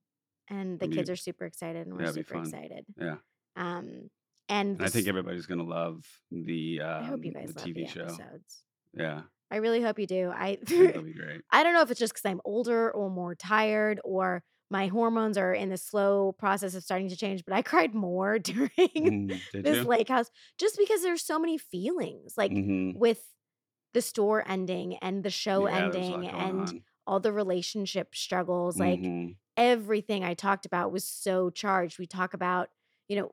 and 0.48 0.78
the 0.78 0.88
kids 0.88 1.08
are 1.08 1.16
super 1.16 1.46
excited 1.46 1.86
and 1.86 1.96
we're 1.96 2.04
yeah, 2.04 2.12
super 2.12 2.36
excited. 2.36 2.84
yeah. 3.00 3.16
Um, 3.56 4.10
and 4.50 4.76
And 4.76 4.82
I 4.82 4.88
think 4.90 5.08
everybody's 5.08 5.46
gonna 5.46 5.62
love 5.64 6.04
the 6.30 6.82
um, 6.82 7.02
I 7.04 7.06
hope 7.06 7.24
you 7.24 7.32
guys 7.32 7.54
the 7.54 7.60
love 7.60 7.66
TV 7.68 7.74
the 7.76 7.86
show. 7.86 8.02
episodes. 8.02 8.62
Yeah. 8.92 9.22
I 9.50 9.56
really 9.56 9.80
hope 9.80 9.98
you 9.98 10.06
do. 10.06 10.30
I 10.34 10.58
it'll 10.70 11.00
be 11.02 11.14
great. 11.14 11.40
I 11.50 11.62
don't 11.62 11.72
know 11.72 11.80
if 11.80 11.90
it's 11.90 11.98
just 12.00 12.12
because 12.12 12.26
I'm 12.28 12.42
older 12.44 12.90
or 12.90 13.08
more 13.08 13.34
tired 13.34 14.00
or 14.04 14.42
my 14.70 14.86
hormones 14.88 15.36
are 15.38 15.52
in 15.54 15.68
the 15.68 15.76
slow 15.76 16.32
process 16.32 16.74
of 16.74 16.84
starting 16.84 17.08
to 17.08 17.16
change, 17.16 17.44
but 17.44 17.54
I 17.54 17.62
cried 17.64 17.94
more 17.94 18.38
during 18.40 18.70
Mm, 19.02 19.42
this 19.62 19.82
you? 19.82 19.84
lake 19.84 20.08
house 20.08 20.30
just 20.58 20.78
because 20.78 21.02
there's 21.02 21.22
so 21.24 21.38
many 21.38 21.58
feelings 21.58 22.34
like 22.36 22.54
Mhm. 22.54 22.94
with 22.94 23.34
the 23.94 24.02
store 24.02 24.44
ending 24.48 24.96
and 24.98 25.24
the 25.24 25.30
show 25.30 25.66
Yeah, 25.66 25.90
there's 25.92 26.08
a 26.08 26.12
lot 26.12 26.24
ending 26.24 26.28
and 26.28 26.72
on. 26.72 26.84
all 27.06 27.20
the 27.20 27.32
relationship 27.32 28.14
struggles 28.14 28.78
like 28.80 29.10
Mhm. 29.10 29.38
everything 29.56 30.24
I 30.24 30.34
talked 30.34 30.66
about 30.66 30.92
was 30.92 31.06
so 31.06 31.50
charged. 31.50 31.98
We 31.98 32.06
talk 32.06 32.34
about, 32.34 32.70
you 33.08 33.16
know, 33.16 33.32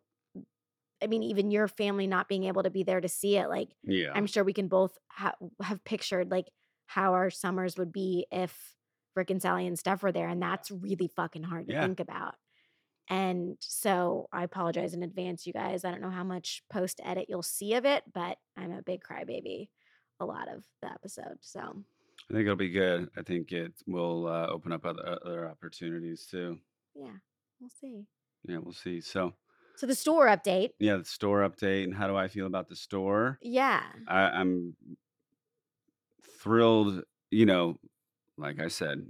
I 1.01 1.07
mean, 1.07 1.23
even 1.23 1.51
your 1.51 1.67
family 1.67 2.07
not 2.07 2.27
being 2.27 2.45
able 2.45 2.63
to 2.63 2.69
be 2.69 2.83
there 2.83 3.01
to 3.01 3.07
see 3.09 3.37
it. 3.37 3.49
Like, 3.49 3.69
yeah. 3.83 4.15
I'm 4.15 4.25
sure 4.25 4.43
we 4.43 4.53
can 4.53 4.67
both 4.67 4.97
ha- 5.11 5.35
have 5.61 5.83
pictured 5.83 6.31
like 6.31 6.47
how 6.87 7.13
our 7.13 7.29
summers 7.29 7.77
would 7.77 7.91
be 7.91 8.25
if 8.31 8.76
Rick 9.17 9.31
and 9.31 9.41
Sally 9.41 9.67
and 9.67 9.77
Steph 9.77 10.03
were 10.03 10.11
there, 10.11 10.29
and 10.29 10.41
that's 10.41 10.71
really 10.71 11.09
fucking 11.15 11.43
hard 11.43 11.67
to 11.67 11.73
Yeah. 11.73 11.81
think 11.81 11.99
about. 11.99 12.35
And 13.09 13.57
so 13.61 14.27
I 14.33 14.43
apologize 14.43 14.93
in 14.93 15.01
advance, 15.03 15.47
you 15.47 15.53
guys. 15.53 15.83
I 15.85 15.91
don't 15.91 16.01
know 16.01 16.09
how 16.09 16.23
much 16.25 16.61
post 16.69 16.99
edit 17.03 17.27
you'll 17.29 17.41
see 17.41 17.73
of 17.73 17.85
it, 17.85 18.03
but 18.13 18.37
I'm 18.57 18.71
a 18.71 18.81
big 18.81 19.01
crybaby 19.01 19.69
a 20.19 20.25
lot 20.25 20.47
of 20.49 20.63
the 20.81 20.91
episode. 20.91 21.37
So 21.41 21.59
I 21.61 22.33
think 22.33 22.41
it'll 22.41 22.55
be 22.57 22.69
good. 22.69 23.09
I 23.17 23.21
think 23.21 23.51
it 23.51 23.73
will 23.87 24.27
uh, 24.27 24.47
open 24.47 24.71
up 24.73 24.85
other 24.85 25.17
other 25.25 25.47
opportunities 25.49 26.25
too. 26.25 26.59
yeah, 26.95 27.11
we'll 27.61 27.69
see. 27.69 28.05
Yeah, 28.43 28.57
we'll 28.57 28.73
see. 28.73 28.99
So 28.99 29.33
So 29.75 29.87
the 29.87 29.95
store 29.95 30.27
update. 30.27 30.71
yeah, 30.79 30.97
the 30.97 31.05
store 31.05 31.47
update 31.49 31.85
and 31.85 31.95
how 31.95 32.07
do 32.07 32.15
I 32.17 32.27
feel 32.27 32.45
about 32.47 32.67
the 32.67 32.75
store? 32.75 33.39
Yeah. 33.41 33.83
I, 34.07 34.19
I'm 34.23 34.75
thrilled. 36.41 37.03
You 37.31 37.45
know, 37.45 37.77
like 38.37 38.59
I 38.59 38.67
said, 38.67 39.09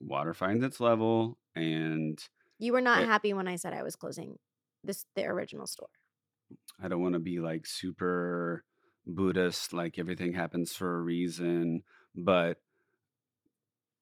water 0.00 0.34
finds 0.34 0.64
its 0.64 0.80
level, 0.80 1.38
and 1.54 2.18
You 2.58 2.72
were 2.72 2.80
not 2.80 3.02
It- 3.02 3.06
happy 3.06 3.32
when 3.34 3.48
I 3.48 3.56
said 3.56 3.72
I 3.72 3.82
was 3.82 3.96
closing 3.96 4.38
this 4.84 5.04
the 5.14 5.26
original 5.26 5.66
store. 5.66 5.90
I 6.80 6.88
don't 6.88 7.02
want 7.02 7.14
to 7.14 7.18
be 7.20 7.40
like 7.40 7.66
super 7.66 8.64
Buddhist, 9.06 9.72
like 9.72 9.98
everything 9.98 10.32
happens 10.34 10.74
for 10.74 10.96
a 10.96 11.02
reason, 11.02 11.82
but 12.14 12.60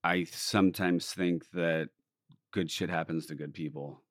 I 0.05 0.25
sometimes 0.25 1.13
think 1.13 1.51
that 1.51 1.91
good 2.51 2.71
shit 2.71 2.91
happens 2.91 3.27
to 3.27 3.35
good 3.35 3.53
people 3.55 4.03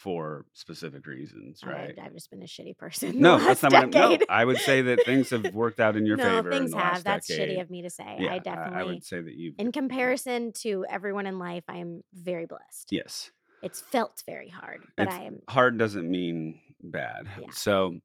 for 0.00 0.46
specific 0.54 1.06
reasons, 1.06 1.60
right? 1.64 1.94
I, 2.00 2.06
I've 2.06 2.14
just 2.14 2.30
been 2.30 2.42
a 2.42 2.46
shitty 2.46 2.76
person. 2.78 3.20
no, 3.20 3.38
that's 3.38 3.62
not 3.62 3.72
what 3.72 3.82
I'm. 3.84 3.90
No. 3.90 4.18
I 4.30 4.44
would 4.44 4.56
say 4.58 4.80
that 4.82 5.04
things 5.04 5.28
have 5.30 5.44
worked 5.54 5.78
out 5.78 5.94
in 5.96 6.06
your 6.06 6.16
no, 6.16 6.24
favor. 6.24 6.50
in 6.50 6.58
things 6.62 6.74
have. 6.74 7.04
That's 7.04 7.26
decade. 7.28 7.50
shitty 7.58 7.60
of 7.60 7.70
me 7.70 7.82
to 7.82 7.90
say. 7.90 8.16
Yeah, 8.18 8.32
I 8.32 8.38
definitely, 8.38 8.78
I 8.78 8.84
would 8.84 9.04
say 9.04 9.20
that 9.20 9.34
you've. 9.34 9.54
in 9.58 9.72
comparison 9.72 10.52
to 10.62 10.86
everyone 10.88 11.26
in 11.26 11.38
life, 11.38 11.64
I 11.68 11.76
am 11.78 12.02
very 12.14 12.46
blessed. 12.46 12.88
yes, 12.90 13.30
It's 13.62 13.80
felt 13.82 14.22
very 14.26 14.48
hard, 14.48 14.80
but 14.96 15.08
It's 15.08 15.16
I 15.16 15.22
am. 15.24 15.40
hard 15.48 15.76
doesn't 15.78 16.10
mean 16.10 16.58
bad. 16.82 17.28
Yeah. 17.38 17.48
So 17.52 17.98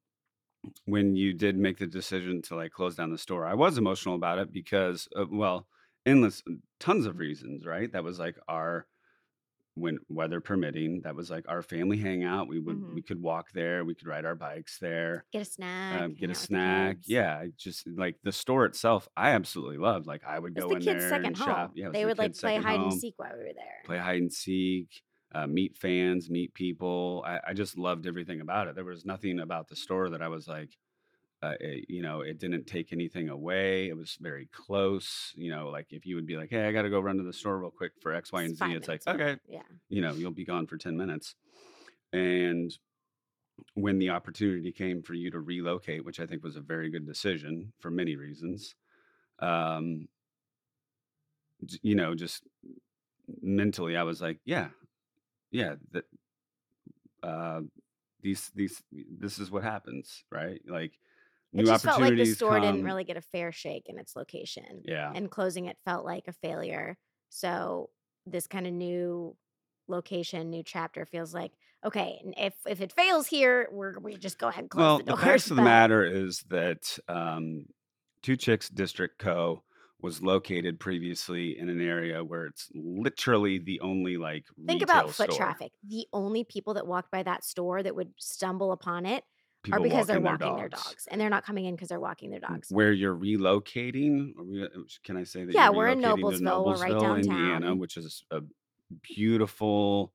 when 0.84 1.16
you 1.16 1.32
did 1.32 1.56
make 1.56 1.78
the 1.78 1.86
decision 1.86 2.42
to 2.42 2.56
like 2.56 2.72
close 2.72 2.94
down 2.94 3.10
the 3.10 3.18
store, 3.18 3.46
I 3.46 3.54
was 3.54 3.78
emotional 3.78 4.16
about 4.16 4.38
it 4.38 4.52
because, 4.52 5.08
uh, 5.16 5.24
well, 5.30 5.66
endless, 6.04 6.42
tons 6.78 7.06
of 7.06 7.18
reasons, 7.18 7.64
right? 7.64 7.90
That 7.92 8.04
was 8.04 8.18
like 8.18 8.36
our 8.48 8.86
when 9.76 9.98
weather 10.08 10.40
permitting, 10.40 11.02
that 11.02 11.14
was 11.14 11.30
like 11.30 11.44
our 11.48 11.62
family 11.62 11.98
hangout. 11.98 12.48
We 12.48 12.58
would 12.58 12.78
Mhm. 12.78 12.94
we 12.94 13.02
could 13.02 13.20
walk 13.20 13.52
there, 13.52 13.84
we 13.84 13.94
could 13.94 14.06
ride 14.08 14.24
our 14.24 14.34
bikes 14.34 14.78
there, 14.78 15.24
Get 15.32 15.42
a 15.42 15.44
snack. 15.44 16.00
um, 16.00 16.14
get 16.14 16.24
a 16.24 16.24
out 16.24 16.28
with 16.30 16.38
the 16.40 16.46
snack. 16.46 16.96
Yeah, 17.06 17.44
just 17.56 17.86
like 17.86 18.16
the 18.22 18.32
store 18.32 18.64
itself. 18.64 19.08
I 19.16 19.30
absolutely 19.30 19.76
loved. 19.78 20.06
Like 20.06 20.24
I 20.24 20.38
would 20.38 20.54
go 20.54 20.68
the 20.68 20.76
in 20.76 20.80
kids' 20.82 21.00
there 21.02 21.10
second 21.10 21.26
and 21.26 21.36
home. 21.36 21.46
shop. 21.46 21.72
Yeah, 21.76 21.90
they 21.90 22.02
the 22.02 22.06
would 22.08 22.18
like 22.18 22.34
play 22.36 22.56
hide 22.56 22.80
and 22.80 22.92
seek 22.92 23.14
while 23.18 23.32
we 23.36 23.44
were 23.44 23.52
there. 23.54 23.82
play 23.84 23.98
hide 23.98 24.20
and 24.22 24.32
seek, 24.32 25.02
uh, 25.32 25.46
meet 25.46 25.76
fans, 25.76 26.30
meet 26.30 26.54
people. 26.54 27.22
I, 27.26 27.40
I 27.48 27.52
just 27.52 27.76
loved 27.76 28.06
everything 28.06 28.40
about 28.40 28.68
it. 28.68 28.74
There 28.74 28.84
was 28.84 29.04
nothing 29.04 29.40
about 29.40 29.68
the 29.68 29.76
store 29.76 30.08
that 30.10 30.22
I 30.22 30.28
was 30.28 30.48
like, 30.48 30.70
uh, 31.42 31.54
it, 31.60 31.86
you 31.88 32.02
know, 32.02 32.22
it 32.22 32.38
didn't 32.38 32.66
take 32.66 32.92
anything 32.92 33.28
away. 33.28 33.88
It 33.88 33.96
was 33.96 34.16
very 34.20 34.48
close. 34.52 35.32
You 35.36 35.50
know, 35.50 35.68
like 35.68 35.86
if 35.90 36.06
you 36.06 36.16
would 36.16 36.26
be 36.26 36.36
like, 36.36 36.50
hey, 36.50 36.66
I 36.66 36.72
got 36.72 36.82
to 36.82 36.90
go 36.90 37.00
run 37.00 37.18
to 37.18 37.22
the 37.22 37.32
store 37.32 37.58
real 37.58 37.70
quick 37.70 37.92
for 38.00 38.12
X, 38.12 38.32
Y, 38.32 38.42
and 38.42 38.56
Z, 38.56 38.64
it's 38.72 38.88
like, 38.88 39.06
okay, 39.06 39.36
Yeah. 39.48 39.62
you 39.88 40.00
know, 40.00 40.12
you'll 40.14 40.30
be 40.30 40.44
gone 40.44 40.66
for 40.66 40.76
10 40.76 40.96
minutes. 40.96 41.34
And 42.12 42.76
when 43.74 43.98
the 43.98 44.10
opportunity 44.10 44.72
came 44.72 45.02
for 45.02 45.14
you 45.14 45.30
to 45.30 45.40
relocate, 45.40 46.04
which 46.04 46.20
I 46.20 46.26
think 46.26 46.42
was 46.42 46.56
a 46.56 46.60
very 46.60 46.90
good 46.90 47.06
decision 47.06 47.72
for 47.80 47.90
many 47.90 48.16
reasons, 48.16 48.74
um, 49.38 50.08
you 51.82 51.94
know, 51.94 52.14
just 52.14 52.44
mentally, 53.42 53.96
I 53.96 54.02
was 54.02 54.20
like, 54.20 54.38
yeah, 54.44 54.68
yeah, 55.50 55.76
that 55.92 56.04
uh, 57.22 57.60
these 58.22 58.50
these 58.54 58.82
this 58.92 59.38
is 59.38 59.50
what 59.50 59.62
happens, 59.62 60.24
right? 60.30 60.60
Like 60.66 60.98
It 61.54 61.64
new 61.64 61.66
just 61.66 61.84
felt 61.84 62.00
like 62.02 62.16
the 62.16 62.24
store 62.26 62.60
didn't 62.60 62.82
really 62.82 63.04
get 63.04 63.16
a 63.16 63.20
fair 63.22 63.52
shake 63.52 63.84
in 63.88 63.98
its 63.98 64.16
location, 64.16 64.84
Yeah, 64.84 65.14
and 65.14 65.30
closing 65.30 65.66
it 65.66 65.78
felt 65.84 66.04
like 66.04 66.28
a 66.28 66.32
failure. 66.32 66.98
So 67.30 67.90
this 68.26 68.46
kind 68.46 68.66
of 68.66 68.72
new 68.72 69.36
location, 69.88 70.50
new 70.50 70.62
chapter 70.62 71.06
feels 71.06 71.32
like 71.34 71.52
okay. 71.84 72.20
If 72.36 72.54
if 72.66 72.80
it 72.80 72.92
fails 72.92 73.26
here, 73.28 73.68
we're 73.72 73.98
we 74.00 74.16
just 74.18 74.38
go 74.38 74.48
ahead 74.48 74.64
and 74.64 74.70
close 74.70 74.92
Well, 74.92 74.96
the 74.96 75.02
the 75.06 75.14
doors. 75.14 75.16
facts 75.16 75.50
of 75.50 75.56
the 75.56 75.62
matter 75.62 76.04
is 76.04 76.40
that 76.48 76.98
um, 77.08 77.66
Two 78.22 78.36
Chicks 78.36 78.68
District 78.68 79.18
Co. 79.18 79.64
was 80.00 80.22
located 80.22 80.78
previously 80.80 81.58
in 81.58 81.68
an 81.68 81.80
area 81.80 82.22
where 82.24 82.46
it's 82.46 82.70
literally 82.74 83.58
the 83.58 83.80
only 83.80 84.16
like 84.16 84.46
Think 84.66 84.82
about 84.82 85.10
foot 85.10 85.30
store. 85.30 85.36
traffic. 85.36 85.72
The 85.84 86.08
only 86.12 86.42
people 86.42 86.74
that 86.74 86.86
walked 86.88 87.12
by 87.12 87.22
that 87.22 87.44
store 87.44 87.82
that 87.82 87.94
would 87.94 88.12
stumble 88.18 88.72
upon 88.72 89.06
it 89.06 89.24
People 89.66 89.80
are 89.80 89.82
because 89.82 90.06
they're 90.06 90.20
walking 90.20 90.46
walking 90.46 90.60
their 90.60 90.68
dogs. 90.68 91.06
and 91.10 91.20
they're 91.20 91.30
not 91.30 91.44
coming 91.44 91.64
in 91.66 91.74
because 91.74 91.88
they're 91.88 92.00
walking 92.00 92.30
their 92.30 92.40
dogs. 92.40 92.68
Where 92.70 92.92
you're 92.92 93.14
relocating? 93.14 94.32
We, 94.42 94.62
uh, 94.64 94.68
can 95.04 95.16
I 95.16 95.24
say 95.24 95.44
that? 95.44 95.54
Yeah, 95.54 95.66
you're 95.66 95.74
we're 95.74 95.88
in 95.88 96.02
to 96.02 96.08
Noblesville. 96.08 96.64
We're 96.66 96.76
right 96.76 96.92
Noblesville, 96.92 97.16
Indiana, 97.18 97.50
downtown. 97.60 97.78
which 97.78 97.96
is 97.96 98.24
a 98.30 98.40
beautiful 99.02 100.12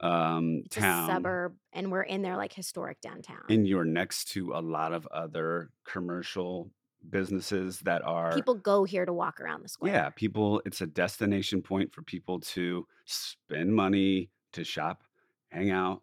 um, 0.00 0.62
It's 0.66 0.76
town. 0.76 1.08
suburb, 1.08 1.54
and 1.72 1.90
we're 1.92 2.02
in 2.02 2.22
their 2.22 2.36
like 2.36 2.52
historic 2.52 3.00
downtown. 3.00 3.42
and 3.48 3.66
you're 3.66 3.84
next 3.84 4.30
to 4.32 4.52
a 4.54 4.60
lot 4.60 4.92
of 4.92 5.06
other 5.08 5.70
commercial 5.84 6.70
businesses 7.08 7.80
that 7.80 8.02
are 8.04 8.32
People 8.34 8.54
go 8.54 8.84
here 8.84 9.04
to 9.04 9.12
walk 9.12 9.40
around 9.40 9.62
the 9.62 9.68
square. 9.68 9.92
Yeah, 9.92 10.10
people, 10.10 10.62
it's 10.64 10.80
a 10.80 10.86
destination 10.86 11.60
point 11.62 11.92
for 11.92 12.02
people 12.02 12.40
to 12.40 12.86
spend 13.04 13.74
money, 13.74 14.30
to 14.52 14.64
shop, 14.64 15.02
hang 15.50 15.70
out. 15.70 16.02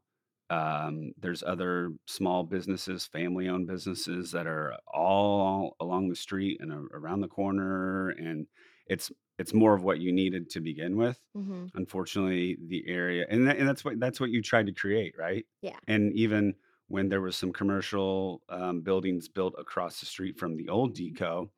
Um, 0.49 1.13
there's 1.17 1.43
other 1.43 1.91
small 2.07 2.43
businesses, 2.43 3.05
family 3.05 3.47
owned 3.47 3.67
businesses 3.67 4.31
that 4.31 4.47
are 4.47 4.73
all 4.87 5.75
along 5.79 6.09
the 6.09 6.15
street 6.15 6.59
and 6.59 6.71
around 6.91 7.21
the 7.21 7.27
corner. 7.27 8.09
And 8.09 8.47
it's, 8.87 9.11
it's 9.37 9.53
more 9.53 9.73
of 9.73 9.83
what 9.83 9.99
you 9.99 10.11
needed 10.11 10.49
to 10.51 10.59
begin 10.59 10.97
with. 10.97 11.19
hmm 11.33 11.67
Unfortunately, 11.75 12.57
the 12.67 12.83
area, 12.87 13.25
and, 13.29 13.47
that, 13.47 13.57
and 13.57 13.67
that's 13.67 13.85
what, 13.85 13.99
that's 13.99 14.19
what 14.19 14.31
you 14.31 14.41
tried 14.41 14.65
to 14.65 14.73
create, 14.73 15.13
right? 15.17 15.45
Yeah. 15.61 15.77
And 15.87 16.13
even 16.13 16.55
when 16.87 17.09
there 17.09 17.21
was 17.21 17.35
some 17.35 17.53
commercial 17.53 18.41
um, 18.49 18.81
buildings 18.81 19.27
built 19.29 19.53
across 19.59 19.99
the 19.99 20.07
street 20.07 20.39
from 20.39 20.57
the 20.57 20.67
old 20.69 20.95
Deco, 20.95 21.49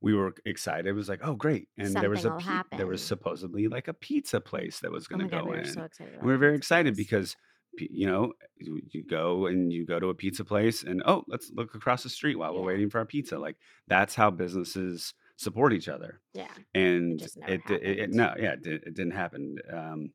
we 0.00 0.14
were 0.14 0.34
excited. 0.44 0.86
It 0.86 0.92
was 0.94 1.08
like, 1.08 1.20
oh, 1.22 1.34
great! 1.34 1.68
And 1.78 1.94
there 1.94 2.10
was 2.10 2.24
a 2.24 2.30
Something 2.30 2.64
pi- 2.70 2.76
there 2.76 2.86
was 2.88 3.02
supposedly 3.04 3.68
like 3.68 3.86
a 3.88 3.94
pizza 3.94 4.40
place 4.40 4.80
that 4.80 4.90
was 4.90 5.06
Oh 5.06 5.16
going 5.16 5.28
to 5.28 5.36
god, 5.36 5.44
go 5.44 5.50
we 5.50 5.56
were 5.58 5.62
in. 5.64 5.74
so 5.74 5.82
excited. 5.84 6.18
We 6.22 6.32
were 6.32 6.38
very 6.38 6.52
pizza 6.54 6.58
excited 6.58 6.96
because 6.96 7.36
you 7.78 8.06
know 8.06 8.32
you 8.58 9.02
go 9.08 9.46
and 9.46 9.72
you 9.72 9.86
go 9.86 9.98
to 9.98 10.08
a 10.08 10.14
pizza 10.14 10.44
place 10.44 10.82
and 10.82 11.02
oh 11.06 11.24
let's 11.26 11.50
look 11.54 11.74
across 11.74 12.02
the 12.02 12.08
street 12.08 12.38
while 12.38 12.54
we're 12.54 12.62
waiting 12.62 12.90
for 12.90 12.98
our 12.98 13.06
pizza. 13.06 13.38
Like 13.38 13.56
that's 13.88 14.14
how 14.14 14.30
businesses 14.30 15.14
support 15.36 15.72
each 15.72 15.88
other. 15.88 16.20
Yeah, 16.34 16.48
and 16.74 17.22
never 17.36 17.52
it, 17.52 17.60
it, 17.70 17.98
it 17.98 18.10
no 18.12 18.34
yeah 18.38 18.52
it, 18.52 18.66
it 18.66 18.94
didn't 18.94 19.12
happen. 19.12 19.56
Um 19.72 20.10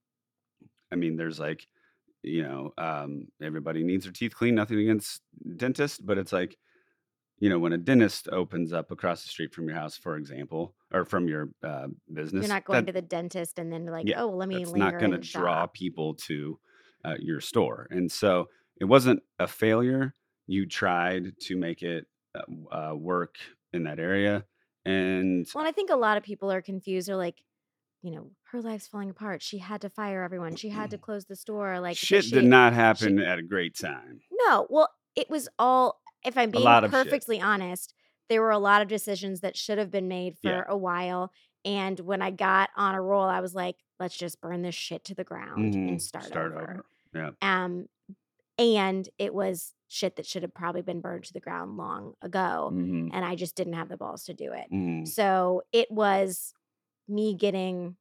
i 0.92 0.96
mean 0.96 1.18
there's 1.18 1.40
like 1.40 1.68
you 2.24 2.44
know 2.44 2.74
um 2.78 3.28
everybody 3.42 3.84
needs 3.84 4.06
their 4.06 4.14
teeth 4.14 4.36
clean. 4.36 4.56
nothing 4.56 4.80
against 4.80 5.22
dentists 5.58 5.98
but 6.00 6.18
it's 6.18 6.32
like 6.32 6.58
you 7.40 7.50
know 7.50 7.60
when 7.60 7.74
a 7.74 7.78
dentist 7.78 8.30
opens 8.32 8.74
up 8.74 8.90
across 8.90 9.24
the 9.24 9.30
street 9.30 9.54
from 9.54 9.68
your 9.68 9.76
house 9.76 9.98
for 9.98 10.16
example 10.16 10.74
or 10.94 11.06
from 11.06 11.28
your 11.28 11.50
uh, 11.64 11.88
business 12.14 12.42
you're 12.44 12.54
not 12.54 12.64
going 12.66 12.86
that- 12.86 12.88
to 12.88 12.94
the 12.94 13.02
dentist 13.02 13.60
and 13.60 13.72
then 13.72 13.86
like, 13.86 14.08
Yeah, 14.08 14.22
oh, 14.22 14.28
well, 14.28 14.38
let 14.38 14.50
me 14.50 14.66
linger 14.66 14.92
not 14.92 15.00
going 15.00 15.12
to 15.12 15.18
draw 15.18 15.68
people 15.68 16.16
to 16.28 16.58
uh, 17.06 17.16
your 17.20 17.42
store. 17.42 17.88
And 17.90 18.12
so 18.12 18.48
it 18.80 18.86
wasn't 18.86 19.22
a 19.40 19.48
failure. 19.48 20.14
You 20.48 20.66
tried 20.66 21.34
to 21.42 21.56
make 21.58 21.82
it 21.82 22.06
uh, 22.36 22.76
uh, 22.76 22.96
work 22.96 23.36
in 23.74 23.84
that 23.84 24.00
area. 24.00 24.46
And 24.86 25.48
Well, 25.54 25.66
I 25.66 25.72
think 25.72 25.90
a 25.90 25.96
lot 25.96 26.18
of 26.18 26.24
people 26.24 26.52
are 26.52 26.62
confused. 26.62 27.08
They're 27.10 27.16
like, 27.18 27.42
you 28.02 28.12
know, 28.12 28.32
her 28.52 28.62
life's 28.62 28.88
falling 28.88 29.10
apart. 29.10 29.42
She 29.42 29.58
had 29.58 29.82
to 29.82 29.90
fire 29.90 30.24
everyone. 30.24 30.56
She 30.56 30.70
had 30.70 30.92
to 30.92 30.98
close 31.08 31.26
the 31.26 31.36
store. 31.36 31.80
Like 31.80 31.98
shit 31.98 32.26
she, 32.26 32.32
did 32.32 32.46
not 32.46 32.74
happen 32.74 33.20
at 33.20 33.40
a 33.40 33.44
great 33.44 33.78
time. 33.78 34.22
No, 34.32 34.68
well, 34.70 34.90
it 35.16 35.30
was 35.30 35.50
all. 35.60 36.00
If 36.26 36.38
I'm 36.38 36.52
being 36.52 36.64
lot 36.64 36.84
of 36.84 36.92
shit. 36.92 37.04
perfectly 37.06 37.42
honest, 37.42 37.94
there 38.30 38.42
were 38.42 38.52
a 38.52 38.60
lot 38.60 38.82
of 38.82 38.88
decisions 38.88 39.42
that 39.42 39.58
should 39.58 39.78
have 39.78 39.92
been 39.92 40.08
made 40.08 40.38
for 40.42 40.50
Yeah. 40.50 40.64
a 40.68 40.78
while. 40.78 41.32
And 41.66 42.00
when 42.00 42.22
I 42.22 42.32
got 42.32 42.70
on 42.76 42.96
a 42.96 43.02
roll, 43.02 43.24
I 43.24 43.42
was 43.42 43.54
like, 43.54 43.76
let's 44.00 44.18
just 44.18 44.40
burn 44.42 44.62
this 44.62 44.76
shit 44.76 45.04
to 45.06 45.16
the 45.16 45.24
ground 45.24 45.74
Mhm. 45.74 45.88
and 45.90 46.02
start, 46.02 46.32
over. 46.36 46.86
Yeah. 47.14 47.32
Um, 47.42 47.88
and 48.58 49.08
it 49.18 49.34
was 49.34 49.74
shit 49.88 50.16
that 50.18 50.26
should 50.26 50.44
have 50.44 50.54
probably 50.54 50.82
been 50.82 51.00
burned 51.02 51.24
to 51.26 51.34
the 51.34 51.40
ground 51.40 51.78
long 51.78 52.14
ago. 52.22 52.70
hmm 52.72 53.10
And 53.14 53.24
I 53.24 53.36
just 53.36 53.56
didn't 53.56 53.74
have 53.74 53.90
the 53.90 53.98
balls 53.98 54.26
to 54.26 54.34
do 54.34 54.52
it. 54.54 54.68
hmm 54.70 55.06
So 55.06 55.64
it 55.72 55.90
was 55.92 56.54
me 57.08 57.34
getting 57.36 57.96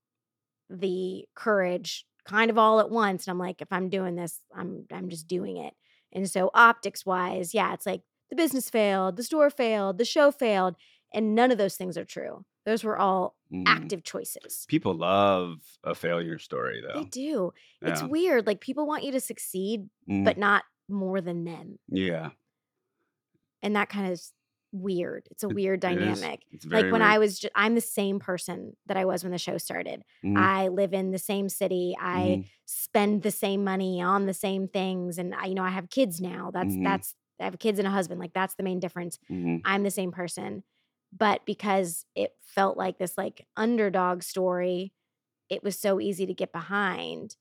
the 0.68 1.24
courage 1.34 2.07
kind 2.24 2.51
of 2.51 2.59
all 2.59 2.80
at 2.80 2.90
once. 2.90 3.26
And 3.26 3.30
I'm 3.32 3.38
like, 3.38 3.62
if 3.62 3.68
I'm 3.72 3.88
doing 3.88 4.16
this, 4.16 4.40
I'm 4.55 4.86
I'm 4.90 5.09
just 5.09 5.28
doing 5.28 5.59
it. 5.59 5.74
And 6.12 6.28
so 6.28 6.51
optics 6.55 7.07
wise, 7.07 7.55
yeah, 7.55 7.72
it's 7.72 7.86
like 7.86 8.03
the 8.30 8.36
business 8.36 8.68
failed, 8.68 9.16
the 9.16 9.22
store 9.22 9.51
failed, 9.51 9.99
the 9.99 10.05
show 10.05 10.32
failed. 10.32 10.74
And 11.14 11.36
none 11.36 11.53
of 11.53 11.59
those 11.59 11.76
things 11.76 11.97
are 11.97 12.05
true. 12.05 12.44
Those 12.64 12.82
were 12.82 12.99
all 12.99 13.36
hmm 13.51 13.64
active 13.66 14.03
choices. 14.03 14.64
People 14.68 14.94
love 14.94 15.61
a 15.84 15.94
failure 15.94 16.38
story, 16.38 16.82
though. 16.82 17.01
They 17.01 17.05
do. 17.05 17.53
It's 17.82 18.03
weird. 18.03 18.47
Like 18.47 18.61
people 18.61 18.86
want 18.86 19.05
you 19.05 19.12
to 19.12 19.20
succeed, 19.20 19.88
Mhm. 20.09 20.24
but 20.24 20.38
not 20.38 20.64
more 20.88 21.20
than 21.20 21.44
them. 21.44 21.78
yeah, 21.88 22.30
And 23.62 23.74
that 23.76 23.88
kind 23.88 24.07
of 24.07 24.12
is 24.12 24.32
weird. 24.72 25.26
It's 25.30 25.42
a 25.42 25.49
weird 25.49 25.78
it 25.78 25.80
dynamic. 25.88 26.42
It's 26.53 26.64
very 26.64 26.84
like 26.84 26.92
when 26.92 27.01
weird. 27.01 27.12
I 27.12 27.18
was, 27.18 27.38
ju- 27.38 27.49
I'm 27.55 27.74
the 27.74 27.80
same 27.80 28.18
person 28.18 28.76
that 28.86 28.97
I 28.97 29.05
was 29.05 29.22
when 29.22 29.32
the 29.32 29.38
show 29.38 29.59
started. 29.59 30.03
Mhm. 30.24 30.36
I 30.36 30.68
live 30.68 30.92
in 30.92 31.11
the 31.12 31.18
same 31.18 31.49
city. 31.49 31.94
I 31.99 32.40
Mhm. 32.42 32.44
spend 32.66 33.22
the 33.22 33.30
same 33.30 33.64
money 33.64 34.01
on 34.03 34.26
the 34.26 34.34
same 34.34 34.68
things, 34.68 35.18
and 35.18 35.34
I, 35.34 35.47
you 35.47 35.55
know, 35.55 35.62
I 35.64 35.70
have 35.70 35.88
kids 35.90 36.20
now. 36.20 36.51
That's 36.51 36.74
Mhm. 36.74 36.84
that's 36.84 37.14
I 37.38 37.44
have 37.44 37.59
kids 37.59 37.78
and 37.78 37.86
a 37.86 37.90
husband. 37.90 38.18
Like 38.20 38.32
that's 38.32 38.55
the 38.55 38.62
main 38.62 38.80
difference. 38.80 39.18
Mhm. 39.30 39.61
I'm 39.64 39.82
the 39.82 39.90
same 39.90 40.11
person, 40.11 40.64
but 41.17 41.45
because 41.47 42.05
it 42.14 42.33
felt 42.43 42.77
like 42.77 42.99
this 42.99 43.17
like 43.17 43.47
underdog 43.57 44.23
story, 44.23 44.93
it 45.49 45.62
was 45.62 45.79
so 45.79 46.01
easy 46.01 46.27
to 46.27 46.35
get 46.35 46.53
behind, 46.53 47.37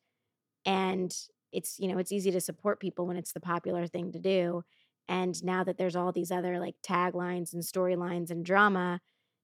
and 0.65 1.13
it's 1.51 1.79
you 1.79 1.87
know 1.87 1.97
it's 1.97 2.11
easy 2.11 2.31
to 2.31 2.41
support 2.41 2.79
people 2.79 3.07
when 3.07 3.17
it's 3.17 3.33
the 3.33 3.39
popular 3.39 3.87
thing 3.87 4.11
to 4.11 4.19
do. 4.19 4.63
And 5.07 5.41
now 5.43 5.63
that 5.63 5.77
there's 5.77 5.95
all 5.95 6.11
these 6.11 6.31
other 6.31 6.59
like 6.59 6.75
taglines 6.85 7.53
and 7.53 7.61
storylines 7.61 8.31
and 8.31 8.43
drama, 8.43 9.01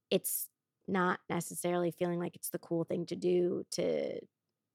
it's 0.09 0.49
not 0.87 1.19
necessarily 1.29 1.91
feeling 1.91 2.19
like 2.19 2.35
it's 2.35 2.49
the 2.49 2.59
cool 2.59 2.83
thing 2.83 3.05
to 3.07 3.15
do 3.15 3.63
to 3.71 4.19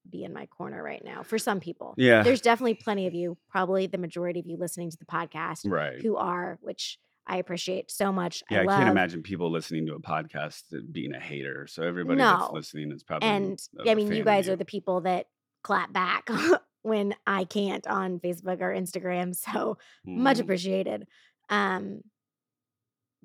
be 0.09 0.23
in 0.23 0.33
my 0.33 0.47
corner 0.47 0.83
right 0.83 1.05
now 1.05 1.23
for 1.23 1.39
some 1.39 1.59
people. 1.59 1.95
Yeah. 1.97 2.23
There's 2.23 2.41
definitely 2.41 2.75
plenty 2.75 3.09
of 3.09 3.15
you, 3.15 3.37
probably 3.51 3.89
the 3.89 3.99
majority 3.99 4.39
of 4.39 4.47
you 4.47 4.57
listening 4.57 4.91
to 4.91 4.97
the 4.97 5.05
podcast 5.05 5.63
right. 5.65 6.01
who 6.01 6.17
are, 6.17 6.59
which 6.63 6.99
I 7.27 7.39
appreciate 7.39 7.91
so 7.91 8.13
much. 8.13 8.43
Yeah, 8.51 8.61
I, 8.61 8.65
love. 8.65 8.79
can't 8.79 8.91
imagine 8.91 9.23
people 9.23 9.51
listening 9.51 9.87
to 9.87 9.95
a 9.95 10.01
podcast 10.01 10.63
being 10.93 11.15
a 11.15 11.21
hater. 11.21 11.67
So 11.67 11.83
everybody 11.83 12.19
that's 12.21 12.53
listening 12.53 12.93
is 12.93 13.03
probably 13.03 13.29
And 13.29 13.59
I 13.87 13.95
mean, 13.95 14.13
you 14.13 14.23
guys 14.25 14.49
are 14.49 14.57
the 14.57 14.65
people 14.65 15.01
that 15.03 15.27
clap 15.65 15.93
back 15.93 16.29
when 16.83 17.15
I 17.27 17.45
can't 17.45 17.85
on 17.89 18.21
Facebook 18.21 18.61
or 18.61 18.73
Instagram. 18.73 19.35
So 19.35 19.79
much 20.05 20.37
Mhm. 20.37 20.41
appreciated. 20.43 21.09
Um, 21.49 22.03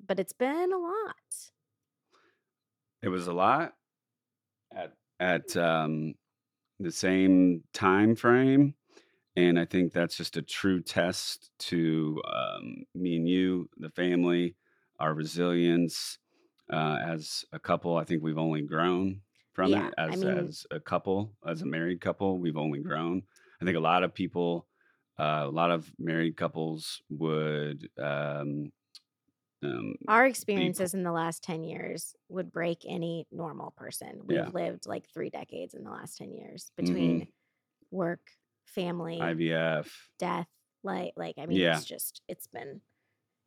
but 0.04 0.18
it's 0.18 0.32
been 0.32 0.72
a 0.72 0.78
lot. 0.78 1.14
It 3.02 3.08
was 3.08 3.26
a 3.28 3.32
lot 3.32 3.74
at 4.74 4.92
at 5.20 5.56
um, 5.56 6.14
the 6.80 6.90
same 6.90 7.62
time 7.72 8.16
frame, 8.16 8.74
and 9.36 9.58
I 9.58 9.64
think 9.64 9.92
that's 9.92 10.16
just 10.16 10.36
a 10.36 10.42
true 10.42 10.82
test 10.82 11.50
to 11.70 12.20
um, 12.32 12.84
me 12.94 13.16
and 13.16 13.28
you, 13.28 13.68
the 13.78 13.90
family, 13.90 14.56
our 14.98 15.14
resilience 15.14 16.18
uh, 16.72 16.98
as 17.02 17.44
a 17.52 17.58
couple. 17.58 17.96
I 17.96 18.04
think 18.04 18.22
we've 18.22 18.38
only 18.38 18.62
grown 18.62 19.22
from 19.52 19.72
Yeah, 19.72 19.88
it 19.88 19.94
I 20.08 20.16
as 20.16 20.16
mean- 20.16 20.56
as 20.56 20.66
a 20.70 20.80
couple, 20.80 21.36
as 21.46 21.62
a 21.62 21.66
married 21.66 22.00
couple. 22.00 22.38
We've 22.38 22.56
only 22.56 22.80
grown. 22.80 23.22
I 23.60 23.64
think 23.64 23.76
a 23.76 23.80
lot 23.80 24.02
of 24.04 24.14
people, 24.14 24.66
uh, 25.18 25.42
a 25.44 25.50
lot 25.50 25.70
of 25.70 25.92
married 25.98 26.36
couples 26.36 27.00
would. 27.10 27.88
Um, 27.98 28.72
um, 29.62 29.94
Our 30.08 30.26
experiences 30.26 30.94
in 30.94 31.04
the 31.04 31.12
last 31.12 31.42
10 31.44 31.62
years 31.62 32.16
would 32.28 32.52
break 32.52 32.84
any 32.86 33.26
normal 33.30 33.70
person. 33.72 34.22
We've 34.26 34.36
Yeah. 34.36 34.52
lived 34.52 34.86
like 34.86 35.08
three 35.08 35.30
decades 35.30 35.74
in 35.74 35.84
the 35.84 35.90
last 35.90 36.18
10 36.18 36.32
years 36.32 36.70
Mhm. 36.80 36.82
between 36.82 37.28
work, 37.90 38.30
family, 38.74 39.18
IVF, 39.20 39.88
death, 40.18 40.48
Like, 40.82 41.12
like 41.16 41.36
I 41.38 41.46
mean, 41.46 41.58
Yeah. 41.58 41.76
it's 41.76 41.84
just 41.86 42.22
it's 42.28 42.46
been 42.46 42.80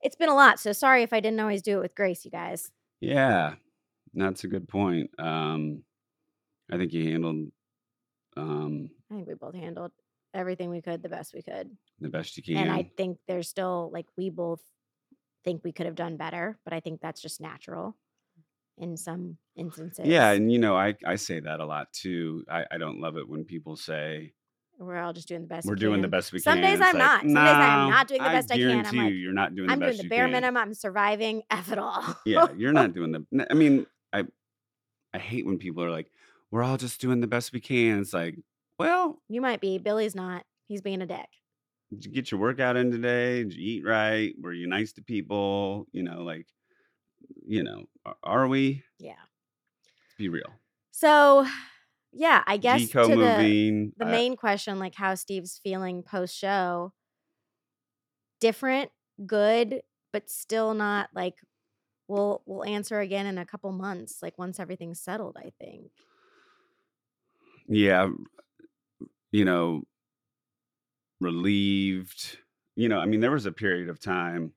it's 0.01 0.15
been 0.15 0.29
a 0.29 0.35
lot. 0.35 0.59
So 0.59 0.71
sorry 0.71 1.03
if 1.03 1.13
I 1.13 1.19
didn't 1.19 1.39
always 1.39 1.61
do 1.61 1.77
it 1.77 1.81
with 1.81 1.95
grace, 1.95 2.25
you 2.25 2.31
guys. 2.31 2.71
Yeah, 3.01 3.55
that's 4.13 4.43
a 4.43 4.47
good 4.47 4.67
point. 4.67 5.09
Um, 5.19 5.83
I 6.71 6.77
think 6.77 6.93
you 6.93 7.11
handled 7.11 7.51
um, 8.37 8.89
I 9.11 9.15
think 9.15 9.27
we 9.27 9.33
both 9.35 9.55
handled 9.55 9.91
everything 10.33 10.69
we 10.69 10.81
could 10.81 11.01
the 11.01 11.09
best 11.09 11.33
we 11.33 11.41
could. 11.41 11.69
the 11.99 12.09
best 12.09 12.35
you 12.37 12.43
can. 12.43 12.57
And 12.57 12.71
I 12.71 12.91
think 12.97 13.17
there's 13.27 13.47
still 13.47 13.89
like 13.93 14.07
we 14.17 14.29
both 14.29 14.61
think 15.43 15.63
we 15.63 15.71
could 15.71 15.85
have 15.85 15.95
done 15.95 16.17
better, 16.17 16.57
but 16.65 16.73
I 16.73 16.79
think 16.81 16.99
that's 17.01 17.21
just 17.21 17.39
natural 17.39 17.95
in 18.77 18.97
some 18.97 19.37
instances. 19.55 20.05
yeah, 20.05 20.31
and 20.31 20.51
you 20.51 20.59
know, 20.59 20.75
I 20.75 20.95
I 21.05 21.15
say 21.15 21.39
that 21.39 21.59
a 21.61 21.65
lot 21.65 21.93
too. 21.93 22.43
I 22.49 22.65
I 22.71 22.77
don't 22.77 22.99
love 22.99 23.15
it 23.17 23.27
when 23.29 23.45
people 23.45 23.75
say 23.77 24.33
we're 24.79 24.97
all 24.97 25.13
just 25.13 25.27
doing 25.27 25.41
the 25.41 25.47
best. 25.47 25.65
we're 25.67 25.73
we 25.73 25.79
doing 25.79 26.01
the 26.01 26.07
best 26.07 26.31
we 26.33 26.39
Some 26.39 26.55
can. 26.59 26.63
Some 26.63 26.71
days 26.71 26.79
It's 26.79 26.87
I'm 26.93 26.99
like, 26.99 27.07
not. 27.07 27.21
Some 27.21 27.29
days 27.29 27.37
I'm 27.37 27.89
not 27.89 28.07
doing 28.07 28.23
the 28.23 28.29
best 28.29 28.51
I 28.51 28.57
can." 28.57 28.85
I'm 28.85 28.95
like, 28.97 29.11
you, 29.11 29.17
you're 29.17 29.33
not 29.33 29.55
doing 29.55 29.67
the 29.67 29.71
best 29.71 29.73
I'm 29.73 29.79
best 29.79 29.97
doing 29.97 30.09
the 30.09 30.15
bare 30.15 30.27
minimum. 30.27 30.57
I'm 30.57 30.73
surviving. 30.73 31.43
F 31.49 31.71
it 31.71 31.77
all. 31.79 32.03
yeah, 32.25 32.47
you're 32.57 32.73
not 32.73 32.93
doing 32.93 33.11
the. 33.11 33.47
I 33.49 33.53
mean, 33.53 33.85
I 34.13 34.25
I 35.13 35.19
hate 35.19 35.45
when 35.45 35.57
people 35.57 35.83
are 35.83 35.91
like, 35.91 36.11
"We're 36.51 36.63
all 36.63 36.77
just 36.77 36.99
doing 37.01 37.21
the 37.21 37.27
best 37.27 37.53
we 37.53 37.59
can." 37.61 37.99
It's 38.01 38.13
like, 38.13 38.35
well, 38.77 39.21
you 39.29 39.41
might 39.41 39.61
be. 39.61 39.77
Billy's 39.77 40.15
not. 40.15 40.43
He's 40.67 40.81
being 40.81 41.01
a 41.01 41.05
dick. 41.05 41.27
did 41.91 42.03
you 42.05 42.11
get 42.11 42.31
your 42.31 42.39
workout 42.41 42.75
in 42.75 42.91
today? 42.91 43.43
Did 43.43 43.53
you 43.53 43.77
eat 43.77 43.85
right? 43.85 44.33
Were 44.41 44.51
you 44.53 44.67
nice 44.67 44.91
to 44.93 45.01
people? 45.03 45.87
You 45.93 46.03
know, 46.03 46.23
like, 46.23 46.47
you 47.47 47.63
know, 47.63 47.85
a- 48.05 48.13
are 48.23 48.47
we? 48.47 48.83
Yeah. 48.99 49.11
Let's 49.85 50.15
be 50.17 50.27
real. 50.29 50.49
So, 50.91 51.45
yeah, 52.15 52.43
I 52.47 52.57
guess 52.57 52.81
Deco 52.81 53.07
to 53.07 53.15
the 53.15 53.15
moving. 53.15 53.93
the 53.97 54.05
I- 54.05 54.11
main 54.11 54.35
question, 54.37 54.79
like 54.79 54.95
how 54.95 55.15
Steve's 55.15 55.59
feeling 55.63 56.03
post 56.03 56.35
show, 56.35 56.93
different, 58.39 58.91
good, 59.25 59.81
but 60.13 60.29
still 60.29 60.73
not 60.73 61.09
like 61.13 61.35
we'll 62.07 62.43
we'll 62.45 62.65
answer 62.65 62.99
again 62.99 63.25
in 63.25 63.37
a 63.37 63.45
couple 63.45 63.71
months, 63.71 64.19
like 64.21 64.37
once 64.37 64.59
everything's 64.59 65.01
settled, 65.01 65.37
I 65.37 65.51
think. 65.59 65.91
yeah, 67.67 68.09
you 69.31 69.45
know, 69.45 69.83
relieved. 71.19 72.39
You 72.75 72.89
know, 72.89 72.99
I 72.99 73.05
mean, 73.05 73.21
there 73.21 73.31
was 73.31 73.45
a 73.45 73.51
period 73.51 73.89
of 73.89 73.99
time. 73.99 74.53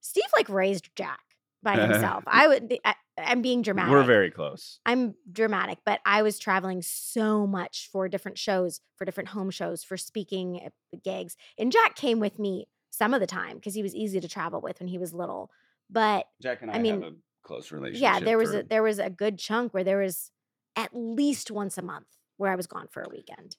Steve 0.00 0.24
like 0.34 0.48
raised 0.48 0.90
Jack 0.96 1.20
by 1.62 1.76
himself. 1.76 2.24
I 2.26 2.48
would 2.48 2.78
I, 2.84 2.94
I'm 3.16 3.42
being 3.42 3.62
dramatic. 3.62 3.92
We're 3.92 4.02
very 4.02 4.30
close. 4.30 4.80
I'm 4.84 5.14
dramatic, 5.30 5.78
but 5.84 6.00
I 6.04 6.22
was 6.22 6.38
traveling 6.38 6.82
so 6.82 7.46
much 7.46 7.88
for 7.92 8.08
different 8.08 8.38
shows, 8.38 8.80
for 8.96 9.04
different 9.04 9.28
home 9.28 9.50
shows, 9.50 9.84
for 9.84 9.96
speaking 9.96 10.68
gigs. 11.04 11.36
And 11.58 11.70
Jack 11.70 11.94
came 11.94 12.18
with 12.18 12.38
me 12.38 12.66
some 12.90 13.14
of 13.14 13.20
the 13.20 13.26
time 13.26 13.56
because 13.56 13.74
he 13.74 13.82
was 13.82 13.94
easy 13.94 14.20
to 14.20 14.28
travel 14.28 14.60
with 14.60 14.80
when 14.80 14.88
he 14.88 14.98
was 14.98 15.14
little. 15.14 15.50
But 15.90 16.26
Jack 16.42 16.62
and 16.62 16.70
I 16.70 16.74
I 16.74 16.78
mean, 16.78 17.02
have 17.02 17.12
a 17.12 17.16
close 17.44 17.70
relationship. 17.70 18.02
yeah, 18.02 18.20
there 18.20 18.38
was 18.38 18.50
for- 18.50 18.60
a 18.60 18.62
there 18.64 18.82
was 18.82 18.98
a 18.98 19.10
good 19.10 19.38
chunk 19.38 19.72
where 19.74 19.84
there 19.84 19.98
was 19.98 20.30
at 20.76 20.90
least 20.92 21.50
once 21.50 21.78
a 21.78 21.82
month 21.82 22.06
where 22.36 22.50
I 22.50 22.56
was 22.56 22.66
gone 22.66 22.88
for 22.90 23.02
a 23.02 23.08
weekend. 23.08 23.56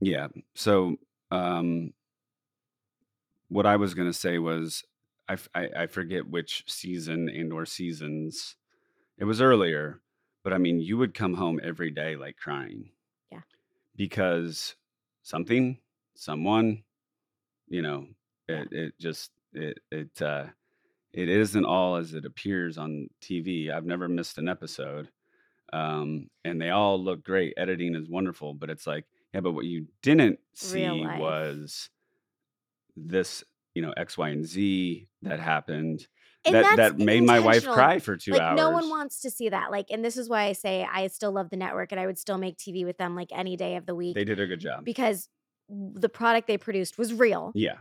Yeah. 0.00 0.28
So, 0.54 0.96
um, 1.30 1.94
what 3.48 3.64
I 3.66 3.76
was 3.76 3.94
going 3.94 4.08
to 4.08 4.12
say 4.18 4.38
was, 4.38 4.84
i 5.28 5.36
i 5.54 5.86
forget 5.86 6.28
which 6.28 6.64
season 6.66 7.28
and 7.30 7.52
or 7.52 7.64
seasons. 7.64 8.56
It 9.18 9.24
was 9.24 9.40
earlier, 9.40 10.00
but 10.42 10.52
I 10.52 10.58
mean, 10.58 10.80
you 10.80 10.98
would 10.98 11.14
come 11.14 11.34
home 11.34 11.60
every 11.62 11.90
day 11.90 12.16
like 12.16 12.36
crying. 12.36 12.90
Yeah. 13.30 13.40
Because 13.96 14.74
something, 15.22 15.78
someone, 16.14 16.82
you 17.68 17.82
know, 17.82 18.06
it 18.48 18.68
it 18.72 18.94
just 18.98 19.30
it 19.52 19.78
it 19.90 20.20
uh 20.20 20.46
it 21.12 21.28
isn't 21.28 21.64
all 21.64 21.96
as 21.96 22.12
it 22.14 22.24
appears 22.24 22.76
on 22.76 23.08
TV. 23.22 23.70
I've 23.70 23.86
never 23.86 24.08
missed 24.08 24.38
an 24.38 24.48
episode. 24.48 25.10
Um, 25.72 26.28
and 26.44 26.60
they 26.60 26.70
all 26.70 27.02
look 27.02 27.24
great. 27.24 27.54
Editing 27.56 27.94
is 27.94 28.08
wonderful, 28.08 28.54
but 28.54 28.68
it's 28.68 28.86
like, 28.86 29.04
yeah, 29.32 29.40
but 29.40 29.52
what 29.52 29.64
you 29.64 29.86
didn't 30.02 30.38
see 30.54 30.88
was 31.18 31.88
this, 32.96 33.44
you 33.74 33.82
know, 33.82 33.92
X, 33.96 34.18
Y, 34.18 34.28
and 34.28 34.44
Z 34.44 35.08
that 35.22 35.40
happened. 35.40 36.06
And 36.46 36.54
that 36.54 36.76
that 36.76 36.98
made 36.98 37.22
my 37.22 37.40
wife 37.40 37.64
cry 37.66 37.98
for 37.98 38.16
two 38.16 38.32
like 38.32 38.40
hours. 38.40 38.56
no 38.56 38.70
one 38.70 38.88
wants 38.90 39.20
to 39.22 39.30
see 39.30 39.48
that. 39.48 39.70
Like, 39.70 39.86
and 39.90 40.04
this 40.04 40.16
is 40.16 40.28
why 40.28 40.44
I 40.44 40.52
say 40.52 40.86
I 40.90 41.06
still 41.06 41.32
love 41.32 41.50
the 41.50 41.56
network 41.56 41.90
and 41.92 42.00
I 42.00 42.06
would 42.06 42.18
still 42.18 42.38
make 42.38 42.56
TV 42.58 42.84
with 42.84 42.98
them 42.98 43.16
like 43.16 43.28
any 43.32 43.56
day 43.56 43.76
of 43.76 43.86
the 43.86 43.94
week 43.94 44.14
They 44.14 44.24
did 44.24 44.40
a 44.40 44.46
good 44.46 44.60
job. 44.60 44.84
because 44.84 45.28
the 45.68 46.08
product 46.10 46.46
they 46.46 46.58
produced 46.58 46.98
was 46.98 47.12
real. 47.14 47.52
yeah. 47.54 47.76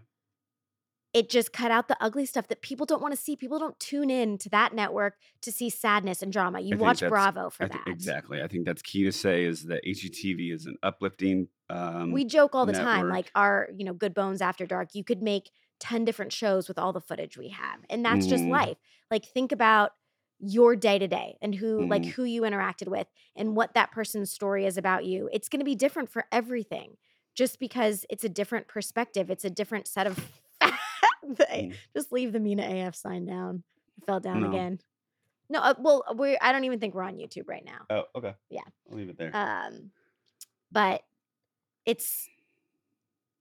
It 1.14 1.30
just 1.30 1.54
cut 1.54 1.70
out 1.70 1.88
the 1.90 1.98
ugly 2.02 2.26
stuff 2.26 2.48
that 2.48 2.64
people 2.64 2.88
don't 2.88 3.00
want 3.00 3.14
to 3.14 3.20
see. 3.22 3.36
People 3.36 3.60
don't 3.60 3.80
tune 3.80 4.10
in 4.10 4.40
to 4.40 4.50
that 4.50 4.74
network 4.74 5.14
to 5.44 5.52
see 5.52 5.70
sadness 5.70 6.24
and 6.24 6.34
drama. 6.34 6.60
You 6.60 6.76
watch 6.76 7.02
Bravo 7.08 7.52
for 7.52 7.66
I 7.66 7.68
that. 7.68 7.82
exactly. 7.86 8.42
I 8.42 8.48
think 8.48 8.66
that's 8.66 8.82
key 8.82 9.04
to 9.04 9.12
say 9.12 9.44
is 9.44 9.66
that 9.66 9.86
HGTV 9.86 10.52
is 10.52 10.66
an 10.66 10.76
uplifting. 10.82 11.50
Um, 11.70 12.12
we 12.14 12.26
joke 12.26 12.56
all 12.56 12.66
the 12.66 12.74
time 12.74 13.10
like 13.10 13.30
our 13.36 13.70
you 13.78 13.86
know 13.86 13.94
good 13.94 14.16
bones 14.16 14.42
after 14.42 14.66
dark 14.66 14.90
you 14.96 15.04
could 15.04 15.22
make 15.22 15.52
10 15.84 16.06
different 16.06 16.32
shows 16.32 16.70
with 16.70 16.80
all 16.80 16.94
the 16.94 17.02
footage 17.02 17.38
we 17.38 17.50
have 17.50 17.80
and 17.90 18.06
that's 18.06 18.26
just 18.26 18.46
Mhm. 18.46 18.52
life 18.52 18.78
like 19.12 19.26
think 19.26 19.52
about 19.52 19.92
your 20.40 20.78
day 20.78 20.98
to 20.98 21.08
day 21.10 21.38
and 21.42 21.54
who 21.56 21.86
like 21.88 22.04
Mhm. 22.04 22.12
who 22.14 22.24
you 22.24 22.44
interacted 22.44 22.88
with 22.88 23.08
and 23.36 23.54
what 23.58 23.74
that 23.74 23.92
person's 23.92 24.32
story 24.32 24.66
is 24.66 24.78
about 24.78 25.04
you 25.04 25.30
it's 25.34 25.50
going 25.50 25.60
to 25.60 25.66
be 25.66 25.76
different 25.76 26.10
for 26.10 26.26
everything 26.32 26.96
just 27.36 27.60
because 27.60 28.06
it's 28.10 28.24
a 28.24 28.30
different 28.30 28.68
perspective 28.70 29.30
it's 29.30 29.44
a 29.44 29.50
different 29.50 29.86
set 29.88 30.08
of 30.08 30.18
They- 31.24 31.72
Mm. 31.72 31.76
just 31.94 32.12
leave 32.14 32.32
the 32.32 32.40
mina 32.40 32.64
af 32.88 32.96
sign 32.96 33.26
down 33.26 33.64
it 33.98 34.06
fell 34.06 34.20
down 34.22 34.42
No. 34.42 34.50
again 34.50 34.80
no 35.50 35.60
uh, 35.60 35.74
well 35.80 36.04
we 36.16 36.38
i 36.40 36.52
don't 36.54 36.64
even 36.64 36.80
think 36.80 36.94
we're 36.96 37.04
on 37.04 37.18
youtube 37.18 37.48
right 37.50 37.66
now 37.66 37.86
Oh, 37.90 38.04
okay. 38.16 38.34
Yeah. 38.50 38.62
I'll 38.90 38.98
leave 38.98 39.10
it 39.10 39.18
there. 39.18 39.32
um 39.36 39.92
but 40.72 41.04
it's 41.86 42.30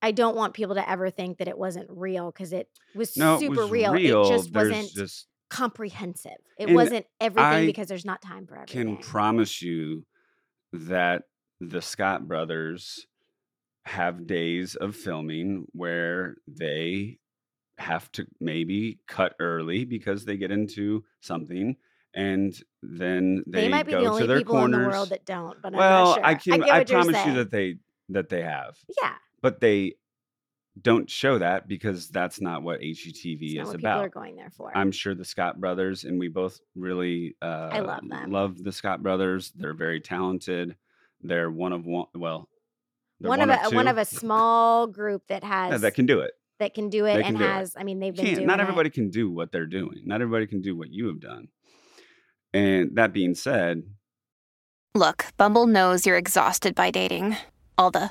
i 0.02 0.10
don't 0.10 0.36
want 0.36 0.54
people 0.54 0.74
to 0.74 0.90
ever 0.90 1.10
think 1.10 1.38
that 1.38 1.48
it 1.48 1.56
wasn't 1.56 1.88
real 1.90 2.30
because 2.30 2.52
it 2.52 2.68
was 2.94 3.16
no, 3.16 3.38
super 3.38 3.54
it 3.54 3.58
was 3.62 3.70
real. 3.70 3.92
real. 3.92 4.24
it 4.24 4.28
just 4.28 4.52
There's 4.52 4.70
wasn't 4.70 4.92
just 4.94 5.26
comprehensive 5.50 6.32
it 6.58 6.66
And 6.66 6.74
wasn't 6.74 7.06
everything 7.20 7.44
I 7.44 7.66
because 7.66 7.88
there's 7.88 8.04
not 8.06 8.22
time 8.22 8.46
for 8.46 8.54
everything 8.56 8.80
I 8.80 8.94
can 8.94 8.96
promise 8.96 9.60
you 9.60 10.04
that 10.72 11.24
the 11.60 11.82
Scott 11.82 12.26
brothers 12.26 13.06
have 13.84 14.26
days 14.26 14.74
of 14.76 14.96
filming 14.96 15.66
where 15.72 16.36
they 16.46 17.18
have 17.78 18.10
to 18.12 18.26
maybe 18.40 18.98
cut 19.08 19.34
early 19.40 19.84
because 19.84 20.24
they 20.24 20.36
get 20.36 20.50
into 20.50 21.04
something 21.20 21.76
and 22.14 22.62
then 22.82 23.42
they, 23.46 23.62
they, 23.62 23.68
might 23.68 23.86
be 23.86 23.92
go 23.92 24.00
the 24.02 24.06
only 24.06 24.20
to 24.22 24.26
their 24.26 24.38
people 24.38 24.54
corners. 24.56 24.76
in 24.76 24.82
the 24.82 24.88
world 24.88 25.08
that 25.10 25.24
don't 25.24 25.60
but 25.62 25.72
well, 25.72 25.82
i'm 25.82 26.04
not 26.08 26.14
sure 26.14 26.24
I 26.24 26.34
can 26.34 26.62
I, 26.62 26.76
you're 26.76 26.84
promise 26.84 27.26
you 27.26 27.34
that 27.34 27.50
they 27.50 27.76
that 28.10 28.28
they 28.28 28.42
have. 28.42 28.76
yeah 29.02 29.14
But 29.42 29.60
they 29.60 29.94
don't 30.80 31.10
show 31.10 31.38
that 31.38 31.68
because 31.68 32.08
that's 32.08 32.40
not 32.40 32.62
what 32.62 32.80
HGTV 32.80 33.42
it's 33.42 33.54
not 33.56 33.62
is 33.62 33.66
what 33.68 33.76
about. 33.76 33.94
people 33.96 34.04
are 34.04 34.08
going 34.08 34.36
there 34.36 34.50
for 34.50 34.76
I'm 34.76 34.90
sure 34.90 35.14
the 35.14 35.24
Scott 35.24 35.60
brothers, 35.60 36.04
and 36.04 36.18
we 36.18 36.28
both 36.28 36.58
really 36.74 37.36
uh, 37.42 37.82
love 37.84 38.08
them. 38.08 38.30
Love 38.30 38.62
the 38.62 38.72
Scott 38.72 39.02
brothers. 39.02 39.52
They're 39.54 39.74
very 39.74 40.00
talented. 40.00 40.76
They're 41.20 41.50
one 41.50 41.72
of 41.72 41.84
one. 41.84 42.06
Well, 42.14 42.48
one, 43.18 43.38
one, 43.38 43.50
of 43.50 43.72
a 43.72 43.74
one 43.74 43.88
of 43.88 43.98
a 43.98 44.04
small 44.04 44.86
group 44.86 45.26
that 45.28 45.44
has 45.44 45.72
yeah, 45.72 45.78
that 45.78 45.94
can 45.94 46.06
do 46.06 46.20
it. 46.20 46.32
that 46.58 46.74
can 46.74 46.88
do 46.88 47.04
it 47.06 47.16
they 47.16 47.22
can 47.22 47.28
and 47.30 47.38
do 47.38 47.44
it. 47.44 47.50
has 47.50 47.74
i 47.76 47.84
mean 47.84 48.00
they've 48.00 48.14
been 48.14 48.24
Can't, 48.24 48.36
doing 48.36 48.48
not 48.48 48.58
it. 48.58 48.62
everybody 48.62 48.90
can 48.90 49.10
do 49.10 49.30
what 49.30 49.52
they're 49.52 49.66
doing. 49.66 50.02
Not 50.04 50.22
everybody 50.22 50.46
can 50.46 50.60
do 50.60 50.76
what 50.76 50.90
you 50.90 51.06
have 51.08 51.20
done. 51.20 51.48
And 52.52 52.96
that 52.96 53.12
being 53.12 53.34
said, 53.34 53.82
Look, 54.94 55.26
Bumble 55.36 55.66
knows 55.66 56.04
you're 56.04 56.18
exhausted 56.18 56.74
by 56.74 56.90
dating. 56.90 57.36
All 57.78 57.90
the 57.90 58.10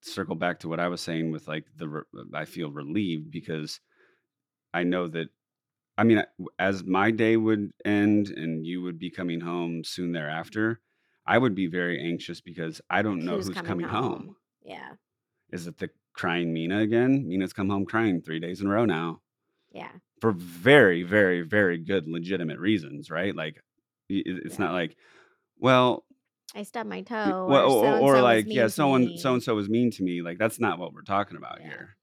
circle 0.00 0.34
back 0.36 0.60
to 0.60 0.68
what 0.68 0.80
I 0.80 0.88
was 0.88 1.00
saying 1.00 1.32
with 1.32 1.48
like 1.48 1.64
the, 1.76 1.88
re- 1.88 2.02
uh, 2.16 2.22
I 2.34 2.44
feel 2.44 2.70
relieved 2.70 3.30
because 3.30 3.80
I 4.72 4.84
know 4.84 5.08
that, 5.08 5.28
I 5.96 6.04
mean, 6.04 6.22
as 6.58 6.84
my 6.84 7.10
day 7.10 7.36
would 7.36 7.72
end 7.84 8.28
and 8.30 8.64
you 8.64 8.82
would 8.82 8.98
be 8.98 9.10
coming 9.10 9.40
home 9.40 9.82
soon 9.84 10.12
thereafter, 10.12 10.80
I 11.26 11.38
would 11.38 11.54
be 11.54 11.66
very 11.66 12.00
anxious 12.02 12.40
because 12.40 12.80
I 12.88 13.02
don't 13.02 13.24
know 13.24 13.36
who's, 13.36 13.50
coming, 13.50 13.86
home. 13.86 14.36
yeah 14.62 14.92
Is 15.50 15.66
it 15.66 15.78
the 15.78 15.90
crying 16.14 16.52
Mina 16.52 16.78
again? 16.80 17.28
Mina's 17.28 17.52
come 17.52 17.68
home 17.68 17.84
crying 17.84 18.20
three 18.22 18.40
days 18.40 18.60
in 18.60 18.66
a 18.66 18.70
row 18.70 18.84
now. 18.84 19.20
Yeah. 19.72 19.90
for 20.20 20.32
very, 20.32 21.02
very, 21.02 21.42
very 21.42 21.78
good, 21.78 22.08
legitimate 22.08 22.58
reasons, 22.58 23.10
right? 23.10 23.34
Like, 23.36 23.62
it's 24.08 24.54
Yeah. 24.58 24.64
not 24.64 24.72
like, 24.72 24.96
well, 25.58 26.04
I 26.54 26.62
stubbed 26.62 26.88
my 26.88 27.02
toe. 27.02 27.46
well, 27.48 27.70
or, 27.72 27.98
or, 27.98 28.16
or 28.16 28.22
like, 28.22 28.46
yeah, 28.48 28.68
someone, 28.68 29.18
so 29.18 29.34
and 29.34 29.42
so 29.42 29.54
was 29.54 29.68
mean 29.68 29.90
to 29.92 30.02
me. 30.02 30.22
Like, 30.22 30.38
that's 30.38 30.58
not 30.58 30.78
what 30.78 30.92
we're 30.94 31.02
talking 31.02 31.36
about 31.36 31.58
Yeah. 31.60 31.66
here. 31.68 31.96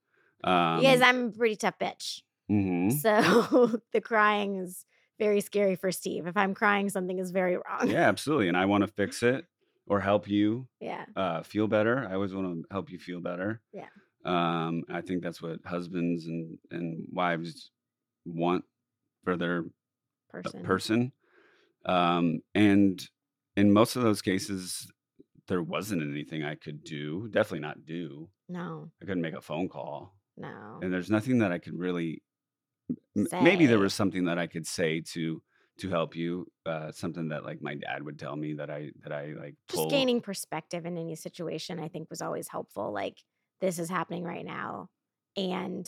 Um, 0.43 0.80
Because 0.82 1.02
I'm 1.02 1.26
a 1.28 1.32
pretty 1.32 1.56
tough 1.56 1.80
bitch. 1.80 2.22
mhm. 2.52 2.91
So 2.91 3.80
the 3.93 4.02
crying 4.02 4.58
is 4.58 4.86
very 5.18 5.41
scary 5.41 5.76
for 5.76 5.91
Steve. 5.91 6.28
If 6.28 6.38
I'm 6.38 6.54
crying, 6.54 6.89
something 6.89 7.18
is 7.18 7.32
very 7.32 7.56
wrong. 7.58 7.88
yeah, 7.88 8.08
absolutely. 8.08 8.48
And 8.50 8.58
I 8.58 8.66
want 8.66 8.82
to 8.84 8.88
fix 8.88 9.24
it 9.24 9.46
or 9.88 10.00
help 10.00 10.28
you 10.28 10.68
Yeah. 10.80 11.06
uh, 11.16 11.41
feel 11.43 11.68
better. 11.68 12.08
I 12.08 12.14
always 12.14 12.34
want 12.34 12.48
to 12.48 12.66
help 12.72 12.91
you 12.91 13.00
feel 13.00 13.22
better. 13.22 13.62
Yeah. 13.74 13.88
Um, 14.26 14.84
I 14.89 15.02
think 15.02 15.24
that's 15.24 15.41
what 15.41 15.60
husbands 15.66 16.26
and 16.26 16.58
and 16.72 17.08
wives 17.12 17.72
want 18.26 18.66
for 19.24 19.38
their 19.38 19.60
uh, 19.60 20.41
Person. 20.41 20.64
person. 20.64 21.12
Um, 21.86 22.39
and 22.56 23.08
in 23.58 23.72
most 23.72 23.95
of 23.95 24.03
those 24.03 24.22
cases, 24.22 24.88
there 25.47 25.62
wasn't 25.64 26.01
anything 26.03 26.43
I 26.43 26.56
could 26.56 26.84
do. 26.84 27.28
Definitely 27.30 27.60
not 27.60 27.86
do. 27.86 28.30
No, 28.49 28.91
I 29.01 29.06
couldn't 29.06 29.22
make 29.22 29.34
a 29.36 29.41
phone 29.41 29.70
call, 29.70 30.16
no. 30.38 30.80
and 30.82 30.93
there's 30.93 31.10
nothing 31.10 31.39
that 31.39 31.51
I 31.51 31.58
could 31.60 31.78
really. 31.78 32.22
m- 33.18 33.28
Maybe 33.41 33.66
there 33.66 33.80
was 33.80 33.93
something 33.93 34.26
that 34.26 34.38
I 34.38 34.47
could 34.47 34.68
say 34.68 35.01
to 35.14 35.41
to 35.80 35.89
help 35.89 36.16
you. 36.16 36.47
Uh, 36.66 36.91
something 36.91 37.28
that 37.30 37.43
like 37.43 37.62
my 37.62 37.76
dad 37.76 38.03
would 38.03 38.18
tell 38.20 38.36
me 38.36 38.53
that 38.53 38.70
I 38.70 38.91
that 39.03 39.12
I 39.12 39.34
like 39.39 39.56
Just 39.70 39.89
gaining 39.89 40.22
perspective 40.22 40.86
in 40.86 40.97
any 40.97 41.16
situation, 41.16 41.80
I 41.80 41.88
think, 41.88 42.10
was 42.10 42.22
always 42.22 42.47
helpful. 42.47 42.91
Like, 42.93 43.18
this 43.62 43.80
is 43.80 43.89
happening 43.89 44.24
right 44.24 44.45
now, 44.45 44.89
and 45.38 45.88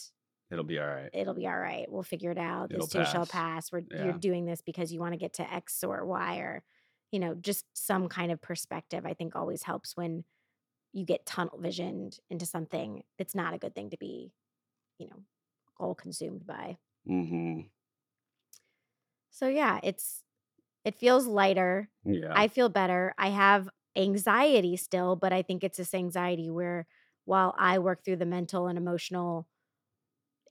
It'll 0.50 0.64
be 0.64 0.80
all 0.80 0.88
right. 0.88 1.10
it'll 1.14 1.34
be 1.34 1.46
all 1.48 1.60
right. 1.60 1.86
We'll 1.92 2.04
figure 2.04 2.32
it 2.32 2.38
out. 2.38 2.72
It'll 2.72 2.86
This 2.88 2.94
too 2.94 3.04
shall 3.12 3.26
pass. 3.26 3.70
pass. 3.70 3.72
We're 3.72 3.84
Yeah. 3.92 4.06
you're 4.06 4.14
doing 4.14 4.46
this 4.46 4.62
because 4.62 4.94
you 4.94 5.00
want 5.00 5.14
to 5.14 5.18
get 5.20 5.34
to 5.34 5.54
X 5.54 5.84
or 5.84 6.06
Y 6.06 6.38
or, 6.38 6.64
you 7.12 7.20
know, 7.20 7.36
just 7.36 7.66
some 7.78 8.10
kind 8.10 8.32
of 8.32 8.42
perspective. 8.42 9.06
I 9.06 9.14
think 9.14 9.36
always 9.36 9.64
helps 9.64 9.96
when 9.98 10.26
you 10.94 11.06
get 11.06 11.26
tunnel 11.26 11.60
visioned 11.60 12.20
into 12.30 12.46
something 12.46 13.04
that's 13.18 13.36
not 13.36 13.54
a 13.54 13.60
good 13.60 13.76
thing 13.76 13.92
to 13.92 13.98
be, 13.98 14.34
you 15.00 15.08
know, 15.10 15.24
all 15.80 15.96
consumed 15.96 16.46
by. 16.48 16.78
hmm 17.06 17.70
So 19.30 19.48
yeah, 19.48 19.80
it's 19.84 20.24
it 20.86 20.96
feels 20.96 21.28
lighter. 21.28 21.90
Yeah. 22.06 22.38
I 22.38 22.48
feel 22.50 22.70
better. 22.70 23.14
I 23.18 23.30
have 23.30 23.70
anxiety 23.98 24.78
still, 24.78 25.16
but 25.18 25.34
I 25.34 25.44
think 25.44 25.64
it's 25.64 25.78
this 25.78 25.96
anxiety 25.96 26.50
where 26.52 26.88
while 27.26 27.56
I 27.58 27.80
work 27.80 28.04
through 28.06 28.18
the 28.18 28.26
mental 28.28 28.68
and 28.68 28.78
emotional 28.78 29.50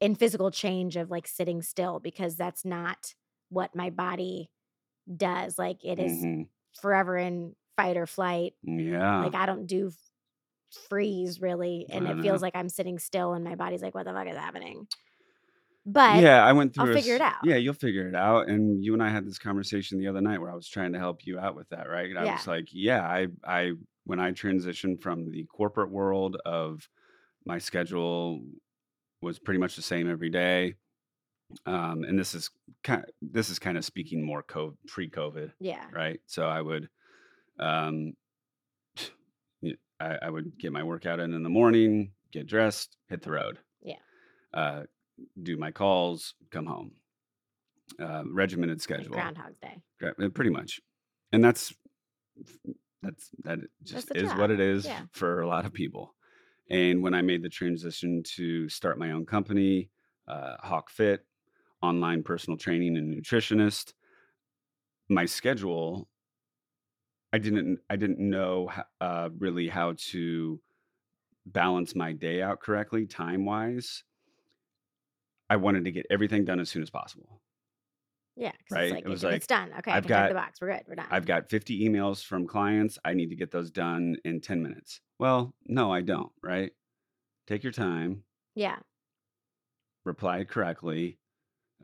and 0.00 0.18
physical 0.18 0.50
change 0.50 0.96
of 0.96 1.10
like 1.10 1.26
sitting 1.26 1.62
still 1.62 2.00
because 2.00 2.36
that's 2.36 2.64
not 2.64 3.14
what 3.48 3.74
my 3.74 3.90
body 3.90 4.50
does. 5.14 5.58
Like 5.58 5.84
it 5.84 5.98
is 5.98 6.12
Mhm. 6.22 6.48
forever 6.80 7.16
in 7.16 7.54
fight 7.76 7.96
or 7.96 8.06
flight. 8.06 8.54
Yeah. 8.62 9.24
Like 9.24 9.34
I 9.34 9.46
don't 9.46 9.66
do 9.66 9.92
freeze 10.88 11.40
really. 11.40 11.86
And 11.90 12.06
it 12.06 12.20
feels 12.20 12.40
know. 12.40 12.46
like 12.46 12.56
I'm 12.56 12.68
sitting 12.68 12.98
still 12.98 13.32
and 13.34 13.44
my 13.44 13.54
body's 13.54 13.82
like, 13.82 13.94
what 13.94 14.04
the 14.06 14.12
fuck 14.12 14.28
is 14.28 14.36
happening? 14.36 14.88
But 15.84 16.20
yeah, 16.20 16.44
I 16.44 16.52
went 16.52 16.74
through. 16.74 16.84
I'll 16.86 16.92
a 16.92 16.96
figure 16.96 17.14
it 17.14 17.20
out. 17.20 17.44
Yeah, 17.44 17.56
you'll 17.56 17.74
figure 17.74 18.08
it 18.08 18.14
out. 18.14 18.48
And 18.48 18.82
you 18.84 18.92
and 18.92 19.02
I 19.02 19.08
had 19.08 19.24
this 19.24 19.38
conversation 19.38 19.98
the 19.98 20.08
other 20.08 20.20
night 20.20 20.40
where 20.40 20.50
I 20.50 20.54
was 20.54 20.68
trying 20.68 20.92
to 20.94 20.98
help 20.98 21.24
you 21.26 21.38
out 21.38 21.54
with 21.54 21.68
that, 21.68 21.88
right? 21.88 22.10
And 22.10 22.18
I 22.18 22.24
Yeah. 22.24 22.32
was 22.32 22.46
like, 22.46 22.68
yeah, 22.72 23.02
I, 23.06 23.28
I, 23.44 23.72
when 24.04 24.18
I 24.18 24.32
transitioned 24.32 25.00
from 25.00 25.30
the 25.30 25.44
corporate 25.44 25.90
world 25.90 26.36
of 26.44 26.88
my 27.44 27.58
schedule 27.58 28.44
was 29.22 29.38
pretty 29.38 29.60
much 29.60 29.76
the 29.76 29.82
same 29.82 30.10
every 30.10 30.30
day. 30.30 30.74
Um, 31.64 32.04
and 32.04 32.18
this 32.18 32.34
is 32.34 32.50
kind, 32.82 33.04
this 33.22 33.50
is 33.50 33.58
kind 33.58 33.76
of 33.78 33.84
speaking 33.84 34.22
more 34.24 34.42
co- 34.42 34.76
pre-COVID, 34.88 35.52
yeah. 35.60 35.84
right? 35.92 36.20
So 36.26 36.46
I 36.46 36.60
would, 36.60 36.88
um, 37.58 38.14
I, 40.00 40.18
I 40.22 40.30
would 40.30 40.58
get 40.58 40.72
my 40.72 40.82
workout 40.82 41.20
in 41.20 41.32
in 41.32 41.42
the 41.42 41.48
morning, 41.48 42.12
get 42.32 42.46
dressed, 42.46 42.96
hit 43.08 43.22
the 43.22 43.30
road. 43.30 43.58
Yeah. 43.82 43.96
Uh, 44.52 44.82
do 45.42 45.56
my 45.56 45.70
calls, 45.70 46.34
come 46.50 46.66
home. 46.66 46.92
Uh, 48.00 48.24
regimented 48.30 48.78
Like 48.78 48.82
schedule, 48.82 49.12
Groundhog's 49.12 49.58
Day. 49.60 49.80
Uh, 50.04 50.28
pretty 50.34 50.50
much, 50.50 50.80
and 51.32 51.42
that's 51.42 51.72
that's 53.00 53.30
that 53.44 53.60
just 53.84 54.08
the 54.08 54.16
is 54.16 54.28
job. 54.30 54.38
what 54.38 54.50
it 54.50 54.58
is 54.58 54.84
Yeah. 54.84 55.02
for 55.12 55.40
a 55.40 55.46
lot 55.46 55.64
of 55.64 55.72
people. 55.72 56.12
And 56.68 57.00
when 57.00 57.14
I 57.14 57.22
made 57.22 57.42
the 57.44 57.48
transition 57.48 58.24
to 58.34 58.68
start 58.68 58.98
my 58.98 59.12
own 59.12 59.24
company, 59.24 59.90
uh, 60.26 60.56
Hawk 60.58 60.90
Fit, 60.90 61.24
online 61.86 62.22
personal 62.22 62.56
training 62.56 62.96
and 62.96 63.14
nutritionist, 63.14 63.92
my 65.08 65.24
schedule, 65.24 66.08
I 67.32 67.38
didn't 67.38 67.78
I 67.90 67.96
didn't 67.96 68.18
know 68.18 68.70
uh, 69.00 69.28
really 69.38 69.68
how 69.68 69.94
to 70.10 70.60
balance 71.46 71.94
my 71.94 72.12
day 72.12 72.42
out 72.42 72.60
correctly, 72.60 73.06
time 73.06 73.44
wise. 73.44 74.02
I 75.48 75.56
wanted 75.56 75.84
to 75.84 75.92
get 75.92 76.06
everything 76.10 76.44
done 76.44 76.58
as 76.58 76.68
soon 76.70 76.82
as 76.82 76.90
possible. 76.90 77.40
yeah 78.36 78.50
Right? 78.70 78.84
It's 78.86 78.94
like, 78.94 79.04
It 79.04 79.08
was 79.08 79.22
if 79.22 79.32
it's 79.32 79.48
like, 79.50 79.60
done. 79.68 79.78
Okay. 79.78 79.92
I've 79.92 79.98
I 79.98 80.00
can 80.00 80.08
check 80.08 80.28
the 80.30 80.34
got- 80.34 80.44
box. 80.46 80.60
We're 80.60 80.72
good. 80.72 80.82
We're 80.88 80.94
done. 80.96 81.06
I've 81.10 81.26
got 81.26 81.48
50 81.48 81.88
emails 81.88 82.24
from 82.24 82.46
clients. 82.48 82.98
I 83.04 83.14
need 83.14 83.30
to 83.30 83.36
get 83.36 83.52
those 83.52 83.70
done 83.70 84.16
in 84.24 84.40
10 84.40 84.60
minutes. 84.62 85.00
Well, 85.20 85.54
no, 85.66 85.92
I 85.92 86.00
don't, 86.02 86.32
right? 86.42 86.72
Take 87.46 87.62
your 87.62 87.72
time, 87.72 88.24
yeah. 88.56 88.78
reply 90.04 90.42
correctly, 90.42 91.18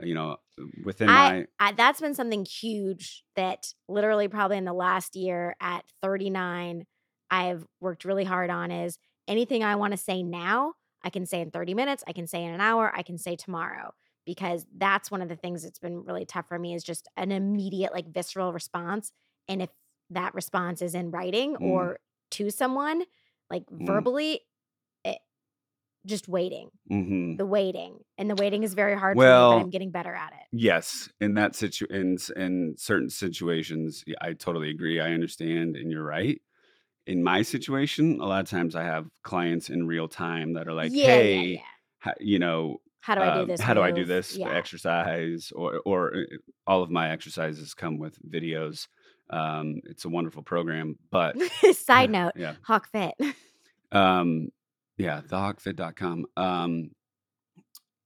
you 0.02 0.14
know, 0.14 0.36
within 0.84 1.10
I, 1.10 1.12
my 1.12 1.46
I 1.58 1.72
that's 1.72 2.00
been 2.00 2.14
something 2.14 2.44
huge 2.44 3.24
that 3.34 3.74
literally 3.88 4.28
probably 4.28 4.56
in 4.56 4.64
the 4.64 4.72
last 4.72 5.16
year 5.16 5.56
at 5.60 5.84
39 6.00 6.86
I've 7.30 7.66
worked 7.80 8.04
really 8.04 8.24
hard 8.24 8.50
on 8.50 8.70
is 8.70 8.98
anything 9.26 9.64
I 9.64 9.76
want 9.76 9.92
to 9.92 9.96
say 9.96 10.22
now, 10.22 10.74
I 11.02 11.10
can 11.10 11.24
say 11.26 11.40
in 11.40 11.50
30 11.50 11.74
minutes, 11.74 12.04
I 12.06 12.12
can 12.12 12.26
say 12.26 12.44
in 12.44 12.52
an 12.52 12.60
hour, 12.60 12.92
I 12.94 13.02
can 13.02 13.18
say 13.18 13.36
tomorrow 13.36 13.94
because 14.26 14.66
that's 14.76 15.10
one 15.10 15.22
of 15.22 15.28
the 15.28 15.36
things 15.36 15.62
that's 15.62 15.78
been 15.78 16.04
really 16.04 16.24
tough 16.26 16.46
for 16.46 16.58
me 16.58 16.74
is 16.74 16.84
just 16.84 17.08
an 17.16 17.32
immediate 17.32 17.92
like 17.92 18.12
visceral 18.12 18.52
response 18.52 19.10
and 19.48 19.62
if 19.62 19.70
that 20.10 20.34
response 20.34 20.82
is 20.82 20.94
in 20.94 21.10
writing 21.10 21.56
Mm. 21.58 21.92
or 21.96 21.98
to 22.32 22.50
someone 22.50 23.02
like 23.50 23.64
Mm. 23.80 24.04
verbally 24.04 24.40
just 26.06 26.28
waiting 26.28 26.70
Mhm. 26.90 27.38
the 27.38 27.46
waiting 27.46 27.98
and 28.18 28.30
the 28.30 28.34
waiting 28.36 28.62
is 28.62 28.74
very 28.74 28.96
hard 28.98 29.18
for 29.18 29.24
me 29.24 29.28
Well, 29.28 29.48
but 29.50 29.58
i'm 29.58 29.70
getting 29.70 29.90
better 29.90 30.14
at 30.14 30.32
it 30.32 30.46
Yes, 30.54 31.08
in 31.20 31.34
that 31.34 31.54
situ 31.56 31.86
in 31.88 32.18
in 32.36 32.74
certain 32.76 33.08
situations, 33.08 34.04
I 34.20 34.34
totally 34.34 34.68
agree. 34.70 35.00
I 35.00 35.12
understand, 35.12 35.76
and 35.76 35.90
you're 35.90 36.04
right. 36.04 36.42
In 37.06 37.22
my 37.22 37.42
situation, 37.42 38.20
a 38.20 38.26
lot 38.26 38.44
of 38.44 38.50
times 38.50 38.76
I 38.76 38.84
have 38.84 39.08
clients 39.24 39.70
in 39.70 39.86
real 39.86 40.08
time 40.08 40.54
that 40.54 40.68
are 40.68 40.72
like, 40.74 40.92
yeah, 40.92 41.04
"Hey, 41.06 41.34
yeah, 41.34 41.60
yeah. 41.60 41.60
ha- 42.00 42.14
you 42.20 42.38
know, 42.38 42.80
How 43.00 43.14
do 43.16 43.22
I 43.22 43.30
do 43.30 43.40
um, 43.40 43.46
this? 43.46 43.60
how 43.60 43.74
do 43.74 43.82
I 43.82 43.90
do 43.92 44.04
this 44.04 44.38
exercise?" 44.44 45.52
Or 45.54 45.80
or 45.86 46.14
uh, 46.16 46.20
all 46.66 46.82
of 46.82 46.90
my 46.90 47.10
exercises 47.10 47.74
come 47.74 47.98
with 47.98 48.18
videos. 48.30 48.88
Um, 49.30 49.80
it's 49.84 50.04
a 50.04 50.10
wonderful 50.10 50.42
program, 50.42 50.98
but 51.10 51.36
Side 51.72 52.10
note, 52.10 52.32
yeah, 52.36 52.54
Hawk 52.66 52.88
Fit. 52.92 53.14
um, 53.92 54.48
yeah, 54.98 55.20
thehawkfit.com. 55.20 56.26
Um, 56.36 56.90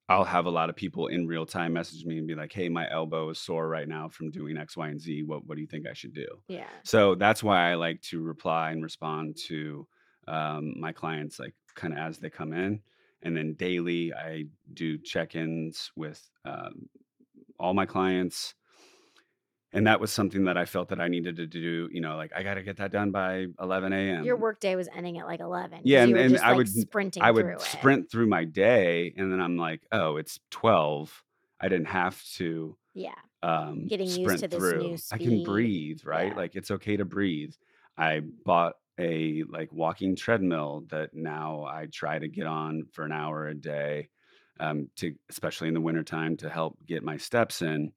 I'll 0.08 0.24
have 0.24 0.46
a 0.46 0.50
lot 0.50 0.70
of 0.70 0.76
people 0.76 1.08
in 1.08 1.26
real 1.26 1.46
time 1.46 1.72
message 1.72 2.04
me 2.04 2.18
and 2.18 2.28
be 2.28 2.34
like, 2.36 2.52
"Hey, 2.52 2.68
my 2.68 2.88
elbow 2.90 3.30
is 3.30 3.40
sore 3.40 3.68
right 3.68 3.88
now 3.88 4.08
from 4.08 4.30
doing 4.30 4.56
X, 4.56 4.76
Y, 4.76 4.88
and 4.88 5.00
Z. 5.00 5.24
What 5.24 5.46
what 5.46 5.56
do 5.56 5.60
you 5.60 5.66
think 5.66 5.86
I 5.86 5.94
should 5.94 6.14
do?" 6.14 6.26
yeah. 6.48 6.68
So 6.84 7.16
that's 7.16 7.42
why 7.42 7.70
I 7.70 7.74
like 7.74 8.00
to 8.02 8.22
reply 8.22 8.70
and 8.70 8.82
respond 8.82 9.36
to 9.48 9.86
um, 10.28 10.78
my 10.78 10.92
clients 10.92 11.38
like 11.38 11.54
kind 11.74 11.92
of 11.92 11.98
as 11.98 12.18
they 12.18 12.30
come 12.30 12.52
in, 12.52 12.80
and 13.22 13.36
then 13.36 13.54
daily 13.54 14.14
I 14.14 14.44
do 14.74 14.96
check-ins 14.96 15.90
with 15.96 16.22
um, 16.44 16.88
all 17.58 17.74
my 17.74 17.86
clients. 17.86 18.54
And 19.76 19.86
that 19.86 20.00
was 20.00 20.10
something 20.12 20.44
that 20.46 20.56
I 20.56 20.64
felt 20.64 20.88
that 20.88 21.00
I 21.00 21.08
needed 21.08 21.36
to 21.36 21.46
do. 21.46 21.88
You 21.92 22.00
know, 22.00 22.16
like 22.16 22.32
I 22.34 22.42
got 22.42 22.54
to 22.54 22.62
get 22.62 22.78
that 22.78 22.90
done 22.90 23.10
by 23.10 23.46
11 23.60 23.92
a.m. 23.92 24.24
Your 24.24 24.36
work 24.36 24.58
day 24.58 24.74
was 24.74 24.88
ending 24.96 25.18
at 25.18 25.26
like 25.26 25.40
11. 25.40 25.80
Yeah, 25.84 26.02
and- 26.02 26.16
and 26.16 26.38
I 26.38 26.48
like 26.48 26.56
would- 26.56 26.68
sprinting 26.68 27.22
I 27.22 27.32
through 27.32 27.44
would 27.44 27.52
it. 27.54 27.60
sprint 27.60 28.10
through 28.10 28.26
my 28.26 28.44
day, 28.44 29.12
and 29.16 29.30
then 29.30 29.40
I'm 29.40 29.56
like, 29.56 29.82
oh, 29.92 30.16
it's 30.16 30.40
12. 30.50 31.22
I 31.60 31.68
didn't 31.68 31.88
have 31.88 32.22
to 32.36 32.76
Yeah. 32.94 33.14
um, 33.42 33.86
Getting 33.86 34.08
used 34.08 34.38
to 34.40 34.48
this 34.48 34.58
through. 34.58 34.78
new 34.82 34.96
I 35.12 35.18
can 35.18 35.44
breathe, 35.44 36.00
right? 36.04 36.28
Yeah. 36.32 36.36
Like 36.36 36.56
it's 36.56 36.70
okay 36.70 36.96
to 36.96 37.04
breathe. 37.04 37.54
I 37.98 38.20
bought 38.44 38.74
a 38.98 39.42
like 39.50 39.70
walking 39.72 40.16
treadmill 40.16 40.84
that 40.88 41.10
now 41.14 41.64
I 41.64 41.86
try 41.92 42.18
to 42.18 42.28
get 42.28 42.46
on 42.46 42.84
for 42.92 43.04
an 43.04 43.12
hour 43.12 43.46
a 43.46 43.54
day, 43.54 44.08
um, 44.58 44.88
to 44.96 45.14
especially 45.28 45.68
in 45.68 45.74
the 45.74 45.80
wintertime 45.82 46.36
to 46.38 46.48
help 46.48 46.78
get 46.86 47.02
my 47.02 47.18
steps 47.18 47.60
in. 47.62 47.92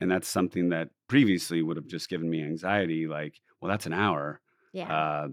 And 0.00 0.08
that's 0.10 0.28
something 0.28 0.68
that 0.68 0.90
previously 1.08 1.62
would 1.62 1.76
have 1.76 1.86
just 1.86 2.08
given 2.08 2.28
me 2.30 2.42
anxiety. 2.42 3.06
Like, 3.06 3.40
well, 3.60 3.70
that's 3.70 3.86
an 3.86 3.92
hour. 3.92 4.40
Yeah. 4.72 4.90
Uh, 4.90 5.28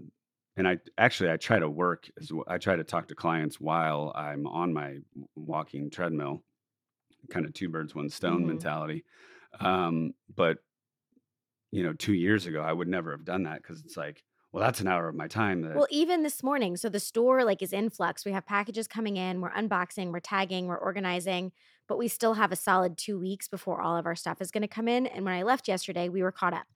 and 0.56 0.66
I 0.68 0.78
actually 0.98 1.30
I 1.30 1.36
try 1.36 1.58
to 1.58 1.68
work 1.70 2.10
as 2.20 2.32
well. 2.32 2.44
I 2.48 2.58
try 2.58 2.76
to 2.76 2.84
talk 2.84 3.08
to 3.08 3.14
clients 3.14 3.60
while 3.60 4.12
I'm 4.14 4.46
on 4.46 4.72
my 4.72 4.98
walking 5.36 5.90
treadmill, 5.90 6.44
kind 7.30 7.46
of 7.46 7.54
two 7.54 7.68
birds, 7.70 7.94
one 7.94 8.10
stone 8.10 8.44
Mhm. 8.44 8.46
mentality. 8.46 9.04
Um, 9.60 10.14
but 10.34 10.58
you 11.72 11.82
know, 11.82 11.92
two 11.92 12.14
years 12.14 12.46
ago, 12.46 12.62
I 12.62 12.72
would 12.72 12.88
never 12.88 13.10
have 13.10 13.24
done 13.24 13.44
that 13.44 13.62
because 13.62 13.80
it's 13.80 13.96
like, 13.96 14.22
well, 14.52 14.62
that's 14.64 14.80
an 14.80 14.86
hour 14.88 15.08
of 15.08 15.14
my 15.14 15.28
time 15.28 15.62
that 15.62 15.72
Well, 15.72 15.86
even 15.90 16.22
this 16.22 16.42
morning, 16.42 16.76
so 16.76 16.88
the 16.88 17.00
store 17.00 17.44
like 17.44 17.60
is 17.60 17.72
in 17.72 17.90
flux. 17.90 18.24
We 18.24 18.32
have 18.32 18.46
packages 18.46 18.88
coming 18.88 19.16
in, 19.16 19.40
we're 19.40 19.50
unboxing, 19.52 20.10
we're 20.12 20.20
tagging, 20.20 20.66
we're 20.66 20.78
organizing, 20.78 21.52
but 21.88 21.98
we 21.98 22.08
still 22.08 22.34
have 22.34 22.52
a 22.52 22.56
solid 22.56 22.96
2 22.98 23.18
weeks 23.18 23.48
before 23.48 23.80
all 23.80 23.96
of 23.96 24.06
our 24.06 24.16
stuff 24.16 24.40
is 24.40 24.50
going 24.50 24.62
to 24.62 24.68
come 24.68 24.88
in, 24.88 25.06
and 25.06 25.24
when 25.24 25.34
I 25.34 25.42
left 25.42 25.68
yesterday, 25.68 26.08
we 26.08 26.22
were 26.22 26.32
caught 26.32 26.54
up. 26.54 26.66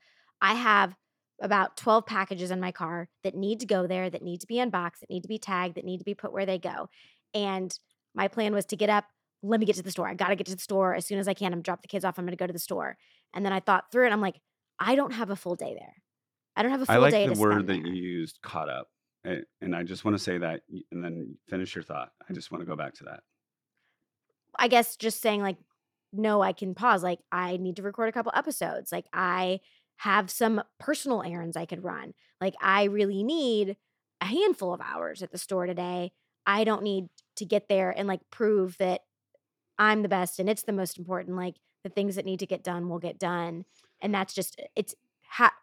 I 0.40 0.54
have 0.54 0.94
about 1.42 1.76
12 1.76 2.04
packages 2.06 2.50
in 2.50 2.60
my 2.60 2.70
car 2.70 3.08
that 3.24 3.34
need 3.34 3.60
to 3.60 3.66
go 3.66 3.86
there, 3.86 4.10
that 4.10 4.22
need 4.22 4.40
to 4.42 4.46
be 4.46 4.58
unboxed, 4.58 5.00
that 5.00 5.10
need 5.10 5.22
to 5.22 5.28
be 5.28 5.38
tagged, 5.38 5.76
that 5.76 5.84
need 5.84 5.98
to 5.98 6.04
be 6.04 6.14
put 6.14 6.32
where 6.32 6.44
they 6.44 6.58
go. 6.58 6.88
And 7.32 7.76
my 8.14 8.28
plan 8.28 8.52
was 8.52 8.66
to 8.66 8.76
get 8.76 8.90
up, 8.90 9.04
let 9.42 9.58
me 9.58 9.64
get 9.64 9.76
to 9.76 9.82
the 9.82 9.90
store. 9.90 10.06
I 10.06 10.14
got 10.14 10.28
to 10.28 10.36
get 10.36 10.46
to 10.48 10.54
the 10.54 10.60
store 10.60 10.94
as 10.94 11.06
soon 11.06 11.18
as 11.18 11.28
I 11.28 11.34
can. 11.34 11.54
I'm 11.54 11.62
drop 11.62 11.80
the 11.80 11.88
kids 11.88 12.04
off. 12.04 12.18
I'm 12.18 12.26
going 12.26 12.36
to 12.36 12.42
go 12.42 12.46
to 12.46 12.52
the 12.52 12.58
store. 12.58 12.98
And 13.32 13.44
then 13.44 13.54
I 13.54 13.60
thought 13.60 13.90
through 13.90 14.08
it. 14.08 14.12
I'm 14.12 14.20
like, 14.20 14.38
I 14.78 14.94
don't 14.94 15.12
have 15.12 15.30
a 15.30 15.36
full 15.36 15.54
day 15.54 15.74
there. 15.78 15.94
I 16.56 16.62
don't 16.62 16.72
have 16.72 16.82
a 16.82 16.86
full 16.86 16.94
day. 16.94 16.98
I 16.98 17.00
like 17.00 17.12
day 17.12 17.26
the 17.26 17.40
word 17.40 17.66
that 17.68 17.72
there. 17.72 17.86
you 17.86 17.94
used, 17.94 18.38
caught 18.42 18.68
up. 18.68 18.88
And 19.24 19.74
I 19.74 19.82
just 19.82 20.04
want 20.04 20.16
to 20.16 20.22
say 20.22 20.36
that 20.36 20.60
and 20.92 21.02
then 21.02 21.36
finish 21.48 21.74
your 21.74 21.84
thought. 21.84 22.10
I 22.28 22.32
just 22.34 22.50
want 22.50 22.60
to 22.60 22.66
go 22.66 22.76
back 22.76 22.94
to 22.94 23.04
that. 23.04 23.20
I 24.58 24.68
guess 24.68 24.96
just 24.96 25.20
saying 25.20 25.42
like, 25.42 25.56
no, 26.12 26.42
I 26.42 26.52
can 26.52 26.74
pause. 26.74 27.02
Like, 27.02 27.20
I 27.30 27.56
need 27.56 27.76
to 27.76 27.82
record 27.82 28.08
a 28.08 28.12
couple 28.12 28.32
episodes. 28.34 28.90
Like, 28.90 29.06
I 29.12 29.60
have 29.98 30.30
some 30.30 30.62
personal 30.78 31.22
errands 31.22 31.56
I 31.56 31.66
could 31.66 31.84
run. 31.84 32.14
Like, 32.40 32.54
I 32.60 32.84
really 32.84 33.22
need 33.22 33.76
a 34.20 34.26
handful 34.26 34.74
of 34.74 34.80
hours 34.80 35.22
at 35.22 35.30
the 35.30 35.38
store 35.38 35.66
today. 35.66 36.12
I 36.46 36.64
don't 36.64 36.82
need 36.82 37.08
to 37.36 37.44
get 37.44 37.68
there 37.68 37.90
and 37.90 38.08
like 38.08 38.20
prove 38.30 38.76
that 38.78 39.02
I'm 39.78 40.02
the 40.02 40.08
best 40.08 40.38
and 40.38 40.48
it's 40.48 40.62
the 40.62 40.72
most 40.72 40.98
important. 40.98 41.36
Like, 41.36 41.56
the 41.84 41.90
things 41.90 42.16
that 42.16 42.24
need 42.24 42.40
to 42.40 42.46
get 42.46 42.64
done 42.64 42.88
will 42.88 42.98
get 42.98 43.18
done. 43.18 43.64
And 44.02 44.14
that's 44.14 44.34
just, 44.34 44.58
uh, 44.60 44.66
it's 44.76 44.94
ha- 45.26 45.54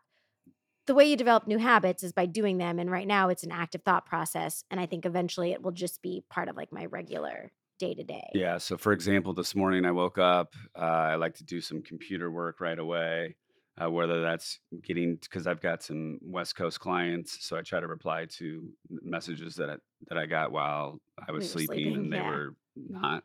the 0.88 0.96
way 0.96 1.06
you 1.06 1.16
develop 1.16 1.48
new 1.48 1.58
habits 1.58 2.04
is 2.04 2.14
by 2.14 2.26
doing 2.26 2.58
them. 2.58 2.80
And 2.80 2.90
right 2.90 3.08
now 3.08 3.30
it's 3.30 3.44
an 3.44 3.52
active 3.52 3.82
thought 3.84 4.06
process. 4.06 4.64
And 4.72 4.80
I 4.80 4.86
think 4.86 5.06
eventually 5.06 5.52
it 5.52 5.62
will 5.62 5.72
just 5.72 6.02
be 6.02 6.24
part 6.30 6.48
of 6.48 6.56
like 6.56 6.72
my 6.72 6.86
regular 6.86 7.52
day 7.80 7.94
to 7.94 8.04
day. 8.04 8.30
Yeah. 8.34 8.58
So, 8.58 8.78
for 8.78 8.92
example, 8.94 9.34
this 9.34 9.56
morning 9.56 9.86
I 9.86 9.92
woke 9.92 10.18
up. 10.18 10.54
Uh, 10.78 10.82
I 10.82 11.16
like 11.16 11.36
to 11.36 11.44
do 11.44 11.62
some 11.62 11.82
computer 11.82 12.32
work 12.32 12.60
right 12.60 12.78
away, 12.78 13.36
uh, 13.82 13.90
whether 13.90 14.22
that's 14.22 14.60
getting 14.84 15.16
because 15.16 15.48
I've 15.48 15.62
got 15.62 15.84
some 15.84 16.20
West 16.22 16.56
Coast 16.56 16.80
clients. 16.80 17.46
So 17.46 17.58
I 17.58 17.62
try 17.62 17.80
to 17.80 17.88
reply 17.88 18.26
to 18.38 18.68
messages 18.90 19.56
that 19.56 19.70
I, 19.70 19.76
that 20.10 20.18
I 20.18 20.26
got 20.26 20.52
while 20.52 21.00
I 21.28 21.32
was 21.32 21.50
sleeping, 21.50 21.76
sleeping, 21.76 21.96
and 21.96 22.14
they 22.14 22.18
yeah. 22.18 22.30
were 22.30 22.56
not. 22.90 23.24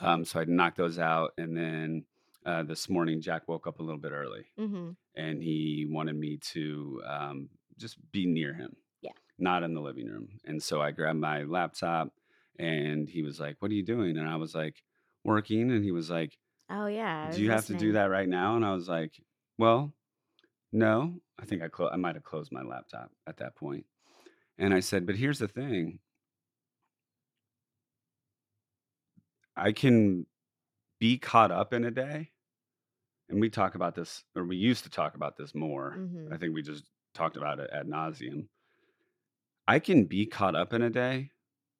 Um, 0.00 0.24
so 0.24 0.40
I 0.40 0.44
knocked 0.44 0.76
those 0.76 0.98
out, 0.98 1.32
and 1.38 1.56
then 1.56 2.04
uh, 2.44 2.62
this 2.62 2.88
morning 2.88 3.20
Jack 3.20 3.48
woke 3.48 3.66
up 3.66 3.80
a 3.80 3.82
little 3.82 4.00
bit 4.00 4.12
early, 4.12 4.44
Mm-hmm. 4.58 4.90
and 5.16 5.42
he 5.42 5.86
wanted 5.88 6.16
me 6.16 6.38
to 6.52 7.02
um, 7.08 7.48
just 7.78 7.96
be 8.12 8.26
near 8.26 8.52
him. 8.54 8.76
Yeah. 9.00 9.12
Not 9.38 9.62
in 9.62 9.74
the 9.74 9.80
living 9.80 10.06
room. 10.06 10.28
And 10.44 10.62
so 10.62 10.80
I 10.82 10.90
grabbed 10.90 11.18
my 11.18 11.42
laptop 11.44 12.12
and 12.58 13.08
he 13.08 13.22
was 13.22 13.40
like, 13.40 13.56
What 13.60 13.70
are 13.70 13.74
you 13.74 13.84
doing? 13.84 14.16
And 14.18 14.28
I 14.28 14.36
was 14.36 14.54
like, 14.54 14.82
Working. 15.24 15.70
And 15.70 15.84
he 15.84 15.92
was 15.92 16.10
like, 16.10 16.38
Oh 16.70 16.86
yeah. 16.86 17.30
Do 17.32 17.42
you 17.42 17.50
have 17.50 17.66
to 17.66 17.74
do 17.74 17.92
that 17.92 18.06
right 18.10 18.28
now? 18.28 18.56
And 18.56 18.64
I 18.64 18.72
was 18.74 18.88
like, 18.88 19.14
Well, 19.58 19.94
no. 20.72 21.20
I 21.38 21.46
think 21.46 21.62
I 21.62 21.68
clo- 21.68 21.90
I 21.90 21.96
might 21.96 22.16
have 22.16 22.24
closed 22.24 22.52
my 22.52 22.62
laptop 22.62 23.12
at 23.26 23.38
that 23.38 23.56
point. 23.56 23.86
And 24.58 24.74
I 24.74 24.80
said, 24.80 25.06
But 25.06 25.16
here's 25.16 25.38
the 25.40 25.48
thing. 25.48 26.00
I 29.56 29.72
can 29.72 30.26
be 30.98 31.18
caught 31.18 31.50
up 31.50 31.72
in 31.72 31.84
a 31.84 31.90
day. 31.90 32.32
And 33.28 33.40
we 33.40 33.50
talk 33.50 33.74
about 33.74 33.94
this, 33.94 34.24
or 34.36 34.44
we 34.44 34.56
used 34.56 34.84
to 34.84 34.90
talk 34.90 35.14
about 35.16 35.36
this 35.36 35.54
more. 35.54 35.96
Mhm. 35.98 36.32
I 36.32 36.36
think 36.38 36.54
we 36.54 36.62
just 36.62 36.84
talked 37.14 37.36
about 37.36 37.58
it 37.60 37.70
ad 37.72 37.86
nauseum. 37.86 38.48
I 39.68 39.78
can 39.78 40.06
be 40.06 40.26
caught 40.26 40.54
up 40.56 40.72
in 40.72 40.82
a 40.82 40.90
day, 40.90 41.30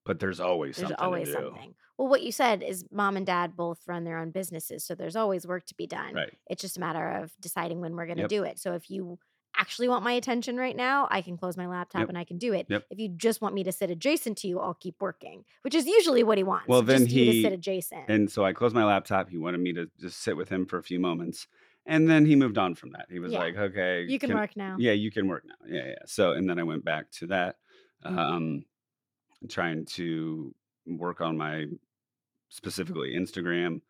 but 0.07 0.21
there's 0.21 0.41
always 0.41 0.77
There's 0.77 0.89
something 0.89 1.05
always 1.05 1.29
to 1.29 1.35
do. 1.37 1.43
something. 1.51 1.75
Well, 1.99 2.09
what 2.09 2.23
you 2.23 2.31
said 2.33 2.63
is 2.63 2.85
mom 2.91 3.17
and 3.17 3.27
dad 3.27 3.57
both 3.57 3.81
run 3.87 4.05
their 4.05 4.19
own 4.19 4.31
businesses, 4.31 4.85
so 4.85 4.95
there's 4.95 5.17
always 5.17 5.47
work 5.47 5.67
to 5.67 5.75
be 5.75 5.87
done. 5.87 6.15
Right. 6.15 6.33
It's 6.49 6.63
just 6.63 6.77
a 6.77 6.81
matter 6.81 7.09
of 7.23 7.33
deciding 7.41 7.81
when 7.81 7.97
we're 7.97 8.07
going 8.07 8.19
to 8.19 8.23
Yep. 8.25 8.31
do 8.31 8.43
it. 8.45 8.59
So 8.59 8.75
if 8.75 8.91
you 8.91 9.19
actually 9.59 9.89
want 9.89 10.05
my 10.05 10.13
attention 10.13 10.59
right 10.59 10.77
now, 10.77 11.09
I 11.11 11.23
can 11.23 11.39
close 11.39 11.57
my 11.57 11.67
laptop 11.67 12.01
Yep. 12.01 12.09
and 12.11 12.19
I 12.19 12.25
can 12.25 12.37
do 12.37 12.53
it. 12.53 12.67
Yep. 12.69 12.85
If 12.91 12.99
you 12.99 13.09
just 13.09 13.41
want 13.41 13.55
me 13.55 13.65
to 13.65 13.73
sit 13.73 13.91
adjacent 13.91 14.37
to 14.39 14.49
you, 14.49 14.61
I'll 14.61 14.75
keep 14.75 14.97
working, 15.01 15.45
which 15.63 15.75
is 15.75 15.87
usually 15.87 16.23
what 16.23 16.37
he 16.37 16.45
wants. 16.45 16.69
Well, 16.69 16.83
then 16.83 17.05
just 17.05 17.13
you 17.13 17.25
to 17.25 17.33
he- 17.33 17.43
sit 17.43 17.53
adjacent. 17.55 18.05
And 18.09 18.31
so 18.31 18.45
I 18.45 18.53
closed 18.53 18.75
my 18.75 18.85
laptop. 18.85 19.31
He 19.31 19.39
wanted 19.39 19.61
me 19.61 19.73
to 19.73 19.89
just 19.99 20.21
sit 20.21 20.37
with 20.37 20.51
him 20.51 20.67
for 20.67 20.77
a 20.77 20.83
few 20.83 21.01
moments. 21.01 21.47
And 21.87 22.11
then 22.11 22.27
he 22.27 22.37
moved 22.37 22.59
on 22.59 22.75
from 22.75 22.91
that. 22.91 23.07
He 23.11 23.19
was 23.21 23.33
Yeah. 23.33 23.39
like, 23.39 23.57
okay. 23.57 24.05
you 24.07 24.19
can, 24.19 24.35
work 24.35 24.55
now. 24.57 24.77
Yeah, 24.79 24.93
you 24.93 25.11
can 25.11 25.27
work 25.29 25.45
now. 25.47 25.55
Yeah, 25.67 25.87
yeah. 25.87 25.95
So, 26.05 26.33
and 26.33 26.51
then 26.51 26.59
I 26.59 26.63
went 26.65 26.85
back 26.85 27.11
to 27.13 27.27
that, 27.29 27.57
Mhm. 28.05 28.19
um, 28.19 28.65
trying 29.49 29.85
to 29.87 30.55
work 30.87 31.21
on 31.21 31.37
my 31.37 31.67
specifically 32.49 33.15
Instagram 33.15 33.81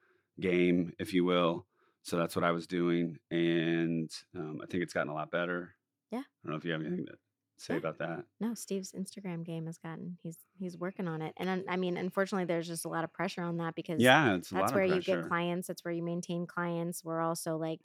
game, 0.41 0.93
if 0.99 1.13
you 1.13 1.25
will. 1.25 1.67
So 2.03 2.17
that's 2.17 2.37
what 2.37 2.45
I 2.45 2.53
was 2.53 2.67
doing, 2.69 3.19
and 3.33 4.09
um, 4.37 4.61
I 4.63 4.67
think 4.67 4.83
it's 4.85 4.93
gotten 4.95 5.11
a 5.11 5.15
lot 5.15 5.31
better. 5.33 5.75
Yeah. 6.13 6.21
I 6.21 6.23
don't 6.45 6.53
know 6.53 6.57
if 6.57 6.65
you 6.65 6.71
have 6.73 6.81
anything 6.83 7.07
to 7.07 7.15
say 7.59 7.75
Yeah. 7.75 7.79
about 7.79 7.99
that. 7.99 8.25
No, 8.39 8.55
Steve's 8.55 8.93
Instagram 8.93 9.45
game 9.45 9.67
has 9.67 9.77
gotten. 9.79 10.17
He's 10.23 10.39
he's 10.57 10.79
working 10.79 11.09
on 11.09 11.21
it, 11.21 11.35
and 11.37 11.65
I 11.69 11.77
mean, 11.77 11.97
unfortunately, 11.97 12.45
there's 12.45 12.69
just 12.69 12.85
a 12.85 12.89
lot 12.89 13.03
of 13.03 13.13
pressure 13.13 13.43
on 13.43 13.57
that 13.57 13.75
because 13.75 14.01
Yeah, 14.01 14.37
it's 14.37 14.51
that's 14.51 14.73
where 14.73 14.85
you 14.85 15.01
get 15.03 15.27
clients 15.27 15.67
that's 15.67 15.85
where 15.85 15.93
you 15.93 16.03
maintain 16.05 16.47
clients 16.47 17.03
we're 17.05 17.21
also 17.21 17.57
like 17.57 17.81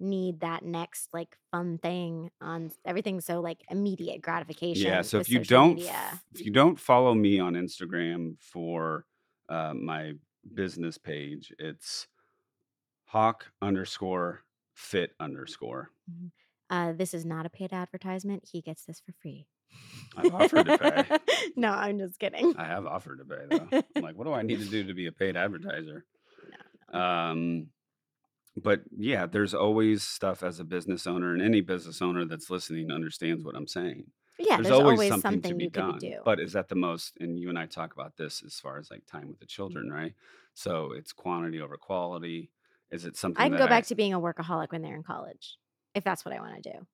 need 0.00 0.40
that 0.40 0.64
next 0.64 1.08
like 1.12 1.36
fun 1.50 1.78
thing 1.78 2.30
on 2.40 2.70
everything 2.84 3.20
so 3.20 3.40
like 3.40 3.58
immediate 3.70 4.22
gratification 4.22 4.86
Yeah. 4.86 5.02
So 5.02 5.18
if 5.18 5.28
you 5.28 5.40
don't, 5.40 5.74
media. 5.76 6.20
if 6.34 6.44
you 6.44 6.52
don't 6.52 6.78
follow 6.78 7.14
me 7.14 7.38
on 7.40 7.54
Instagram 7.54 8.36
for 8.40 9.04
uh, 9.48 9.74
my 9.74 10.12
business 10.54 10.98
page, 10.98 11.52
it's 11.58 12.06
hawk 13.06 13.46
underscore 13.62 14.42
fit 14.74 15.12
underscore. 15.18 15.90
uh 16.70 16.92
this 16.92 17.12
is 17.14 17.24
not 17.24 17.46
a 17.46 17.50
paid 17.50 17.72
advertisement 17.72 18.44
he 18.52 18.60
gets 18.60 18.84
this 18.84 19.00
for 19.00 19.12
free 19.20 19.46
I've 20.16 20.34
offered 20.34 20.66
to 20.66 20.78
pay. 20.78 21.18
no 21.56 21.70
i'm 21.70 21.98
just 21.98 22.18
kidding 22.18 22.54
I 22.56 22.64
have 22.66 22.86
offered 22.86 23.18
to 23.18 23.24
pay 23.24 23.44
though. 23.50 23.82
I'm 23.96 24.02
like, 24.02 24.16
what 24.16 24.24
do 24.26 24.32
I 24.32 24.42
need 24.42 24.60
to 24.60 24.66
do 24.66 24.84
to 24.84 24.94
be 24.94 25.06
a 25.06 25.12
paid 25.12 25.36
advertiser? 25.44 26.04
Um, 26.92 27.68
but 28.62 28.80
yeah, 28.96 29.26
there's 29.26 29.54
always 29.54 30.02
stuff 30.02 30.42
as 30.42 30.60
a 30.60 30.64
business 30.64 31.06
owner, 31.06 31.32
and 31.32 31.42
any 31.42 31.60
business 31.60 32.02
owner 32.02 32.24
that's 32.24 32.50
listening 32.50 32.90
understands 32.90 33.44
what 33.44 33.56
I'm 33.56 33.66
saying. 33.68 34.04
yeah 34.38 34.60
there's, 34.62 34.68
there's, 34.78 34.78
always, 34.80 35.08
something, 35.08 35.42
to 35.42 35.54
be 35.54 35.66
you 35.74 35.92
done. 35.92 36.00
do 36.00 36.24
But 36.24 36.40
is 36.40 36.52
that 36.54 36.68
the 36.68 36.74
most? 36.74 37.16
And 37.20 37.38
you 37.38 37.48
and 37.48 37.58
I 37.58 37.66
talk 37.66 37.92
about 37.94 38.16
this 38.16 38.42
as 38.44 38.58
far 38.60 38.78
as 38.78 38.90
like 38.90 39.06
time 39.06 39.28
with 39.28 39.40
the 39.40 39.46
Mm-hmm. 39.68 39.82
children, 39.82 39.90
right? 39.90 40.14
So 40.54 40.92
it's 40.92 41.12
quantity 41.12 41.60
over 41.60 41.76
quality. 41.76 42.50
Is 42.90 43.04
it 43.04 43.16
something 43.16 43.44
i 43.44 43.48
can 43.48 43.56
go 43.56 43.66
back 43.66 43.84
to 43.86 43.94
being 43.94 44.12
a 44.14 44.20
workaholic 44.20 44.70
when 44.70 44.82
they're 44.82 44.94
in 44.96 45.02
college 45.02 45.58
if 45.94 46.04
that's 46.04 46.24
what 46.24 46.34
i 46.34 46.40
want 46.40 46.62
to 46.62 46.72
do 46.72 46.86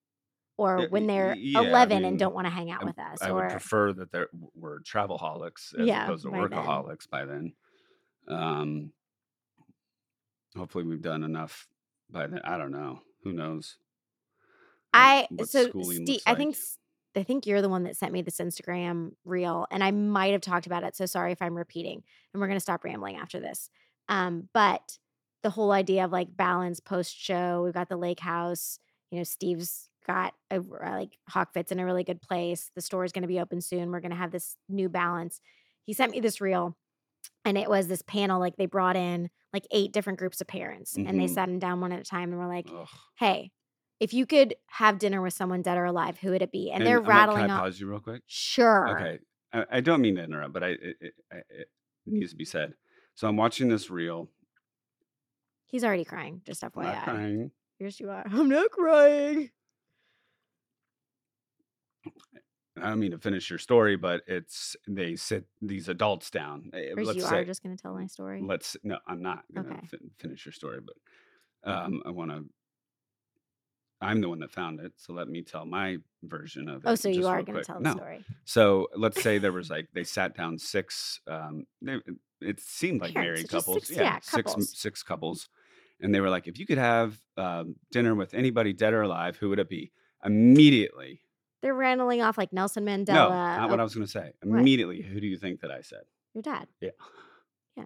or 0.59 0.83
Yeah, 0.83 0.87
when 0.91 1.07
they're 1.07 1.39
yeah, 1.41 1.83
I 1.83 1.87
11 1.87 1.99
mean, 1.99 2.05
and 2.05 2.19
don't 2.19 2.35
want 2.35 2.47
to 2.47 2.51
hang 2.51 2.71
out 2.71 2.83
I- 2.83 2.85
with 2.85 2.99
us 2.99 3.27
I 3.27 3.31
or 3.31 3.35
would 3.35 3.49
prefer 3.49 3.93
that 3.95 4.11
there 4.13 4.29
were 4.55 4.81
travelholics 4.81 5.75
as 5.79 5.89
Yeah, 5.89 6.05
as 6.05 6.09
opposed 6.11 6.25
to 6.25 6.31
by 6.31 6.47
then. 6.49 6.85
workaholics 6.89 7.09
by 7.09 7.25
then. 7.25 7.55
Um, 8.29 8.93
hopefully, 10.57 10.85
we've 10.85 11.03
done 11.03 11.23
enough 11.23 11.67
by 12.11 12.27
then. 12.27 12.41
I 12.45 12.59
don't 12.59 12.73
know. 12.73 13.01
Who 13.23 13.33
knows? 13.33 13.77
Uh, 14.93 14.97
I 14.97 15.27
what 15.31 15.49
so 15.49 15.71
Steve, 15.83 16.21
I 16.27 16.35
think 16.35 16.57
I 17.17 17.23
think 17.23 17.47
you're 17.47 17.63
the 17.63 17.69
one 17.69 17.85
that 17.85 17.97
sent 17.97 18.13
me 18.13 18.23
this 18.23 18.39
Instagram 18.39 19.13
reel, 19.25 19.67
and 19.71 19.83
I 19.83 19.91
might 19.91 20.33
have 20.33 20.41
talked 20.41 20.67
about 20.67 20.85
it. 20.85 20.97
So 20.97 21.07
sorry 21.07 21.33
if 21.33 21.43
I'm 21.43 21.57
repeating. 21.57 22.03
And 22.33 22.41
we're 22.41 22.49
gonna 22.49 22.61
stop 22.61 22.85
rambling 22.85 23.17
after 23.17 23.41
this. 23.41 23.71
Um, 24.09 24.49
but 24.53 24.99
the 25.43 25.51
whole 25.51 25.73
idea 25.73 26.05
of 26.05 26.13
like 26.13 26.37
balance 26.37 26.81
post 26.81 27.17
show, 27.17 27.63
we've 27.65 27.75
got 27.75 27.89
the 27.89 27.97
lake 27.97 28.21
house. 28.21 28.79
You 29.11 29.19
know, 29.19 29.25
Steve's 29.25 29.89
got 30.07 30.35
a 30.51 30.57
r- 30.57 30.99
like 30.99 31.19
Hawk 31.29 31.53
Fit's 31.53 31.73
in 31.73 31.79
a 31.81 31.85
really 31.85 32.05
good 32.05 32.21
place. 32.21 32.71
The 32.75 32.83
store 32.83 33.05
is 33.05 33.13
gonna 33.13 33.27
be 33.27 33.41
open 33.41 33.61
soon. 33.61 33.91
We're 33.91 34.01
gonna 34.01 34.15
have 34.15 34.33
this 34.33 34.57
new 34.69 34.89
balance. 34.89 35.41
He 35.85 35.93
sent 35.93 36.13
me 36.13 36.21
this 36.21 36.41
reel, 36.41 36.77
and 37.45 37.57
it 37.57 37.69
was 37.69 37.89
this 37.89 38.03
panel 38.03 38.41
like 38.41 38.57
they 38.57 38.67
brought 38.67 38.97
in 38.97 39.31
like 39.55 39.67
eight 39.73 39.93
different 39.93 40.19
groups 40.21 40.41
of 40.43 40.49
parents, 40.49 40.99
and 41.07 41.19
they 41.21 41.27
Mhm. 41.27 41.29
sat 41.29 41.47
them 41.47 41.61
down 41.61 41.81
one 41.81 41.93
at 41.93 42.01
a 42.01 42.05
time, 42.05 42.31
and 42.33 42.41
we're 42.41 42.49
like 42.49 42.75
Ugh. 42.75 42.89
hey, 43.17 43.53
if 44.01 44.13
you 44.15 44.27
could 44.27 44.57
have 44.69 44.99
dinner 44.99 45.23
with 45.23 45.35
someone 45.35 45.63
dead 45.63 45.79
or 45.79 45.87
alive, 45.87 46.19
who 46.19 46.31
would 46.33 46.43
it 46.43 46.53
be? 46.53 46.71
And, 46.73 46.85
they're 46.87 47.01
I'm 47.05 47.15
like, 47.15 47.31
rattling 47.31 47.45
Can 47.47 47.51
I 47.51 47.55
off. 47.55 47.65
pause 47.65 47.81
you 47.81 47.89
real 47.91 48.01
quick? 48.01 48.23
Sure. 48.27 48.89
Okay. 48.91 49.21
I, 49.53 49.67
I 49.71 49.81
don't 49.81 50.01
mean 50.03 50.17
to 50.17 50.25
interrupt, 50.25 50.53
but 50.53 50.65
I 50.65 50.69
it, 50.71 50.97
it, 51.01 51.15
it 51.51 51.69
needs 52.07 52.33
to 52.33 52.37
be 52.37 52.45
said. 52.45 52.75
So 53.15 53.29
I'm 53.29 53.37
watching 53.37 53.69
this 53.69 53.91
reel. 53.91 54.29
He's 55.67 55.85
already 55.85 56.05
crying, 56.05 56.43
just 56.45 56.63
I'm 56.63 56.63
FYI. 56.63 56.93
not 56.93 56.99
crying. 57.01 57.51
Here's 57.79 58.01
you 58.01 58.11
are. 58.11 58.25
I'm 58.27 58.49
not 58.49 58.71
crying. 58.71 59.51
I 62.77 62.89
don't 62.89 62.99
mean 62.99 63.13
to 63.13 63.19
finish 63.19 63.49
your 63.51 63.59
story, 63.59 63.97
but 63.97 64.23
it's 64.27 64.77
they 64.89 65.15
sit 65.17 65.47
these 65.63 65.89
adults 65.89 66.31
down. 66.31 66.71
eh, 66.75 66.91
Or 66.97 67.05
Let's 67.05 67.17
you 67.19 67.23
say, 67.25 67.37
are 67.39 67.45
just 67.45 67.63
going 67.63 67.77
to 67.77 67.81
tell 67.81 67.95
my 67.95 68.07
story. 68.07 68.43
let's 68.43 68.77
no, 68.83 68.99
I'm 69.07 69.23
not 69.23 69.45
gonna 69.55 69.69
Okay. 69.71 69.87
fin- 69.87 70.11
finish 70.19 70.45
your 70.45 70.53
story, 70.53 70.81
but 70.81 70.97
um, 71.71 72.03
I 72.05 72.11
want 72.11 72.31
to. 72.33 72.45
I'm 74.01 74.21
the 74.21 74.29
one 74.29 74.41
that 74.41 74.51
found 74.51 74.81
it, 74.81 74.93
so 74.97 75.13
let 75.15 75.29
me 75.29 75.41
tell 75.43 75.65
my 75.65 75.97
version 76.25 76.69
of 76.69 76.85
it. 76.85 76.89
oh, 76.89 76.95
so 76.95 77.09
you 77.09 77.27
are 77.27 77.43
going 77.43 77.59
to 77.59 77.65
tell 77.65 77.79
the 77.79 77.85
no. 77.85 77.93
story. 77.93 78.25
So 78.45 78.89
let's 78.97 79.23
say 79.23 79.39
there 79.39 79.53
was 79.53 79.71
like 79.77 79.89
they 79.95 80.05
sat 80.05 80.37
down 80.37 80.59
six. 80.59 81.21
Um, 81.27 81.65
they, 81.81 81.99
it 82.43 82.61
seemed 82.61 83.01
like 83.01 83.15
Parents, 83.15 83.39
married 83.41 83.49
couples. 83.49 83.87
six- 83.87 83.91
yeah, 83.97 84.19
six 84.21 84.51
couples. 84.51 84.79
six 84.79 85.03
couples, 85.03 85.49
and 86.01 86.15
they 86.15 86.21
were 86.21 86.29
like, 86.29 86.49
if 86.49 86.59
you 86.59 86.67
could 86.67 86.77
have 86.79 87.17
um, 87.39 87.77
dinner 87.93 88.15
with 88.15 88.35
anybody 88.35 88.73
dead 88.75 88.93
or 88.93 89.03
alive, 89.03 89.37
who 89.37 89.49
would 89.51 89.61
it 89.61 89.69
be? 89.71 89.93
Immediately, 90.25 91.21
They're 91.65 91.73
rattling 91.73 92.21
off 92.21 92.37
like 92.37 92.53
Nelson 92.53 92.85
Mandela. 92.85 93.07
no, 93.07 93.29
not 93.31 93.71
what 93.71 93.79
oh, 93.79 93.83
I 93.83 93.85
was 93.85 93.95
going 93.95 94.05
to 94.05 94.13
say. 94.13 94.33
What? 94.43 94.61
Immediately, 94.61 95.01
who 95.01 95.19
do 95.19 95.27
you 95.27 95.39
think 95.39 95.61
that 95.61 95.71
I 95.71 95.81
said? 95.81 96.03
Your 96.35 96.43
dad. 96.43 96.69
Yeah. 96.79 96.91
Yeah. 97.75 97.85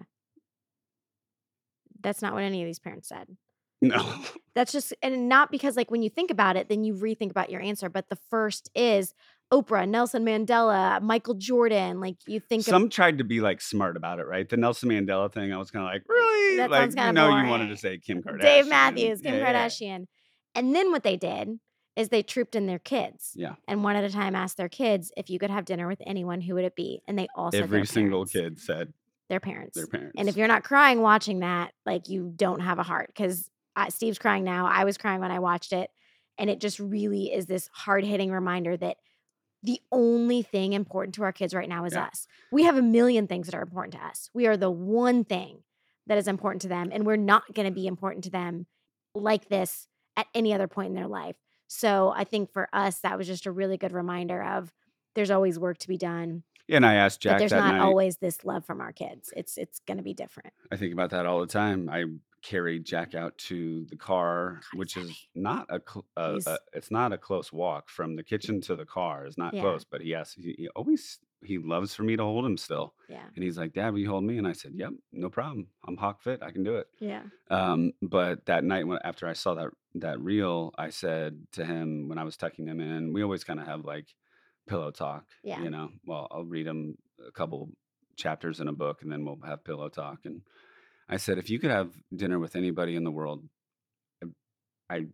That's 2.01 2.21
not 2.21 2.33
what 2.33 2.43
any 2.43 2.61
of 2.61 2.65
these 2.65 2.79
parents 2.79 3.07
said. 3.07 3.37
No, 3.81 4.15
That's 4.53 4.73
just, 4.73 4.93
and 5.01 5.29
not 5.29 5.49
because, 5.49 5.77
like, 5.77 5.89
when 5.91 6.01
you 6.01 6.09
think 6.09 6.29
about 6.29 6.57
it, 6.57 6.67
then 6.67 6.83
you 6.83 6.93
rethink 6.93 7.31
about 7.31 7.49
your 7.49 7.61
answer. 7.61 7.87
But 7.87 8.09
the 8.09 8.17
first 8.29 8.69
is 8.75 9.13
Oprah, 9.49 9.87
Nelson 9.87 10.25
Mandela, 10.25 11.01
Michael 11.01 11.35
Jordan. 11.35 12.01
Like, 12.01 12.17
you 12.27 12.41
think 12.41 12.63
some 12.63 12.83
of, 12.83 12.89
tried 12.89 13.19
to 13.19 13.23
be 13.23 13.39
like 13.39 13.61
smart 13.61 13.95
about 13.95 14.19
it, 14.19 14.27
right? 14.27 14.49
The 14.49 14.57
Nelson 14.57 14.89
Mandela 14.89 15.31
thing, 15.31 15.53
I 15.53 15.57
was 15.57 15.71
kind 15.71 15.85
of 15.85 15.93
like, 15.93 16.03
really? 16.09 16.57
That 16.57 16.69
like, 16.69 16.81
sounds 16.81 16.95
kinda 16.95 17.13
know, 17.13 17.29
you 17.29 17.47
wanted 17.47 17.69
to 17.69 17.77
say 17.77 17.97
Kim 17.97 18.21
Kardashian, 18.21 18.41
Dave 18.41 18.67
Matthews, 18.67 19.21
Kim 19.21 19.35
Yeah, 19.35 19.39
yeah, 19.39 19.67
Kardashian. 19.67 20.07
And 20.53 20.75
then 20.75 20.91
what 20.91 21.03
they 21.03 21.15
did 21.15 21.59
is 21.95 22.09
they 22.09 22.23
trooped 22.23 22.55
in 22.55 22.65
their 22.65 22.79
kids. 22.79 23.33
Yeah, 23.35 23.55
And 23.67 23.83
one 23.83 23.95
at 23.95 24.03
a 24.03 24.09
time 24.09 24.35
asked 24.35 24.57
their 24.57 24.69
kids, 24.69 25.11
if 25.17 25.29
you 25.29 25.37
could 25.39 25.49
have 25.49 25.65
dinner 25.65 25.87
with 25.87 26.01
anyone, 26.05 26.39
who 26.41 26.55
would 26.55 26.63
it 26.63 26.75
be? 26.75 27.01
And 27.07 27.17
they 27.19 27.27
all 27.35 27.51
said 27.51 27.63
every 27.63 27.85
single 27.85 28.25
kid 28.25 28.59
said 28.59 28.93
Their 29.27 29.39
parents. 29.39 29.75
their 29.75 29.87
parents. 29.87 30.13
And 30.17 30.29
if 30.29 30.37
you're 30.37 30.47
not 30.47 30.63
crying 30.63 31.01
watching 31.01 31.39
that, 31.39 31.73
like 31.85 32.07
you 32.07 32.31
don't 32.35 32.61
have 32.61 32.79
a 32.79 32.83
heart 32.83 33.07
because 33.07 33.49
Steve's 33.89 34.19
crying 34.19 34.43
now. 34.43 34.65
I 34.67 34.83
was 34.83 34.97
crying 34.97 35.19
when 35.19 35.31
I 35.31 35.39
watched 35.39 35.73
it. 35.73 35.89
And 36.37 36.49
it 36.49 36.61
just 36.61 36.79
really 36.79 37.33
is 37.33 37.47
this 37.47 37.69
hard 37.73 38.05
hitting 38.05 38.31
reminder 38.31 38.77
that 38.77 38.97
the 39.61 39.81
only 39.91 40.41
thing 40.41 40.71
important 40.71 41.15
to 41.15 41.23
our 41.23 41.33
kids 41.33 41.53
right 41.53 41.67
now 41.67 41.83
is 41.83 41.93
Yeah. 41.93 42.05
us. 42.05 42.27
We 42.49 42.63
have 42.63 42.77
a 42.77 42.81
million 42.81 43.27
things 43.27 43.47
that 43.47 43.55
are 43.55 43.61
important 43.61 43.93
to 43.95 44.05
us. 44.05 44.29
We 44.33 44.47
are 44.47 44.55
the 44.55 44.71
one 44.71 45.25
thing 45.25 45.63
that 46.07 46.17
is 46.17 46.29
important 46.29 46.61
to 46.61 46.69
them. 46.69 46.91
And 46.93 47.05
we're 47.05 47.17
not 47.17 47.53
going 47.53 47.67
to 47.67 47.73
be 47.73 47.87
important 47.87 48.23
to 48.23 48.29
them 48.29 48.67
like 49.13 49.49
this 49.49 49.87
at 50.15 50.27
any 50.33 50.53
other 50.53 50.67
point 50.69 50.89
in 50.89 50.95
their 50.95 51.07
life. 51.07 51.35
So 51.71 52.11
I 52.15 52.23
think 52.23 52.51
for 52.51 52.67
us, 52.73 52.99
that 53.01 53.15
was 53.17 53.27
just 53.27 53.45
a 53.45 53.51
really 53.51 53.77
good 53.77 53.91
reminder 53.91 54.41
of 54.43 54.73
there's 55.13 55.29
always 55.29 55.59
work 55.59 55.77
to 55.79 55.87
be 55.87 55.97
done. 55.97 56.43
yeah, 56.67 56.77
and 56.77 56.85
I 56.85 56.95
asked 56.95 57.21
Jack. 57.21 57.33
but 57.35 57.39
there's 57.39 57.51
not 57.51 57.75
night. 57.75 57.81
always 57.81 58.17
this 58.17 58.43
love 58.43 58.65
from 58.65 58.81
our 58.81 58.91
kids. 58.91 59.31
It's 59.37 59.55
it's 59.57 59.79
going 59.87 59.97
to 59.97 60.03
be 60.03 60.15
different. 60.15 60.51
I 60.71 60.77
think 60.77 60.93
about 60.93 61.11
that 61.11 61.27
all 61.27 61.39
the 61.41 61.47
time. 61.47 61.87
I 61.89 62.05
carried 62.41 62.85
Jack 62.85 63.13
out 63.15 63.37
to 63.37 63.85
the 63.89 63.97
car, 63.97 64.61
God, 64.71 64.79
which 64.79 64.97
is 64.97 65.27
not 65.35 65.67
a, 65.69 65.75
a, 65.75 66.01
a 66.17 66.35
uh, 66.35 66.39
uh, 66.47 66.57
it's 66.73 66.89
not 66.89 67.13
a 67.13 67.17
close 67.17 67.53
walk 67.53 67.89
from 67.89 68.15
the 68.15 68.23
kitchen 68.23 68.61
to 68.61 68.75
the 68.75 68.85
car. 68.85 69.25
It's 69.25 69.37
not 69.37 69.53
Yeah. 69.53 69.61
close, 69.61 69.83
but 69.83 70.01
he 70.01 70.11
has 70.11 70.33
he, 70.33 70.55
he 70.57 70.69
always 70.69 71.19
he 71.43 71.57
loves 71.57 71.95
for 71.95 72.03
me 72.03 72.15
to 72.17 72.23
hold 72.23 72.45
him 72.45 72.57
still, 72.57 72.93
Yeah. 73.07 73.23
and 73.35 73.43
he's 73.43 73.57
like, 73.57 73.73
"Dad, 73.73 73.91
will 73.93 73.99
you 73.99 74.09
hold 74.09 74.23
me?" 74.25 74.37
And 74.37 74.47
I 74.47 74.51
said, 74.53 74.73
"Yep, 74.75 74.93
no 75.13 75.29
problem. 75.29 75.67
I'm 75.87 75.95
hawk 75.97 76.21
fit. 76.21 76.43
I 76.43 76.51
can 76.51 76.63
do 76.63 76.75
it." 76.75 76.87
Yeah. 76.99 77.23
Um, 77.49 77.93
but 78.01 78.45
that 78.47 78.63
night 78.63 78.85
when 78.87 78.99
after 79.03 79.27
I 79.27 79.33
saw 79.33 79.53
that 79.55 79.69
that 79.95 80.19
reel, 80.19 80.73
I 80.77 80.89
said 80.89 81.47
to 81.53 81.65
him 81.65 82.09
when 82.09 82.17
I 82.17 82.23
was 82.23 82.35
tucking 82.37 82.67
him 82.67 82.79
in, 82.79 83.13
we 83.13 83.23
always 83.23 83.43
kind 83.43 83.59
of 83.59 83.65
have 83.67 83.85
like 83.85 84.07
pillow 84.67 84.91
talk. 84.91 85.25
Yeah. 85.43 85.61
You 85.63 85.69
know, 85.69 85.91
well, 86.05 86.27
I'll 86.29 86.45
read 86.45 86.67
him 86.67 86.97
a 87.25 87.31
couple 87.31 87.69
chapters 88.15 88.59
in 88.59 88.67
a 88.67 88.73
book 88.73 89.01
and 89.01 89.11
then 89.11 89.23
we'll 89.25 89.39
have 89.45 89.63
pillow 89.63 89.89
talk. 89.89 90.19
And 90.25 90.41
I 91.07 91.17
said, 91.17 91.37
if 91.39 91.49
you 91.49 91.57
could 91.57 91.71
have 91.71 91.91
dinner 92.15 92.37
with 92.37 92.55
anybody 92.55 92.95
in 92.95 93.03
the 93.03 93.11
world, 93.11 93.47
I, 94.21 94.27
I 94.95 95.05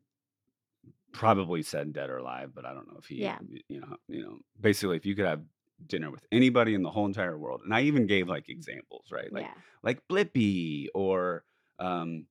probably 1.13 1.61
said 1.63 1.93
dead 1.93 2.09
or 2.09 2.17
alive, 2.17 2.51
but 2.53 2.65
I 2.65 2.73
don't 2.73 2.88
know 2.88 2.97
if 2.99 3.05
he, 3.05 3.21
Yeah. 3.21 3.38
you 3.69 3.80
know, 3.80 3.95
you 4.09 4.21
know, 4.23 4.39
basically 4.59 4.97
if 4.97 5.05
you 5.05 5.15
could 5.15 5.26
have 5.26 5.41
dinner 5.88 6.11
with 6.11 6.26
anybody 6.32 6.73
in 6.73 6.84
the 6.84 6.89
whole 6.91 7.05
entire 7.05 7.38
world, 7.38 7.61
and 7.63 7.73
I 7.73 7.82
even 7.84 8.07
gave 8.07 8.28
like 8.28 8.49
examples, 8.49 9.11
right? 9.11 9.32
Like 9.32 9.45
yeah. 9.45 9.53
like 9.84 10.07
Blippi 10.07 10.88
or 10.93 11.45
um, 11.80 12.28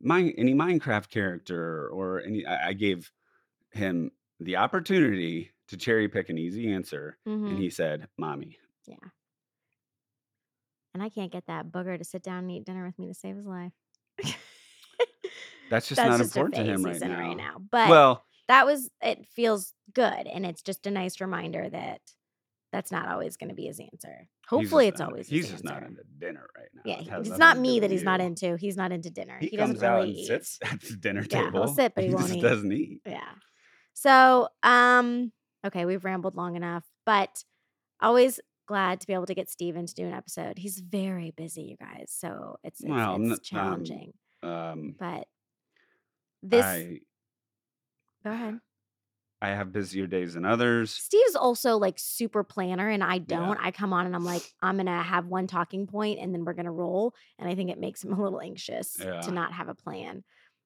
mine, 0.00 0.34
any 0.38 0.54
Minecraft 0.54 1.10
character 1.10 1.88
or 1.88 2.20
any. 2.22 2.46
I, 2.46 2.68
I 2.68 2.72
gave 2.74 3.10
him 3.72 4.12
the 4.40 4.56
opportunity 4.56 5.52
to 5.68 5.76
cherry 5.76 6.08
pick 6.08 6.28
an 6.28 6.38
easy 6.38 6.72
answer, 6.72 7.18
Mhm. 7.26 7.50
and 7.50 7.58
he 7.58 7.70
said, 7.70 8.08
"Mommy." 8.18 8.58
Yeah. 8.86 8.96
And 10.92 11.02
I 11.02 11.08
can't 11.08 11.32
get 11.32 11.46
that 11.46 11.66
booger 11.72 11.98
to 11.98 12.04
sit 12.04 12.22
down 12.22 12.44
and 12.44 12.50
eat 12.52 12.64
dinner 12.64 12.86
with 12.86 12.98
me 12.98 13.08
to 13.08 13.14
save 13.14 13.36
his 13.36 13.46
life. 13.46 13.72
That's 15.70 15.88
just 15.88 15.96
That's 15.96 16.10
not 16.10 16.18
just 16.18 16.36
important 16.36 16.54
to 16.56 16.64
him 16.64 16.84
right 16.84 17.00
now. 17.00 17.18
right 17.18 17.36
now. 17.36 17.58
But 17.58 17.88
well, 17.88 18.24
that 18.48 18.66
was 18.66 18.90
it 19.02 19.26
feels 19.26 19.72
good 19.92 20.26
and 20.26 20.44
it's 20.44 20.62
just 20.62 20.86
a 20.86 20.90
nice 20.90 21.20
reminder 21.20 21.68
that 21.70 22.00
that's 22.74 22.90
not 22.90 23.08
always 23.08 23.36
going 23.36 23.50
to 23.50 23.54
be 23.54 23.66
his 23.66 23.78
answer. 23.78 24.26
Hopefully 24.48 24.88
it's 24.88 24.98
not- 24.98 25.10
always 25.10 25.28
He's 25.28 25.44
his 25.44 25.52
just 25.52 25.64
answer. 25.64 25.80
not 25.80 25.88
into 25.88 26.02
dinner 26.18 26.46
right 26.58 26.68
now. 26.74 26.82
yeah, 26.84 27.18
It 27.18 27.26
it's 27.28 27.38
not 27.38 27.56
me 27.56 27.78
that 27.80 27.90
he's 27.90 28.02
not 28.02 28.20
into. 28.20 28.56
He's 28.56 28.76
not 28.76 28.90
into 28.90 29.10
dinner. 29.10 29.36
He, 29.40 29.46
He, 29.48 29.56
comes 29.56 29.74
doesn't 29.74 29.88
out 29.88 29.96
really 29.98 30.08
and 30.10 30.18
eat. 30.18 30.26
sits 30.26 30.58
at 30.64 30.80
the 30.80 30.96
dinner 30.96 31.24
Yeah, 31.30 31.44
table. 31.44 31.64
he'll 31.66 31.74
sit, 31.74 31.94
but 31.94 32.02
he 32.02 32.10
won't 32.10 32.26
just 32.26 32.38
eat. 32.38 32.42
doesn't 32.42 32.72
eat. 32.72 33.00
Yeah. 33.06 33.30
So, 33.92 34.48
um, 34.64 35.30
okay, 35.64 35.84
we've 35.84 36.04
rambled 36.04 36.34
long 36.34 36.56
enough, 36.56 36.84
but 37.06 37.44
always 38.02 38.40
glad 38.66 39.00
to 39.02 39.06
be 39.06 39.12
able 39.12 39.26
to 39.26 39.34
get 39.34 39.48
Steven 39.48 39.86
to 39.86 39.94
do 39.94 40.04
an 40.04 40.12
episode. 40.14 40.58
He's 40.58 40.80
very 40.80 41.30
busy, 41.30 41.62
you 41.62 41.76
guys. 41.76 42.06
So 42.08 42.56
it's 42.64 42.80
it's, 42.80 42.90
Well, 42.90 43.16
it's 43.22 43.30
um, 43.32 43.38
challenging. 43.42 44.12
Um, 44.42 44.96
but 44.98 45.28
this 46.42 46.64
I 46.64 46.98
go 48.24 48.30
ahead. 48.32 48.58
I 49.44 49.48
have 49.54 49.72
busier 49.72 50.06
days 50.06 50.34
than 50.34 50.44
others. 50.44 50.90
Steve's 50.90 51.36
also 51.36 51.76
like 51.76 51.94
super 51.98 52.42
planner 52.42 52.88
and 52.88 53.04
I 53.04 53.18
don't. 53.18 53.58
I 53.60 53.70
come 53.70 53.92
on 53.92 54.06
and 54.06 54.14
I'm 54.14 54.24
like, 54.24 54.42
I'm 54.62 54.76
gonna 54.76 55.02
have 55.02 55.26
one 55.26 55.46
talking 55.46 55.86
point 55.86 56.18
and 56.20 56.34
then 56.34 56.44
we're 56.44 56.54
gonna 56.54 56.72
roll. 56.72 57.14
And 57.38 57.48
I 57.48 57.54
think 57.54 57.70
it 57.70 57.78
makes 57.78 58.02
him 58.02 58.12
a 58.12 58.22
little 58.22 58.40
anxious 58.40 58.96
Yeah. 58.98 59.20
to 59.20 59.30
not 59.30 59.52
have 59.52 59.68
a 59.68 59.74
plan. 59.74 60.24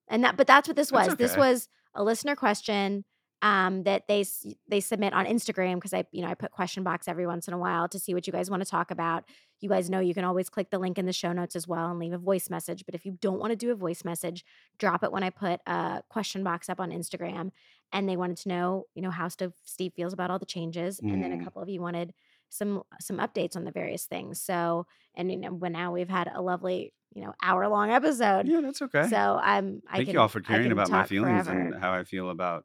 And 0.08 0.24
that 0.24 0.36
but 0.36 0.46
that's 0.46 0.68
what 0.68 0.76
this 0.76 0.92
was. 0.92 1.16
This 1.16 1.36
was 1.36 1.68
a 1.94 2.02
listener 2.02 2.36
question 2.36 3.04
um 3.40 3.84
that 3.84 4.08
they 4.08 4.24
they 4.66 4.80
submit 4.80 5.12
on 5.12 5.24
Instagram 5.24 5.76
because 5.76 5.94
I 5.94 6.04
you 6.10 6.22
know 6.22 6.28
I 6.28 6.34
put 6.34 6.50
question 6.50 6.82
box 6.82 7.06
every 7.06 7.24
once 7.24 7.46
in 7.46 7.54
a 7.54 7.58
while 7.58 7.86
to 7.88 7.98
see 7.98 8.12
what 8.12 8.26
you 8.26 8.32
guys 8.32 8.50
want 8.50 8.64
to 8.64 8.68
talk 8.68 8.90
about. 8.90 9.24
You 9.60 9.68
guys 9.68 9.88
know 9.88 10.00
you 10.00 10.12
can 10.14 10.24
always 10.24 10.48
click 10.48 10.70
the 10.70 10.78
link 10.78 10.98
in 10.98 11.06
the 11.06 11.12
show 11.12 11.32
notes 11.32 11.54
as 11.54 11.68
well 11.68 11.88
and 11.90 12.00
leave 12.00 12.12
a 12.12 12.18
voice 12.18 12.50
message. 12.50 12.84
But 12.84 12.96
if 12.96 13.04
you 13.06 13.16
don't 13.20 13.38
want 13.38 13.50
to 13.50 13.56
do 13.56 13.70
a 13.70 13.76
voice 13.76 14.04
message, 14.04 14.44
drop 14.78 15.04
it 15.04 15.12
when 15.12 15.22
I 15.22 15.30
put 15.30 15.60
a 15.66 16.02
question 16.08 16.42
box 16.42 16.68
up 16.68 16.80
on 16.80 16.90
Instagram. 16.90 17.52
And 17.92 18.08
they 18.08 18.16
wanted 18.16 18.36
to 18.38 18.48
know, 18.48 18.86
you 18.94 19.02
know, 19.02 19.10
how 19.10 19.28
Steve, 19.28 19.92
feels 19.94 20.12
about 20.12 20.30
all 20.30 20.38
the 20.38 20.46
changes. 20.46 21.00
And 21.00 21.22
then 21.22 21.32
a 21.32 21.36
Mm. 21.36 21.44
couple 21.44 21.62
of 21.62 21.68
you 21.68 21.80
wanted 21.80 22.12
some 22.50 22.82
some 23.00 23.18
updates 23.18 23.56
on 23.56 23.64
the 23.64 23.70
various 23.70 24.04
things. 24.06 24.40
So, 24.40 24.86
and 25.14 25.30
you 25.30 25.38
know, 25.38 25.52
when 25.52 25.72
now 25.72 25.92
we've 25.92 26.08
had 26.08 26.30
a 26.34 26.40
lovely, 26.42 26.92
you 27.14 27.22
know, 27.22 27.34
hour 27.42 27.66
long 27.68 27.90
episode. 27.90 28.46
Yeah, 28.48 28.60
that's 28.60 28.82
okay. 28.82 29.06
So 29.08 29.16
I'm. 29.42 29.82
I 29.88 29.96
Thank 29.96 30.06
can, 30.08 30.14
you 30.14 30.20
all 30.20 30.28
for 30.28 30.40
caring 30.40 30.70
about 30.72 30.90
my 30.90 31.04
feelings 31.04 31.46
forever. 31.46 31.60
and 31.60 31.74
how 31.80 31.92
I 31.92 32.04
feel 32.04 32.30
about 32.30 32.64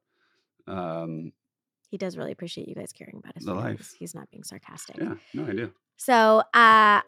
um 0.67 1.33
He 1.89 1.97
does 1.97 2.17
really 2.17 2.31
appreciate 2.31 2.67
you 2.67 2.75
guys 2.75 2.91
caring 2.91 3.17
about 3.17 3.35
his 3.35 3.45
The 3.45 3.53
feelings. 3.53 3.79
life. 3.79 3.93
He's 3.97 4.15
not 4.15 4.29
being 4.29 4.43
sarcastic. 4.43 4.97
yeah, 4.99 5.15
no, 5.33 5.45
I 5.45 5.53
do. 5.53 5.71
So, 5.97 6.43
uh, 6.53 7.01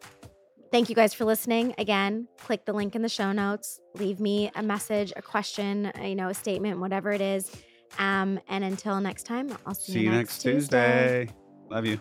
thank 0.70 0.88
you 0.88 0.94
guys 0.94 1.12
for 1.12 1.24
listening. 1.24 1.74
Again, 1.78 2.28
click 2.38 2.64
the 2.64 2.72
link 2.72 2.94
in 2.94 3.02
the 3.02 3.08
show 3.08 3.32
notes. 3.32 3.80
Leave 3.94 4.20
me 4.20 4.50
a 4.54 4.62
message, 4.62 5.12
a 5.16 5.22
question, 5.22 5.90
you 6.02 6.14
know, 6.14 6.28
a 6.28 6.34
statement, 6.34 6.78
whatever 6.78 7.12
it 7.12 7.20
is. 7.20 7.50
Um, 7.98 8.38
and 8.48 8.64
until 8.64 9.00
next 9.00 9.24
time, 9.24 9.56
I'll 9.66 9.74
see, 9.74 9.92
See 9.92 10.00
you 10.00 10.10
next 10.10 10.42
Tuesday. 10.42 11.28
Love 11.70 11.86
you. 11.86 11.98